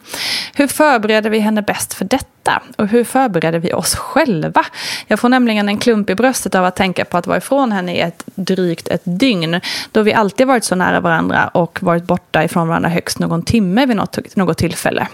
Hur 0.55 0.67
förbereder 0.67 1.31
vi 1.31 1.39
henne 1.39 1.63
bäst 1.63 1.95
för 1.95 2.05
detta? 2.05 2.38
Och 2.77 2.89
hur 2.89 3.05
förbereder 3.05 3.59
vi 3.59 3.73
oss 3.73 3.95
själva? 3.95 4.65
Jag 5.07 5.21
får 5.21 5.29
nämligen 5.29 5.69
en 5.69 5.79
klump 5.79 6.11
i 6.11 6.15
bröstet 6.15 6.55
av 6.55 6.65
att 6.65 6.77
tänka 6.77 7.05
på 7.05 7.17
att 7.17 7.27
vara 7.27 7.39
ifrån 7.39 7.73
henne 7.73 7.95
i 7.95 8.01
ett 8.01 8.23
drygt 8.35 8.89
ett 8.89 9.03
dygn. 9.05 9.61
Då 9.93 10.03
vi 10.03 10.13
alltid 10.13 10.47
varit 10.47 10.65
så 10.65 10.75
nära 10.75 11.01
varandra 11.01 11.49
och 11.49 11.83
varit 11.83 12.05
borta 12.05 12.45
ifrån 12.45 12.69
varandra 12.69 12.89
högst 12.89 13.19
någon 13.19 13.43
timme 13.43 13.87
vid 13.87 13.97
något, 13.97 14.37
något 14.37 14.59
tillfälle. 14.59 15.09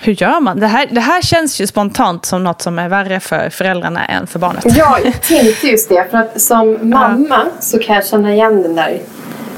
Hur 0.00 0.22
gör 0.22 0.40
man? 0.40 0.60
Det 0.60 0.66
här, 0.66 0.86
det 0.90 1.00
här 1.00 1.22
känns 1.22 1.60
ju 1.60 1.66
spontant 1.66 2.26
som 2.26 2.44
något 2.44 2.62
som 2.62 2.78
är 2.78 2.88
värre 2.88 3.20
för 3.20 3.50
föräldrarna 3.50 4.04
än 4.04 4.26
för 4.26 4.38
barnet. 4.38 4.64
Ja, 4.76 4.98
jag 5.04 5.22
tänkte 5.22 5.66
just 5.66 5.88
det. 5.88 6.10
För 6.10 6.18
att 6.18 6.40
som 6.40 6.78
mamma 6.82 7.46
så 7.60 7.78
kan 7.78 7.94
jag 7.94 8.06
känna 8.06 8.32
igen 8.32 8.62
den 8.62 8.74
där 8.74 9.00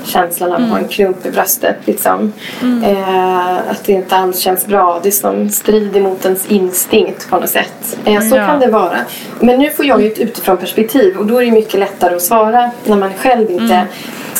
känslan 0.06 0.52
av 0.52 0.62
att 0.62 0.68
ha 0.70 0.78
en 0.78 0.88
klump 0.88 1.26
i 1.26 1.30
bröstet. 1.30 1.76
Liksom. 1.84 2.32
Eh, 2.84 3.56
att 3.70 3.84
det 3.84 3.92
inte 3.92 4.16
alls 4.16 4.38
känns 4.38 4.66
bra. 4.66 5.00
Det 5.02 5.10
som 5.12 5.48
strider 5.50 6.00
mot 6.00 6.24
ens 6.24 6.46
instinkt 6.46 7.30
på 7.30 7.36
något 7.38 7.50
sätt. 7.50 7.98
Eh, 8.04 8.20
så 8.20 8.36
Ja. 8.36 8.46
kan 8.46 8.60
det 8.60 8.66
vara. 8.66 8.98
Men 9.40 9.58
nu 9.58 9.70
får 9.70 9.84
jag 9.86 10.02
ju 10.02 10.12
ett 10.12 10.18
utifrån 10.18 10.56
perspektiv 10.56 11.16
och 11.16 11.26
då 11.26 11.40
är 11.40 11.44
det 11.44 11.50
mycket 11.52 11.80
lättare 11.80 12.14
att 12.14 12.22
svara 12.22 12.70
när 12.84 12.96
man 12.96 13.10
själv 13.14 13.50
inte 13.50 13.86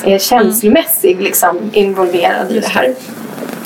är 0.05 0.19
känslomässigt 0.19 1.21
liksom, 1.21 1.71
involverad 1.73 2.51
i 2.53 2.61
det 2.61 2.69
här. 2.69 2.95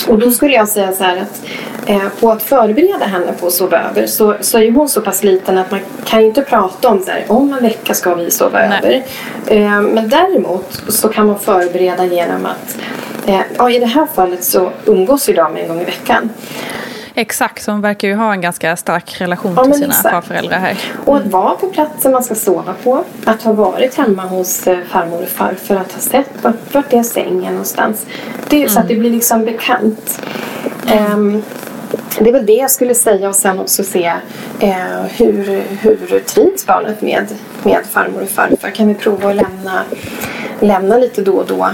Och 0.08 0.18
då 0.18 0.30
skulle 0.30 0.54
jag 0.54 0.68
säga 0.68 0.92
så 0.92 1.04
här 1.04 1.16
att 1.16 1.42
eh, 1.86 2.08
på 2.20 2.30
att 2.30 2.42
förbereda 2.42 3.04
henne 3.04 3.32
på 3.40 3.46
att 3.46 3.52
sova 3.52 3.78
över 3.90 4.06
så, 4.06 4.36
så 4.40 4.58
är 4.58 4.62
ju 4.62 4.72
hon 4.72 4.88
så 4.88 5.00
pass 5.00 5.22
liten 5.22 5.58
att 5.58 5.70
man 5.70 5.80
kan 6.04 6.20
ju 6.20 6.26
inte 6.26 6.42
prata 6.42 6.88
om 6.88 7.02
så 7.02 7.10
här, 7.10 7.24
om 7.28 7.52
en 7.52 7.62
vecka 7.62 7.94
ska 7.94 8.14
vi 8.14 8.30
sova 8.30 8.58
Nej. 8.58 8.78
över. 8.78 9.02
Eh, 9.46 9.80
men 9.80 10.08
däremot 10.08 10.82
så 10.88 11.08
kan 11.08 11.26
man 11.26 11.38
förbereda 11.38 12.04
genom 12.06 12.46
att 12.46 12.78
Eh, 13.26 13.40
ja, 13.58 13.70
I 13.70 13.78
det 13.78 13.86
här 13.86 14.06
fallet 14.14 14.44
så 14.44 14.70
umgås 14.84 15.28
ju 15.28 15.32
de 15.32 15.56
en 15.56 15.68
gång 15.68 15.80
i 15.80 15.84
veckan. 15.84 16.30
Exakt, 17.14 17.62
så 17.62 17.70
hon 17.70 17.80
verkar 17.80 18.08
ju 18.08 18.14
ha 18.14 18.32
en 18.32 18.40
ganska 18.40 18.76
stark 18.76 19.20
relation 19.20 19.54
Ja, 19.56 19.64
till 19.64 19.74
sina 19.74 19.86
exakt. 19.86 20.10
farföräldrar 20.10 20.58
här. 20.58 20.76
Och 21.04 21.16
att 21.16 21.26
vara 21.26 21.54
på 21.54 21.66
platsen 21.66 22.12
man 22.12 22.24
ska 22.24 22.34
sova 22.34 22.74
på. 22.82 23.04
Att 23.24 23.42
ha 23.42 23.52
varit 23.52 23.94
hemma 23.94 24.22
hos 24.22 24.66
eh, 24.66 24.78
farmor 24.90 25.22
och 25.22 25.28
farfar. 25.28 25.76
Att 25.76 25.92
ha 25.92 26.00
sett 26.00 26.30
vart, 26.42 26.74
vart 26.74 26.92
är 26.92 27.02
sängen 27.02 27.52
någonstans. 27.52 28.06
Det 28.48 28.62
är 28.64 28.68
så 28.68 28.80
att 28.80 28.88
det 28.88 28.96
blir 28.96 29.10
liksom 29.10 29.44
bekant. 29.44 30.22
Ehm, 30.86 31.42
det 32.18 32.28
är 32.28 32.32
väl 32.32 32.46
det 32.46 32.52
jag 32.52 32.70
skulle 32.70 32.94
säga 32.94 33.28
och 33.28 33.34
sen 33.34 33.58
också 33.60 33.84
se 33.84 34.12
eh, 34.60 35.02
hur, 35.16 35.62
hur 35.80 36.20
trivs 36.20 36.66
barnet 36.66 37.02
med, 37.02 37.26
med 37.62 37.80
farmor 37.90 38.22
och 38.22 38.28
farfar. 38.28 38.70
Kan 38.70 38.88
vi 38.88 38.94
prova 38.94 39.30
att 39.30 39.36
lämna, 39.36 39.82
lämna 40.60 40.96
lite 40.98 41.22
då 41.22 41.32
och 41.32 41.46
då 41.46 41.70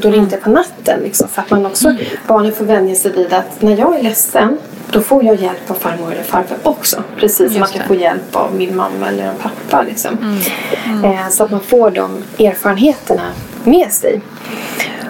då 0.00 0.10
det 0.10 0.16
inte 0.16 0.36
är 0.36 0.40
på 0.40 0.50
natten. 0.50 1.00
Liksom, 1.00 1.28
så 1.34 1.40
att 1.40 1.50
man 1.50 1.66
också, 1.66 1.94
barnen 2.26 2.52
får 2.52 2.64
vänja 2.64 2.94
sig 2.94 3.12
vid 3.12 3.32
att 3.32 3.62
när 3.62 3.76
jag 3.78 3.98
är 3.98 4.02
ledsen 4.02 4.58
då 4.92 5.00
får 5.00 5.24
jag 5.24 5.36
hjälp 5.36 5.70
av 5.70 5.74
farmor 5.74 6.12
eller 6.12 6.22
farfar 6.22 6.56
också. 6.62 7.02
Precis 7.16 7.36
som 7.36 7.44
Just 7.46 7.58
man 7.58 7.68
kan 7.68 7.78
det. 7.78 7.86
få 7.86 7.94
hjälp 7.94 8.36
av 8.36 8.54
min 8.54 8.76
mamma 8.76 9.08
eller 9.08 9.24
en 9.24 9.34
pappa. 9.36 9.82
Liksom. 9.82 10.40
Eh, 11.04 11.28
så 11.30 11.44
att 11.44 11.50
man 11.50 11.60
får 11.60 11.90
de 11.90 12.22
erfarenheterna 12.38 13.32
med 13.64 13.92
sig. 13.92 14.20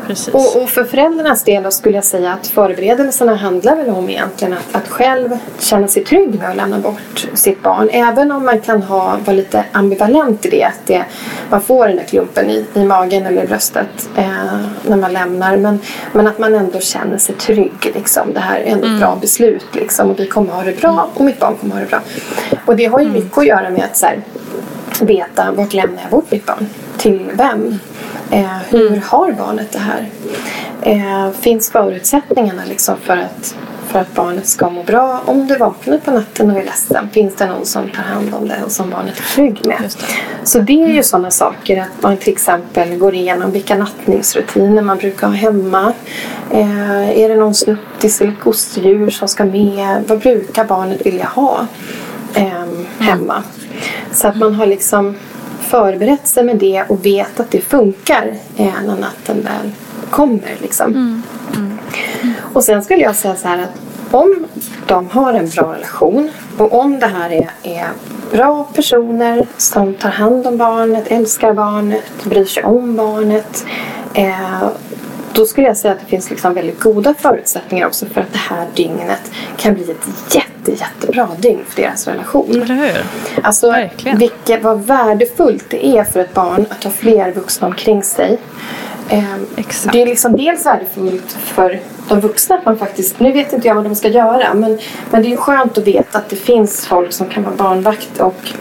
Precis. 0.07 0.35
Och, 0.35 0.63
och 0.63 0.69
för 0.69 0.85
föräldrarnas 0.85 1.45
del 1.45 1.63
då 1.63 1.71
skulle 1.71 1.95
jag 1.95 2.05
säga 2.05 2.33
att 2.33 2.47
förberedelserna 2.47 3.35
handlar 3.35 3.77
väl 3.77 3.89
om 3.89 4.11
egentligen 4.11 4.55
att, 4.55 4.77
att 4.77 4.89
själv 4.89 5.39
känna 5.59 5.89
sig 5.89 6.05
trygg 6.05 6.35
med 6.35 6.51
att 6.51 6.57
lämna 6.57 6.79
bort 6.79 7.29
sitt 7.35 7.63
barn. 7.63 7.89
Även 7.93 8.33
om 8.33 8.45
man 8.45 8.61
kan 8.61 8.83
ha, 8.83 9.19
vara 9.25 9.37
lite 9.37 9.65
ambivalent 9.73 10.47
i 10.47 10.51
det. 10.51 10.65
Att 10.65 10.87
det, 10.87 11.05
man 11.51 11.63
får 11.63 11.89
den 11.89 11.97
där 11.97 12.05
klumpen 12.05 12.51
i, 12.51 12.67
i 12.75 12.85
magen 12.85 13.27
eller 13.27 13.45
i 13.45 13.47
bröstet 13.47 14.09
eh, 14.17 14.25
när 14.87 14.97
man 14.97 15.13
lämnar. 15.13 15.57
Men, 15.57 15.81
men 16.13 16.27
att 16.27 16.39
man 16.39 16.55
ändå 16.55 16.81
känner 16.81 17.19
sig 17.19 17.35
trygg. 17.35 17.93
Liksom. 17.95 18.33
Det 18.33 18.41
här 18.41 18.61
är 18.61 18.73
ändå 18.73 18.87
ett 18.87 19.01
bra 19.01 19.19
beslut. 19.21 19.67
Liksom, 19.73 20.11
och 20.11 20.21
vi 20.21 20.27
kommer 20.27 20.53
ha 20.53 20.63
det 20.63 20.81
bra 20.81 21.11
och 21.15 21.25
mitt 21.25 21.39
barn 21.39 21.57
kommer 21.61 21.75
ha 21.75 21.81
det 21.81 21.87
bra. 21.87 22.01
Och 22.67 22.77
det 22.77 22.87
har 22.87 23.01
ju 23.01 23.09
mycket 23.09 23.39
att 23.39 23.47
göra 23.47 23.71
med 23.71 23.85
att 23.85 23.97
så 23.97 24.07
här, 24.07 24.23
veta 25.01 25.53
vart 25.53 25.73
lämnar 25.73 26.03
jag 26.03 26.11
bort 26.11 26.31
mitt 26.31 26.47
barn? 26.47 26.67
Till 26.99 27.31
vem? 27.35 27.79
Eh, 28.31 28.59
hur 28.69 28.97
har 28.97 29.33
barnet 29.33 29.73
det 29.73 29.79
här? 29.79 30.09
Eh, 30.83 31.31
finns 31.41 31.71
förutsättningarna 31.71 32.63
liksom 32.69 32.97
för, 32.97 33.17
att, 33.17 33.57
för 33.87 33.99
att 33.99 34.15
barnet 34.15 34.47
ska 34.47 34.71
må 34.71 34.83
bra 34.83 35.23
om 35.25 35.47
det 35.47 35.57
vaknar 35.57 35.99
på 35.99 36.11
natten 36.11 36.51
och 36.51 36.59
är 36.59 36.65
ledsen? 36.65 37.09
Finns 37.13 37.37
det 37.37 37.47
någon 37.47 37.67
som 37.67 37.89
tar 37.89 38.03
hand 38.03 38.35
om 38.35 38.49
det 38.49 38.63
och 38.65 38.73
som 38.73 38.91
barnet 38.91 39.19
är 39.19 39.23
trygg 39.23 39.67
med? 39.67 39.79
Det. 39.81 40.47
Så 40.47 40.59
det 40.59 40.83
är 40.83 40.89
ju 40.89 41.03
sådana 41.03 41.31
saker 41.31 41.81
att 41.81 42.03
man 42.03 42.17
till 42.17 42.33
exempel 42.33 42.99
går 42.99 43.15
igenom 43.15 43.51
vilka 43.51 43.77
nattningsrutiner 43.77 44.83
man 44.83 44.99
brukar 44.99 45.27
ha 45.27 45.35
hemma. 45.35 45.93
Eh, 46.51 47.19
är 47.21 47.29
det 47.29 47.37
någon 47.37 47.55
snuttis 47.55 48.21
eller 48.21 48.35
gosedjur 48.43 49.11
som 49.11 49.29
ska 49.29 49.45
med? 49.45 50.05
Vad 50.07 50.19
brukar 50.19 50.65
barnet 50.65 51.07
vilja 51.07 51.27
ha 51.27 51.67
eh, 52.35 52.65
hemma? 52.99 53.43
Så 54.13 54.29
att 54.29 54.37
man 54.37 54.55
har 54.55 54.67
liksom 54.67 55.17
förberett 55.61 56.27
sig 56.27 56.45
med 56.45 56.57
det 56.57 56.85
och 56.89 57.07
vet 57.07 57.41
att 57.41 57.51
det 57.51 57.61
funkar 57.61 58.35
eh, 58.57 58.83
när 58.87 58.97
natten 58.97 59.37
väl 59.43 59.71
kommer. 60.11 60.57
Liksom. 60.63 61.23
Och 62.53 62.65
sen 62.65 62.83
skulle 62.83 63.03
jag 63.03 63.17
säga 63.17 63.37
så 63.37 63.49
här 63.49 63.59
att 63.59 63.81
om 64.11 64.47
de 64.87 65.09
har 65.11 65.35
en 65.35 65.49
bra 65.49 65.75
relation 65.75 66.31
och 66.59 66.73
om 66.73 66.99
det 66.99 67.07
här 67.07 67.31
är, 67.31 67.51
är 67.63 67.89
bra 68.33 68.65
personer 68.65 69.47
som 69.57 69.95
tar 69.95 70.11
hand 70.11 70.47
om 70.47 70.57
barnet, 70.57 71.07
älskar 71.07 71.55
barnet, 71.55 72.25
bryr 72.25 72.45
sig 72.45 72.65
om 72.65 72.97
barnet. 72.97 73.65
Eh, 74.15 74.69
då 75.33 75.47
skulle 75.47 75.67
jag 75.67 75.77
säga 75.77 75.95
att 75.95 76.01
det 76.01 76.07
finns 76.07 76.31
liksom 76.31 76.55
väldigt 76.55 76.81
goda 76.81 77.15
förutsättningar 77.15 77.87
också 77.87 78.07
för 78.07 78.21
att 78.21 78.33
det 78.33 78.39
här 78.39 78.67
dygnet 78.75 79.33
kan 79.57 79.75
bli 79.75 79.91
ett 79.91 80.35
jätte, 80.35 80.71
jättebra 80.71 81.29
dygn 81.39 81.65
för 81.69 81.83
deras 81.83 82.09
relation. 82.09 82.51
Eller 82.63 82.75
hur? 82.75 83.05
Alltså, 83.43 83.71
Verkligen. 83.71 84.19
vilket, 84.19 84.63
vad 84.63 84.87
värdefullt 84.87 85.65
det 85.71 85.87
är 85.87 86.05
för 86.05 86.21
ett 86.21 86.35
barn 86.35 86.67
att 86.69 86.85
ha 86.85 86.91
fler 86.91 87.33
vuxna 87.33 87.67
omkring 87.67 88.03
sig. 88.03 88.39
Ehm, 89.09 89.47
Exakt. 89.57 89.93
Det 89.93 90.03
är 90.03 90.07
liksom 90.07 90.37
dels 90.37 90.67
värdefullt 90.67 91.33
för 91.33 91.81
de 92.09 92.21
vuxna 92.21 92.57
att 92.57 92.65
man 92.65 92.79
faktiskt, 92.79 93.21
nu 93.21 93.33
vet 93.33 93.53
inte 93.53 93.69
jag 93.69 93.75
vad 93.75 93.85
de 93.85 93.95
ska 93.95 94.09
göra, 94.09 94.55
men, 94.55 94.79
men 95.11 95.23
det 95.23 95.33
är 95.33 95.37
skönt 95.37 95.79
att 95.79 95.87
veta 95.87 96.19
att 96.19 96.29
det 96.29 96.37
finns 96.37 96.87
folk 96.87 97.13
som 97.13 97.29
kan 97.29 97.43
vara 97.43 97.55
barnvakt 97.55 98.21
och, 98.21 98.53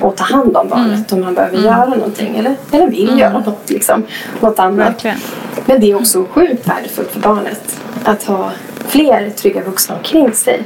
och 0.00 0.16
ta 0.16 0.24
hand 0.24 0.56
om 0.56 0.68
barnet 0.68 1.12
Mm. 1.12 1.20
om 1.20 1.20
man 1.20 1.34
behöver 1.34 1.58
göra 1.58 1.84
någonting 1.86 2.36
eller, 2.36 2.56
eller 2.72 2.86
vill 2.90 3.18
göra 3.18 3.38
något, 3.38 3.70
liksom, 3.70 4.02
något 4.40 4.58
annat. 4.58 4.78
Verkligen. 4.88 5.18
Men 5.66 5.80
det 5.80 5.90
är 5.90 5.94
också 5.94 6.24
sjukt 6.30 6.68
värdefullt 6.68 7.10
för 7.10 7.20
barnet 7.20 7.80
att 8.04 8.24
ha 8.24 8.50
fler 8.88 9.30
trygga 9.30 9.62
vuxna 9.64 9.94
omkring 9.96 10.32
sig. 10.32 10.62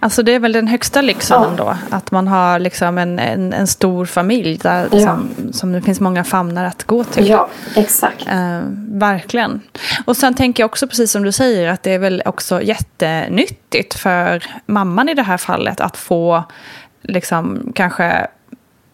Alltså 0.00 0.22
det 0.22 0.34
är 0.34 0.38
väl 0.38 0.52
den 0.52 0.68
högsta 0.68 1.00
lyxen 1.02 1.42
Ja. 1.42 1.48
ändå. 1.50 1.76
Att 1.90 2.10
man 2.10 2.28
har 2.28 2.58
liksom 2.58 2.98
en, 2.98 3.18
en, 3.18 3.52
en 3.52 3.66
stor 3.66 4.04
familj 4.06 4.58
där 4.62 4.88
Ja. 4.92 5.00
som, 5.00 5.28
som 5.52 5.72
det 5.72 5.82
finns 5.82 6.00
många 6.00 6.24
famnar 6.24 6.64
att 6.64 6.84
gå 6.84 7.04
till. 7.04 7.28
Ja, 7.28 7.48
exakt. 7.76 8.26
Eh, 8.28 8.60
verkligen. 8.88 9.60
Och 10.04 10.16
sen 10.16 10.34
tänker 10.34 10.62
jag 10.62 10.68
också 10.68 10.86
precis 10.86 11.12
som 11.12 11.22
du 11.22 11.32
säger 11.32 11.68
att 11.68 11.82
det 11.82 11.90
är 11.92 11.98
väl 11.98 12.22
också 12.26 12.62
jättenyttigt 12.62 13.94
för 13.94 14.42
mamman 14.66 15.08
i 15.08 15.14
det 15.14 15.22
här 15.22 15.36
fallet 15.36 15.80
att 15.80 15.96
få 15.96 16.44
liksom 17.02 17.72
kanske 17.74 18.04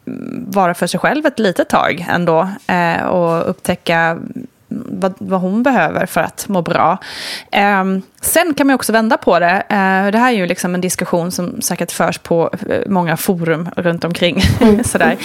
mm, 0.07 0.45
vara 0.49 0.75
för 0.75 0.87
sig 0.87 1.01
själv 1.01 1.27
ett 1.27 1.39
litet 1.39 1.69
tag 1.69 2.07
ändå 2.11 2.49
eh, 2.67 3.03
och 3.03 3.51
upptäcka 3.51 4.19
vad, 4.69 5.15
vad 5.19 5.41
hon 5.41 5.63
behöver 5.63 6.07
för 6.07 6.21
att 6.21 6.49
må 6.49 6.63
bra. 6.63 6.99
Eh, 7.53 7.85
sen 8.21 8.55
kan 8.55 8.67
man 8.67 8.75
också 8.75 8.93
vända 8.93 9.17
på 9.17 9.39
det. 9.39 9.63
Eh, 9.69 10.07
det 10.13 10.19
här 10.19 10.33
är 10.33 10.37
ju 10.37 10.47
liksom 10.47 10.75
en 10.75 10.81
diskussion 10.81 11.33
som 11.33 11.63
säkert 11.63 11.93
förs 11.93 12.19
på 12.19 12.51
eh, 12.69 12.81
många 12.87 13.17
forum 13.17 13.69
runt 13.77 14.05
omkring. 14.05 14.43
Sådär. 14.85 15.17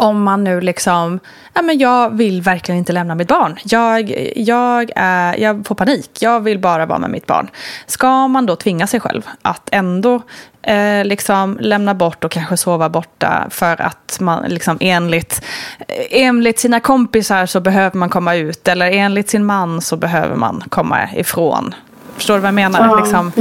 Om 0.00 0.22
man 0.22 0.44
nu 0.44 0.60
liksom, 0.60 1.20
ja 1.54 1.62
men 1.62 1.78
jag 1.78 2.16
vill 2.16 2.42
verkligen 2.42 2.78
inte 2.78 2.92
lämna 2.92 3.14
mitt 3.14 3.28
barn. 3.28 3.56
Jag, 3.64 4.14
jag, 4.36 4.90
äh, 4.96 5.42
jag 5.42 5.66
får 5.66 5.74
panik, 5.74 6.10
jag 6.20 6.40
vill 6.40 6.58
bara 6.58 6.86
vara 6.86 6.98
med 6.98 7.10
mitt 7.10 7.26
barn. 7.26 7.50
Ska 7.86 8.28
man 8.28 8.46
då 8.46 8.56
tvinga 8.56 8.86
sig 8.86 9.00
själv 9.00 9.26
att 9.42 9.68
ändå 9.72 10.22
eh, 10.62 11.04
liksom 11.04 11.58
lämna 11.60 11.94
bort 11.94 12.24
och 12.24 12.30
kanske 12.30 12.56
sova 12.56 12.88
borta 12.88 13.46
för 13.50 13.80
att 13.80 14.18
man 14.20 14.44
liksom 14.48 14.76
enligt, 14.80 15.44
eh, 15.78 16.22
enligt 16.22 16.58
sina 16.58 16.80
kompisar 16.80 17.46
så 17.46 17.60
behöver 17.60 17.98
man 17.98 18.10
komma 18.10 18.34
ut 18.34 18.68
eller 18.68 18.90
enligt 18.90 19.30
sin 19.30 19.44
man 19.44 19.80
så 19.80 19.96
behöver 19.96 20.36
man 20.36 20.64
komma 20.68 21.12
ifrån. 21.14 21.74
Förstår 22.18 22.34
du 22.34 22.40
vad 22.40 22.48
jag 22.48 22.54
menar? 22.54 22.86
Ja, 22.86 23.00
Liksom, 23.00 23.32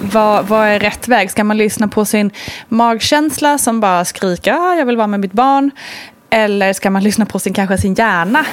vad, 0.00 0.46
vad 0.46 0.68
är 0.68 0.78
rätt 0.78 1.08
väg? 1.08 1.30
Ska 1.30 1.44
man 1.44 1.56
lyssna 1.56 1.88
på 1.88 2.04
sin 2.04 2.30
magkänsla 2.68 3.58
som 3.58 3.80
bara 3.80 4.04
skriker 4.04 4.52
ah, 4.52 4.74
jag 4.74 4.86
vill 4.86 4.96
vara 4.96 5.06
med 5.06 5.20
mitt 5.20 5.32
barn? 5.32 5.70
Eller 6.30 6.72
ska 6.72 6.90
man 6.90 7.02
lyssna 7.02 7.26
på 7.26 7.38
sin, 7.38 7.54
kanske 7.54 7.78
sin 7.78 7.94
hjärna 7.94 8.44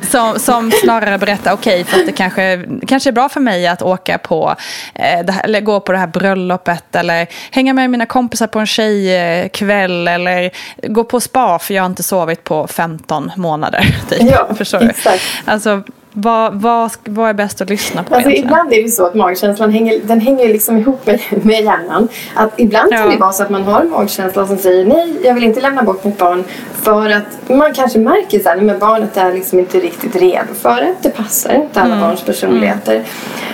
som, 0.10 0.38
som 0.38 0.70
snarare 0.70 1.18
berättar 1.18 1.52
okej, 1.52 1.84
för 1.84 2.00
att 2.00 2.06
det 2.06 2.12
kanske, 2.12 2.64
kanske 2.86 3.10
är 3.10 3.12
bra 3.12 3.28
för 3.28 3.40
mig 3.40 3.66
att 3.66 3.82
åka 3.82 4.18
på 4.18 4.54
eh, 4.94 5.04
här, 5.04 5.44
eller 5.44 5.60
gå 5.60 5.80
på 5.80 5.92
det 5.92 5.98
här 5.98 6.06
bröllopet 6.06 6.94
eller 6.94 7.26
hänga 7.50 7.72
med 7.72 7.90
mina 7.90 8.06
kompisar 8.06 8.46
på 8.46 8.58
en 8.58 8.66
tjejkväll 8.66 10.08
eller 10.08 10.50
gå 10.88 11.04
på 11.04 11.20
spa 11.20 11.58
för 11.58 11.74
jag 11.74 11.82
har 11.82 11.88
inte 11.88 12.02
sovit 12.02 12.44
på 12.44 12.66
15 12.66 13.30
månader. 13.36 13.96
Typ. 14.08 14.22
Ja, 14.22 14.54
Förstår 14.54 14.78
du? 14.80 14.88
exakt. 14.88 15.22
Alltså, 15.44 15.82
vad, 16.12 16.54
vad, 16.54 16.90
vad 17.04 17.28
är 17.28 17.34
bäst 17.34 17.60
att 17.60 17.68
lyssna 17.70 18.02
på 18.02 18.14
Alltså 18.14 18.30
egentligen? 18.30 18.44
ibland 18.52 18.72
är 18.72 18.82
det 18.82 18.88
så 18.88 19.06
att 19.06 19.14
magkänslan 19.14 19.70
hänger, 19.70 20.00
den 20.04 20.20
hänger 20.20 20.48
liksom 20.48 20.76
ihop 20.78 21.06
med, 21.06 21.20
med 21.30 21.64
hjärnan. 21.64 22.08
Att 22.34 22.50
ibland 22.56 22.92
kan 22.92 23.00
Ja. 23.00 23.08
det 23.12 23.16
vara 23.16 23.32
så 23.32 23.42
att 23.42 23.50
man 23.50 23.62
har 23.62 23.80
en 23.80 23.90
magkänsla 23.90 24.46
som 24.46 24.58
säger 24.58 24.84
nej, 24.86 25.16
jag 25.24 25.34
vill 25.34 25.44
inte 25.44 25.60
lämna 25.60 25.82
bort 25.82 26.04
mitt 26.04 26.18
barn. 26.18 26.44
För 26.82 27.10
att 27.10 27.48
man 27.48 27.74
kanske 27.74 27.98
märker 27.98 28.38
så 28.38 28.48
här, 28.48 28.56
men 28.60 28.78
barnet 28.78 29.16
är 29.16 29.32
liksom 29.32 29.58
inte 29.58 29.80
riktigt 29.80 30.16
redo 30.16 30.54
för 30.54 30.76
det. 30.76 30.94
Det 31.02 31.10
passar 31.10 31.54
inte 31.54 31.80
alla 31.80 32.00
barns 32.00 32.22
personligheter. 32.22 33.02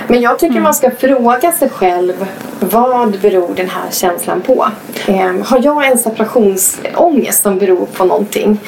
Men 0.09 0.21
jag 0.21 0.39
tycker 0.39 0.61
man 0.61 0.75
ska 0.75 0.91
fråga 0.91 1.53
sig 1.53 1.69
själv 1.71 2.27
vad 2.61 3.19
beror 3.21 3.55
den 3.57 3.69
här 3.69 3.91
känslan 3.91 4.41
på? 4.41 4.69
Eh, 5.07 5.33
har 5.45 5.61
jag 5.65 5.87
en 5.87 5.99
separationsångest 5.99 7.43
som 7.43 7.59
beror 7.59 7.87
på 7.87 8.05
någonting? 8.05 8.59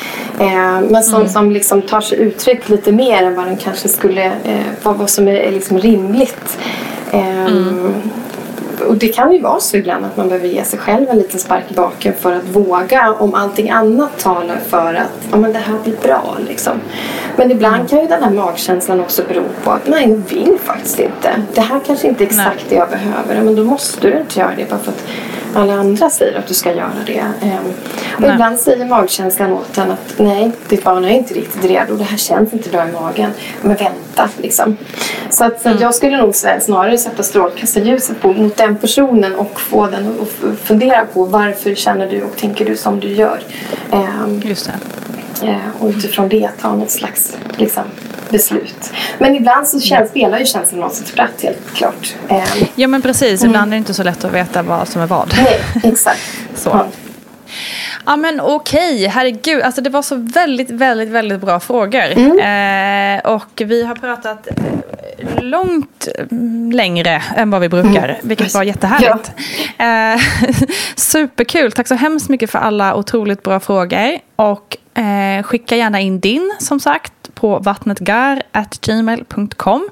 Eh, 0.40 0.80
men 0.90 1.02
som, 1.02 1.28
som 1.28 1.50
liksom 1.50 1.82
tar 1.82 2.00
sig 2.00 2.18
uttryck 2.18 2.68
lite 2.68 2.92
mer 2.92 3.22
än 3.22 3.34
vad 3.34 3.46
den 3.46 3.56
kanske 3.56 3.79
skulle, 3.88 4.24
eh, 4.24 4.66
vad, 4.82 4.96
vad 4.96 5.10
som 5.10 5.28
är, 5.28 5.50
liksom 5.50 5.78
rimligt. 5.78 6.58
Eh, 7.12 7.46
Och 8.88 8.96
det 8.96 9.08
kan 9.08 9.32
ju 9.32 9.40
vara 9.40 9.60
så 9.60 9.76
ibland 9.76 10.04
att 10.04 10.16
man 10.16 10.28
behöver 10.28 10.48
ge 10.48 10.64
sig 10.64 10.78
själv 10.78 11.08
en 11.10 11.16
liten 11.18 11.40
spark 11.40 11.64
i 11.70 11.74
baken 11.74 12.12
för 12.20 12.32
att 12.32 12.44
våga 12.44 13.12
om 13.12 13.34
allting 13.34 13.70
annat 13.70 14.18
talar 14.18 14.60
för 14.68 14.94
att 14.94 15.28
ja, 15.30 15.36
men 15.36 15.52
det 15.52 15.58
här 15.58 15.78
blir 15.84 15.96
bra. 16.02 16.36
Liksom. 16.48 16.72
Men 17.36 17.50
ibland 17.50 17.90
kan 17.90 18.00
ju 18.00 18.06
den 18.06 18.22
här 18.22 18.30
magkänslan 18.30 19.00
också 19.00 19.22
bero 19.28 19.42
på 19.64 19.70
att 19.70 19.88
nej, 19.88 20.08
jag 20.08 20.36
vill 20.36 20.58
faktiskt 20.64 21.00
inte. 21.00 21.42
Det 21.54 21.60
här 21.60 21.80
kanske 21.86 22.08
inte 22.08 22.24
är 22.24 22.26
exakt 22.26 22.64
det 22.68 22.74
jag 22.74 22.88
behöver. 22.90 23.42
Men 23.44 23.56
då 23.56 23.64
måste 23.64 24.10
du 24.10 24.18
inte 24.18 24.40
göra 24.40 24.52
det 24.56 24.70
bara 24.70 24.80
för 24.80 24.92
att 24.92 25.04
alla 25.54 25.72
andra 25.74 26.10
säger 26.10 26.38
att 26.38 26.46
du 26.46 26.54
ska 26.54 26.74
göra 26.74 26.92
det. 27.06 27.18
Ehm, 27.18 27.64
och 28.14 28.20
Nej. 28.20 28.30
ibland 28.32 28.58
säger 28.60 28.84
magkänslan 28.86 29.52
åt 29.52 29.78
en 29.78 29.90
att 29.90 30.14
nej, 30.16 30.50
ditt 30.68 30.84
barn 30.84 31.04
är 31.04 31.08
inte 31.10 31.34
riktigt 31.34 31.64
redo. 31.64 31.96
Det 31.96 32.04
här 32.04 32.16
känns 32.16 32.52
inte 32.52 32.68
bra 32.70 32.88
i 32.88 32.92
magen. 32.92 33.30
Men 33.62 33.76
vänta 33.76 34.28
liksom. 34.36 34.76
Så 35.30 35.44
att 35.44 35.62
så 35.62 35.68
Mm. 35.68 35.82
jag 35.82 35.94
skulle 35.94 36.16
nog 36.16 36.34
snarare 36.60 36.98
sätta 36.98 37.22
strålkastarljuset 37.22 38.20
på, 38.20 38.32
mot 38.32 38.56
den 38.56 38.76
personen 38.76 39.34
och 39.34 39.60
få 39.60 39.86
den 39.86 40.14
att 40.22 40.58
fundera 40.64 41.04
på 41.12 41.24
varför 41.24 41.74
känner 41.74 42.10
du 42.10 42.22
och 42.22 42.36
tänker 42.36 42.64
du 42.64 42.76
som 42.76 43.00
du 43.00 43.08
gör. 43.08 43.38
Ehm, 43.92 44.42
Just 44.44 44.66
det. 44.66 44.72
Eh, 45.42 45.56
och 45.78 45.88
utifrån 45.88 46.28
det 46.28 46.50
ta 46.60 46.74
något 46.74 46.90
slags 46.90 47.36
liksom, 47.56 47.82
beslut. 48.30 48.92
Men 49.18 49.34
ibland 49.36 49.68
så 49.68 49.80
känns, 49.80 50.10
spelar 50.10 50.38
ju 50.38 50.46
känslan 50.46 50.90
sitt 50.90 51.06
spratt 51.06 51.42
helt 51.42 51.74
klart. 51.74 52.14
Eh, 52.28 52.42
Ja 52.74 52.88
men 52.88 53.02
precis, 53.02 53.44
ibland 53.44 53.66
är 53.66 53.70
det 53.70 53.76
inte 53.78 53.94
så 53.94 54.02
lätt 54.02 54.24
att 54.24 54.32
veta 54.32 54.62
vad 54.62 54.88
som 54.88 55.02
är 55.02 55.06
vad. 55.06 55.34
nej, 55.44 55.60
exakt. 55.92 56.20
Så. 56.54 56.68
Ja. 56.70 56.86
Ja 58.06 58.16
men 58.16 58.40
okej, 58.40 59.06
herregud. 59.06 59.62
Alltså 59.62 59.80
det 59.80 59.90
var 59.90 60.02
så 60.02 60.14
väldigt, 60.16 60.70
väldigt, 60.70 61.08
väldigt 61.08 61.40
bra 61.40 61.60
frågor. 61.60 62.18
Eh, 62.40 63.20
och 63.34 63.52
vi 63.56 63.84
har 63.84 63.94
pratat 63.94 64.48
eh, 64.48 64.54
långt 65.42 66.08
mm, 66.30 66.72
längre 66.72 67.22
än 67.36 67.50
vad 67.50 67.60
vi 67.60 67.68
brukar, 67.68 68.18
vilket 68.22 68.54
var 68.54 68.62
jättehärligt. 68.62 69.30
Eh, 69.78 70.16
superkul, 70.96 71.72
tack 71.72 71.88
så 71.88 71.94
hemskt 71.94 72.28
mycket 72.28 72.50
för 72.50 72.58
alla 72.58 72.94
otroligt 72.94 73.42
bra 73.42 73.60
frågor. 73.60 74.18
Och 74.36 74.76
eh, 74.98 75.42
skicka 75.42 75.76
gärna 75.76 76.00
in 76.00 76.20
din, 76.20 76.56
som 76.58 76.80
sagt, 76.80 77.12
på 77.34 77.58
vattnetgar.gmail.com. 77.58 79.88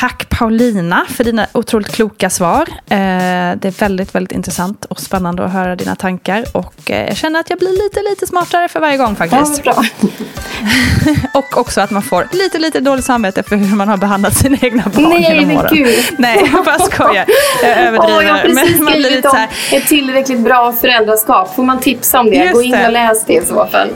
Tack 0.00 0.28
Paulina 0.28 1.04
för 1.08 1.24
dina 1.24 1.46
otroligt 1.52 1.92
kloka 1.92 2.30
svar. 2.30 2.62
Eh, 2.68 2.96
det 3.56 3.64
är 3.64 3.78
väldigt, 3.80 4.14
väldigt 4.14 4.32
intressant 4.32 4.84
och 4.84 5.00
spännande 5.00 5.44
att 5.44 5.52
höra 5.52 5.76
dina 5.76 5.96
tankar. 5.96 6.44
Och 6.52 6.90
eh, 6.90 7.08
jag 7.08 7.16
känner 7.16 7.40
att 7.40 7.50
jag 7.50 7.58
blir 7.58 7.84
lite, 7.84 8.02
lite 8.10 8.26
smartare 8.26 8.68
för 8.68 8.80
varje 8.80 8.96
gång 8.96 9.16
Ja, 9.20 9.26
faktiskt. 9.28 9.66
vad 9.66 9.74
bra. 9.74 9.84
Och 11.40 11.58
också 11.58 11.80
att 11.80 11.90
man 11.90 12.02
får 12.02 12.28
lite, 12.32 12.58
lite 12.58 12.80
dåligt 12.80 13.04
samvete 13.04 13.42
för 13.42 13.56
hur 13.56 13.76
man 13.76 13.88
har 13.88 13.96
behandlat 13.96 14.36
sina 14.36 14.56
egna 14.60 14.82
barn 14.94 15.08
Nej, 15.08 15.22
genom 15.22 15.46
men 15.48 15.56
åren. 15.56 15.74
gud. 15.74 16.04
Nej, 16.18 16.50
jag 16.52 16.64
bara 16.64 16.78
skojar. 16.78 17.24
Jag 17.62 17.70
överdriver. 17.70 18.16
Åh, 18.18 18.24
jag 18.24 18.34
har 18.34 18.40
precis 18.42 18.80
men 18.80 18.92
skrivit 18.92 19.24
om 19.26 19.46
ett 19.72 19.86
tillräckligt 19.86 20.40
bra 20.40 20.72
föräldraskap. 20.72 21.54
Får 21.54 21.62
man 21.64 21.80
tipsa 21.80 22.20
om 22.20 22.26
det? 22.30 22.36
Just 22.36 22.52
Gå 22.54 22.62
in 22.62 22.84
och 22.86 22.92
läs 22.92 23.24
det 23.24 23.32
i 23.32 23.46
så 23.46 23.66
fall. 23.66 23.88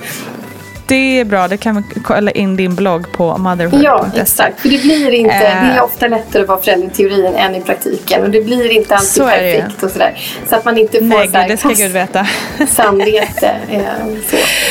Det 0.91 1.21
är 1.21 1.25
bra, 1.25 1.49
det 1.49 1.57
kan 1.57 1.77
vi 1.77 2.01
kolla 2.01 2.31
in 2.31 2.57
din 2.57 2.75
blogg 2.75 3.13
på 3.13 3.39
motherhood.se. 3.39 3.85
Ja, 3.85 4.07
exakt. 4.17 4.61
För 4.61 4.69
det 4.69 4.83
blir 4.83 5.11
inte, 5.11 5.35
Eh. 5.35 5.41
det 5.65 5.73
är 5.73 5.83
ofta 5.83 6.07
lättare 6.09 6.43
att 6.43 6.49
vara 6.49 6.61
förälder 6.63 6.87
i 6.87 6.91
teorin 6.91 7.35
än 7.35 7.55
i 7.55 7.61
praktiken. 7.61 8.23
Och 8.23 8.31
det 8.31 8.41
blir 8.41 8.71
inte 8.71 8.95
alltid 8.95 9.09
Så 9.11 9.27
perfekt 9.27 9.83
och 9.83 9.91
sådär. 9.91 10.19
Så 10.49 10.57
att 10.57 10.65
man 10.65 10.79
inte 10.79 10.99
får 10.99 11.05
Nej, 11.05 11.29
så 11.29 11.37
här 11.37 11.49
gud, 11.49 11.53
det 11.53 11.57
ska 11.75 11.85
Gud 11.85 11.93
veta. 11.93 12.27
samvete. 12.69 13.51
Eh, 13.71 13.81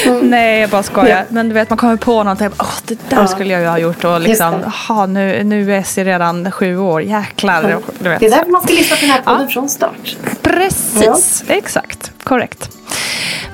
så. 0.03 0.09
Mm. 0.09 0.29
Nej, 0.29 0.59
jag 0.61 0.69
bara 0.69 0.83
skojar. 0.83 1.09
Ja. 1.17 1.23
Men 1.29 1.49
du 1.49 1.53
vet, 1.55 1.69
man 1.69 1.77
kommer 1.77 1.95
på 1.97 2.23
någonting. 2.23 2.49
Åh, 2.59 2.67
det 2.85 2.97
där 3.09 3.17
Ja. 3.17 3.27
skulle 3.27 3.53
jag 3.53 3.61
ju 3.61 3.67
ha 3.67 3.77
gjort. 3.79 4.03
Och 4.05 4.19
liksom, 4.21 4.55
aha, 4.65 5.05
nu, 5.05 5.43
nu 5.43 5.73
är 5.73 5.79
Essie 5.79 6.03
redan 6.03 6.51
sju 6.51 6.77
år. 6.77 7.01
Jäklar. 7.01 7.73
och 7.75 7.93
Du 7.99 8.09
vet. 8.09 8.19
Det 8.19 8.25
är 8.25 8.29
därför 8.29 8.51
man 8.51 8.61
ska 8.63 8.73
lyssna 8.73 8.95
på 8.95 9.01
den 9.01 9.09
här 9.09 9.21
podden 9.21 9.41
Ja. 9.41 9.47
från 9.53 9.69
start. 9.69 10.17
Precis, 10.41 11.43
exakt. 11.47 12.11
Korrekt. 12.23 12.69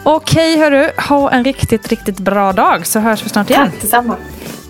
Okej, 0.03 0.59
hörru. 0.59 0.89
Ha 0.97 1.32
en 1.32 1.43
riktigt, 1.43 1.88
riktigt 1.88 2.20
bra 2.20 2.53
dag 2.53 2.86
så 2.86 2.99
hörs 2.99 3.26
vi 3.26 3.30
snart 3.30 3.49
igen. 3.49 3.72
Tack 3.72 3.82
detsamma. 3.82 4.16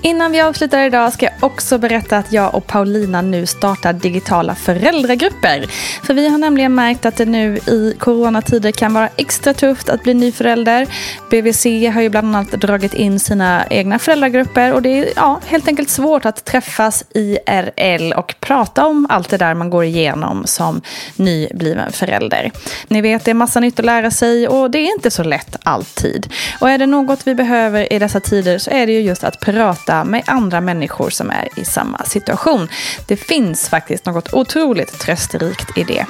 Innan 0.06 0.32
vi 0.32 0.42
avslutar 0.42 0.86
idag 0.86 1.14
ska 1.14 1.26
jag 1.26 1.34
också 1.40 1.78
berätta 1.78 2.18
att 2.18 2.32
jag 2.32 2.56
och 2.56 2.68
Paulina 2.68 3.22
nu 3.22 3.46
startar 3.46 3.94
digitala 3.94 4.56
föräldragrupper. 4.56 5.66
För 6.04 6.14
vi 6.14 6.30
har 6.30 6.38
nämligen 6.38 6.76
märkt 6.76 7.06
att 7.06 7.18
det 7.18 7.26
nu 7.26 7.58
i 7.58 7.96
coronatider 8.00 8.72
kan 8.72 8.94
vara 8.94 9.10
extra 9.18 9.54
tufft 9.54 9.90
att 9.90 10.04
bli 10.04 10.14
ny 10.14 10.32
förälder. 10.32 10.88
BVC 11.30 11.66
har 11.94 12.02
ju 12.02 12.10
bland 12.10 12.36
annat 12.36 12.52
dragit 12.52 12.94
in 12.94 13.20
sina 13.20 13.66
egna 13.70 14.00
föräldragrupper 14.00 14.74
och 14.74 14.82
det 14.82 14.90
är 14.90 15.14
ja, 15.16 15.40
helt 15.46 15.68
enkelt 15.68 15.90
svårt 15.90 16.26
att 16.26 16.46
träffas 16.46 17.04
IRL 17.14 18.14
och 18.14 18.36
prata 18.40 18.86
om 18.86 19.08
allt 19.10 19.30
det 19.30 19.38
där 19.38 19.54
man 19.54 19.70
går 19.70 19.84
igenom 19.84 20.44
som 20.46 20.82
nybliven 21.16 21.92
förälder. 21.92 22.52
Ni 22.88 23.02
vet, 23.02 23.26
det 23.26 23.32
är 23.32 23.36
massa 23.36 23.60
nytt 23.60 23.80
att 23.80 23.86
lära 23.86 24.12
sig 24.12 24.48
och 24.48 24.72
det 24.72 24.80
är 24.80 24.96
inte 24.96 25.12
så 25.12 25.24
lätt 25.24 25.56
alltid. 25.64 26.28
Och 26.60 26.70
är 26.70 26.78
det 26.78 26.86
något 26.86 27.28
vi 27.28 27.36
behöver 27.36 27.94
i 27.94 28.00
dessa 28.00 28.20
tider 28.20 28.58
så 28.58 28.72
är 28.72 28.86
det 28.86 28.94
ju 28.94 29.02
just 29.02 29.24
att 29.24 29.40
prata 29.40 29.95
med 30.04 30.24
andra 30.26 30.62
människor 30.62 31.10
som 31.10 31.30
är 31.30 31.50
i 31.56 31.66
samma 31.66 32.04
situation. 32.04 32.68
Det 33.08 33.18
finns 33.18 33.70
faktiskt 33.70 34.06
något 34.06 34.34
otroligt 34.34 35.00
trösterikt 35.00 35.78
i 35.78 35.84
det. 35.84 36.06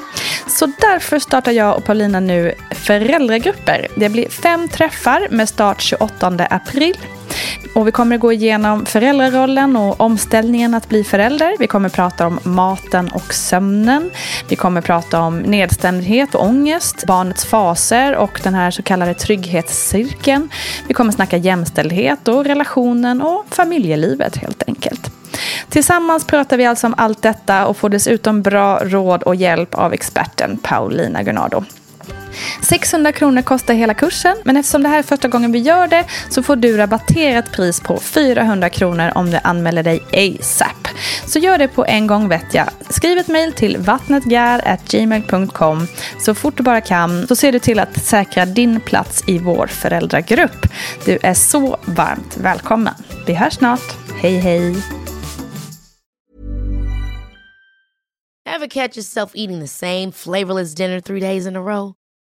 Så 0.48 0.66
därför 0.66 1.20
startar 1.20 1.52
jag 1.52 1.78
och 1.78 1.86
Paulina 1.86 2.20
nu 2.20 2.54
föräldragrupper. 2.72 3.88
Det 3.96 4.10
blir 4.10 4.30
fem 4.30 4.68
träffar 4.70 5.28
med 5.32 5.50
start 5.50 5.82
28 5.82 6.48
april. 6.50 6.98
Och 7.76 7.88
vi 7.88 7.92
kommer 7.92 8.18
gå 8.18 8.34
igenom 8.34 8.86
föräldrarollen 8.86 9.76
och 9.76 10.02
omställningen 10.02 10.74
att 10.74 10.90
bli 10.90 11.04
förälder. 11.04 11.56
Vi 11.60 11.68
kommer 11.68 11.90
prata 11.90 12.28
om 12.28 12.40
maten 12.44 13.10
och 13.10 13.34
sömnen. 13.34 14.12
Vi 14.50 14.56
kommer 14.56 14.82
prata 14.82 15.20
om 15.20 15.38
nedstämdhet 15.38 16.36
och 16.36 16.46
ångest, 16.46 17.06
barnets 17.08 17.46
faser 17.46 18.16
och 18.16 18.42
den 18.44 18.54
här 18.54 18.72
så 18.72 18.84
kallade 18.84 19.14
trygghetscirkeln. 19.14 20.50
Vi 20.88 20.94
kommer 20.94 21.12
snacka 21.12 21.38
jämställdhet 21.38 22.28
och 22.28 22.46
relationen 22.46 23.22
och 23.22 23.46
familjelivet 23.50 24.36
helt 24.36 24.64
enkelt. 24.68 25.12
Tillsammans 25.70 26.28
pratar 26.28 26.58
vi 26.58 26.66
alltså 26.66 26.88
om 26.88 26.94
allt 26.98 27.22
detta 27.22 27.68
och 27.68 27.78
får 27.78 27.90
dessutom 27.90 28.42
bra 28.42 28.80
råd 28.84 29.24
och 29.24 29.36
hjälp 29.36 29.76
av 29.76 29.94
experten 29.94 30.58
Paulina 30.58 31.24
Gunnardo. 31.24 31.64
600 32.62 33.12
kronor 33.12 33.42
kostar 33.42 33.74
hela 33.74 33.94
kursen, 33.94 34.38
men 34.44 34.58
eftersom 34.58 34.84
det 34.84 34.90
här 34.90 35.00
är 35.00 35.04
första 35.04 35.28
gången 35.28 35.52
vi 35.52 35.60
gör 35.60 35.88
det 35.88 36.06
så 36.30 36.44
får 36.44 36.56
du 36.56 36.78
rabatterat 36.78 37.52
pris 37.52 37.82
på 37.82 38.00
400 38.00 38.70
kronor 38.70 39.12
om 39.16 39.32
du 39.32 39.40
anmäler 39.44 39.84
dig 39.84 40.04
ASAP. 40.14 40.88
Så 41.26 41.40
gör 41.40 41.58
det 41.58 41.68
på 41.68 41.86
en 41.86 42.08
gång 42.08 42.30
vet 42.30 42.54
jag. 42.54 42.70
Skriv 42.90 43.18
ett 43.18 43.28
mejl 43.28 43.54
till 43.54 43.78
vattnetgar.gmail.com 43.78 45.88
så 46.20 46.36
fort 46.36 46.58
du 46.58 46.64
bara 46.64 46.82
kan 46.82 47.28
så 47.28 47.36
ser 47.36 47.52
du 47.52 47.60
till 47.60 47.80
att 47.80 48.04
säkra 48.04 48.46
din 48.46 48.80
plats 48.80 49.24
i 49.28 49.40
vår 49.40 49.68
föräldragrupp. 49.68 50.68
Du 51.06 51.20
är 51.22 51.34
så 51.34 51.78
varmt 51.86 52.38
välkommen. 52.38 52.94
Vi 53.28 53.34
hörs 53.34 53.54
snart. 53.54 53.96
Hej 54.22 54.40
hej! 54.40 54.76
Ever 58.56 58.68
catch 58.68 58.98
yourself 58.98 59.32
eating 59.36 59.60
the 59.60 59.68
same 59.68 60.12
flavorless 60.12 60.76
dinner 60.76 61.02
three 61.02 61.20
days 61.20 61.48
in 61.48 61.56
a 61.56 61.62
row? 61.62 61.94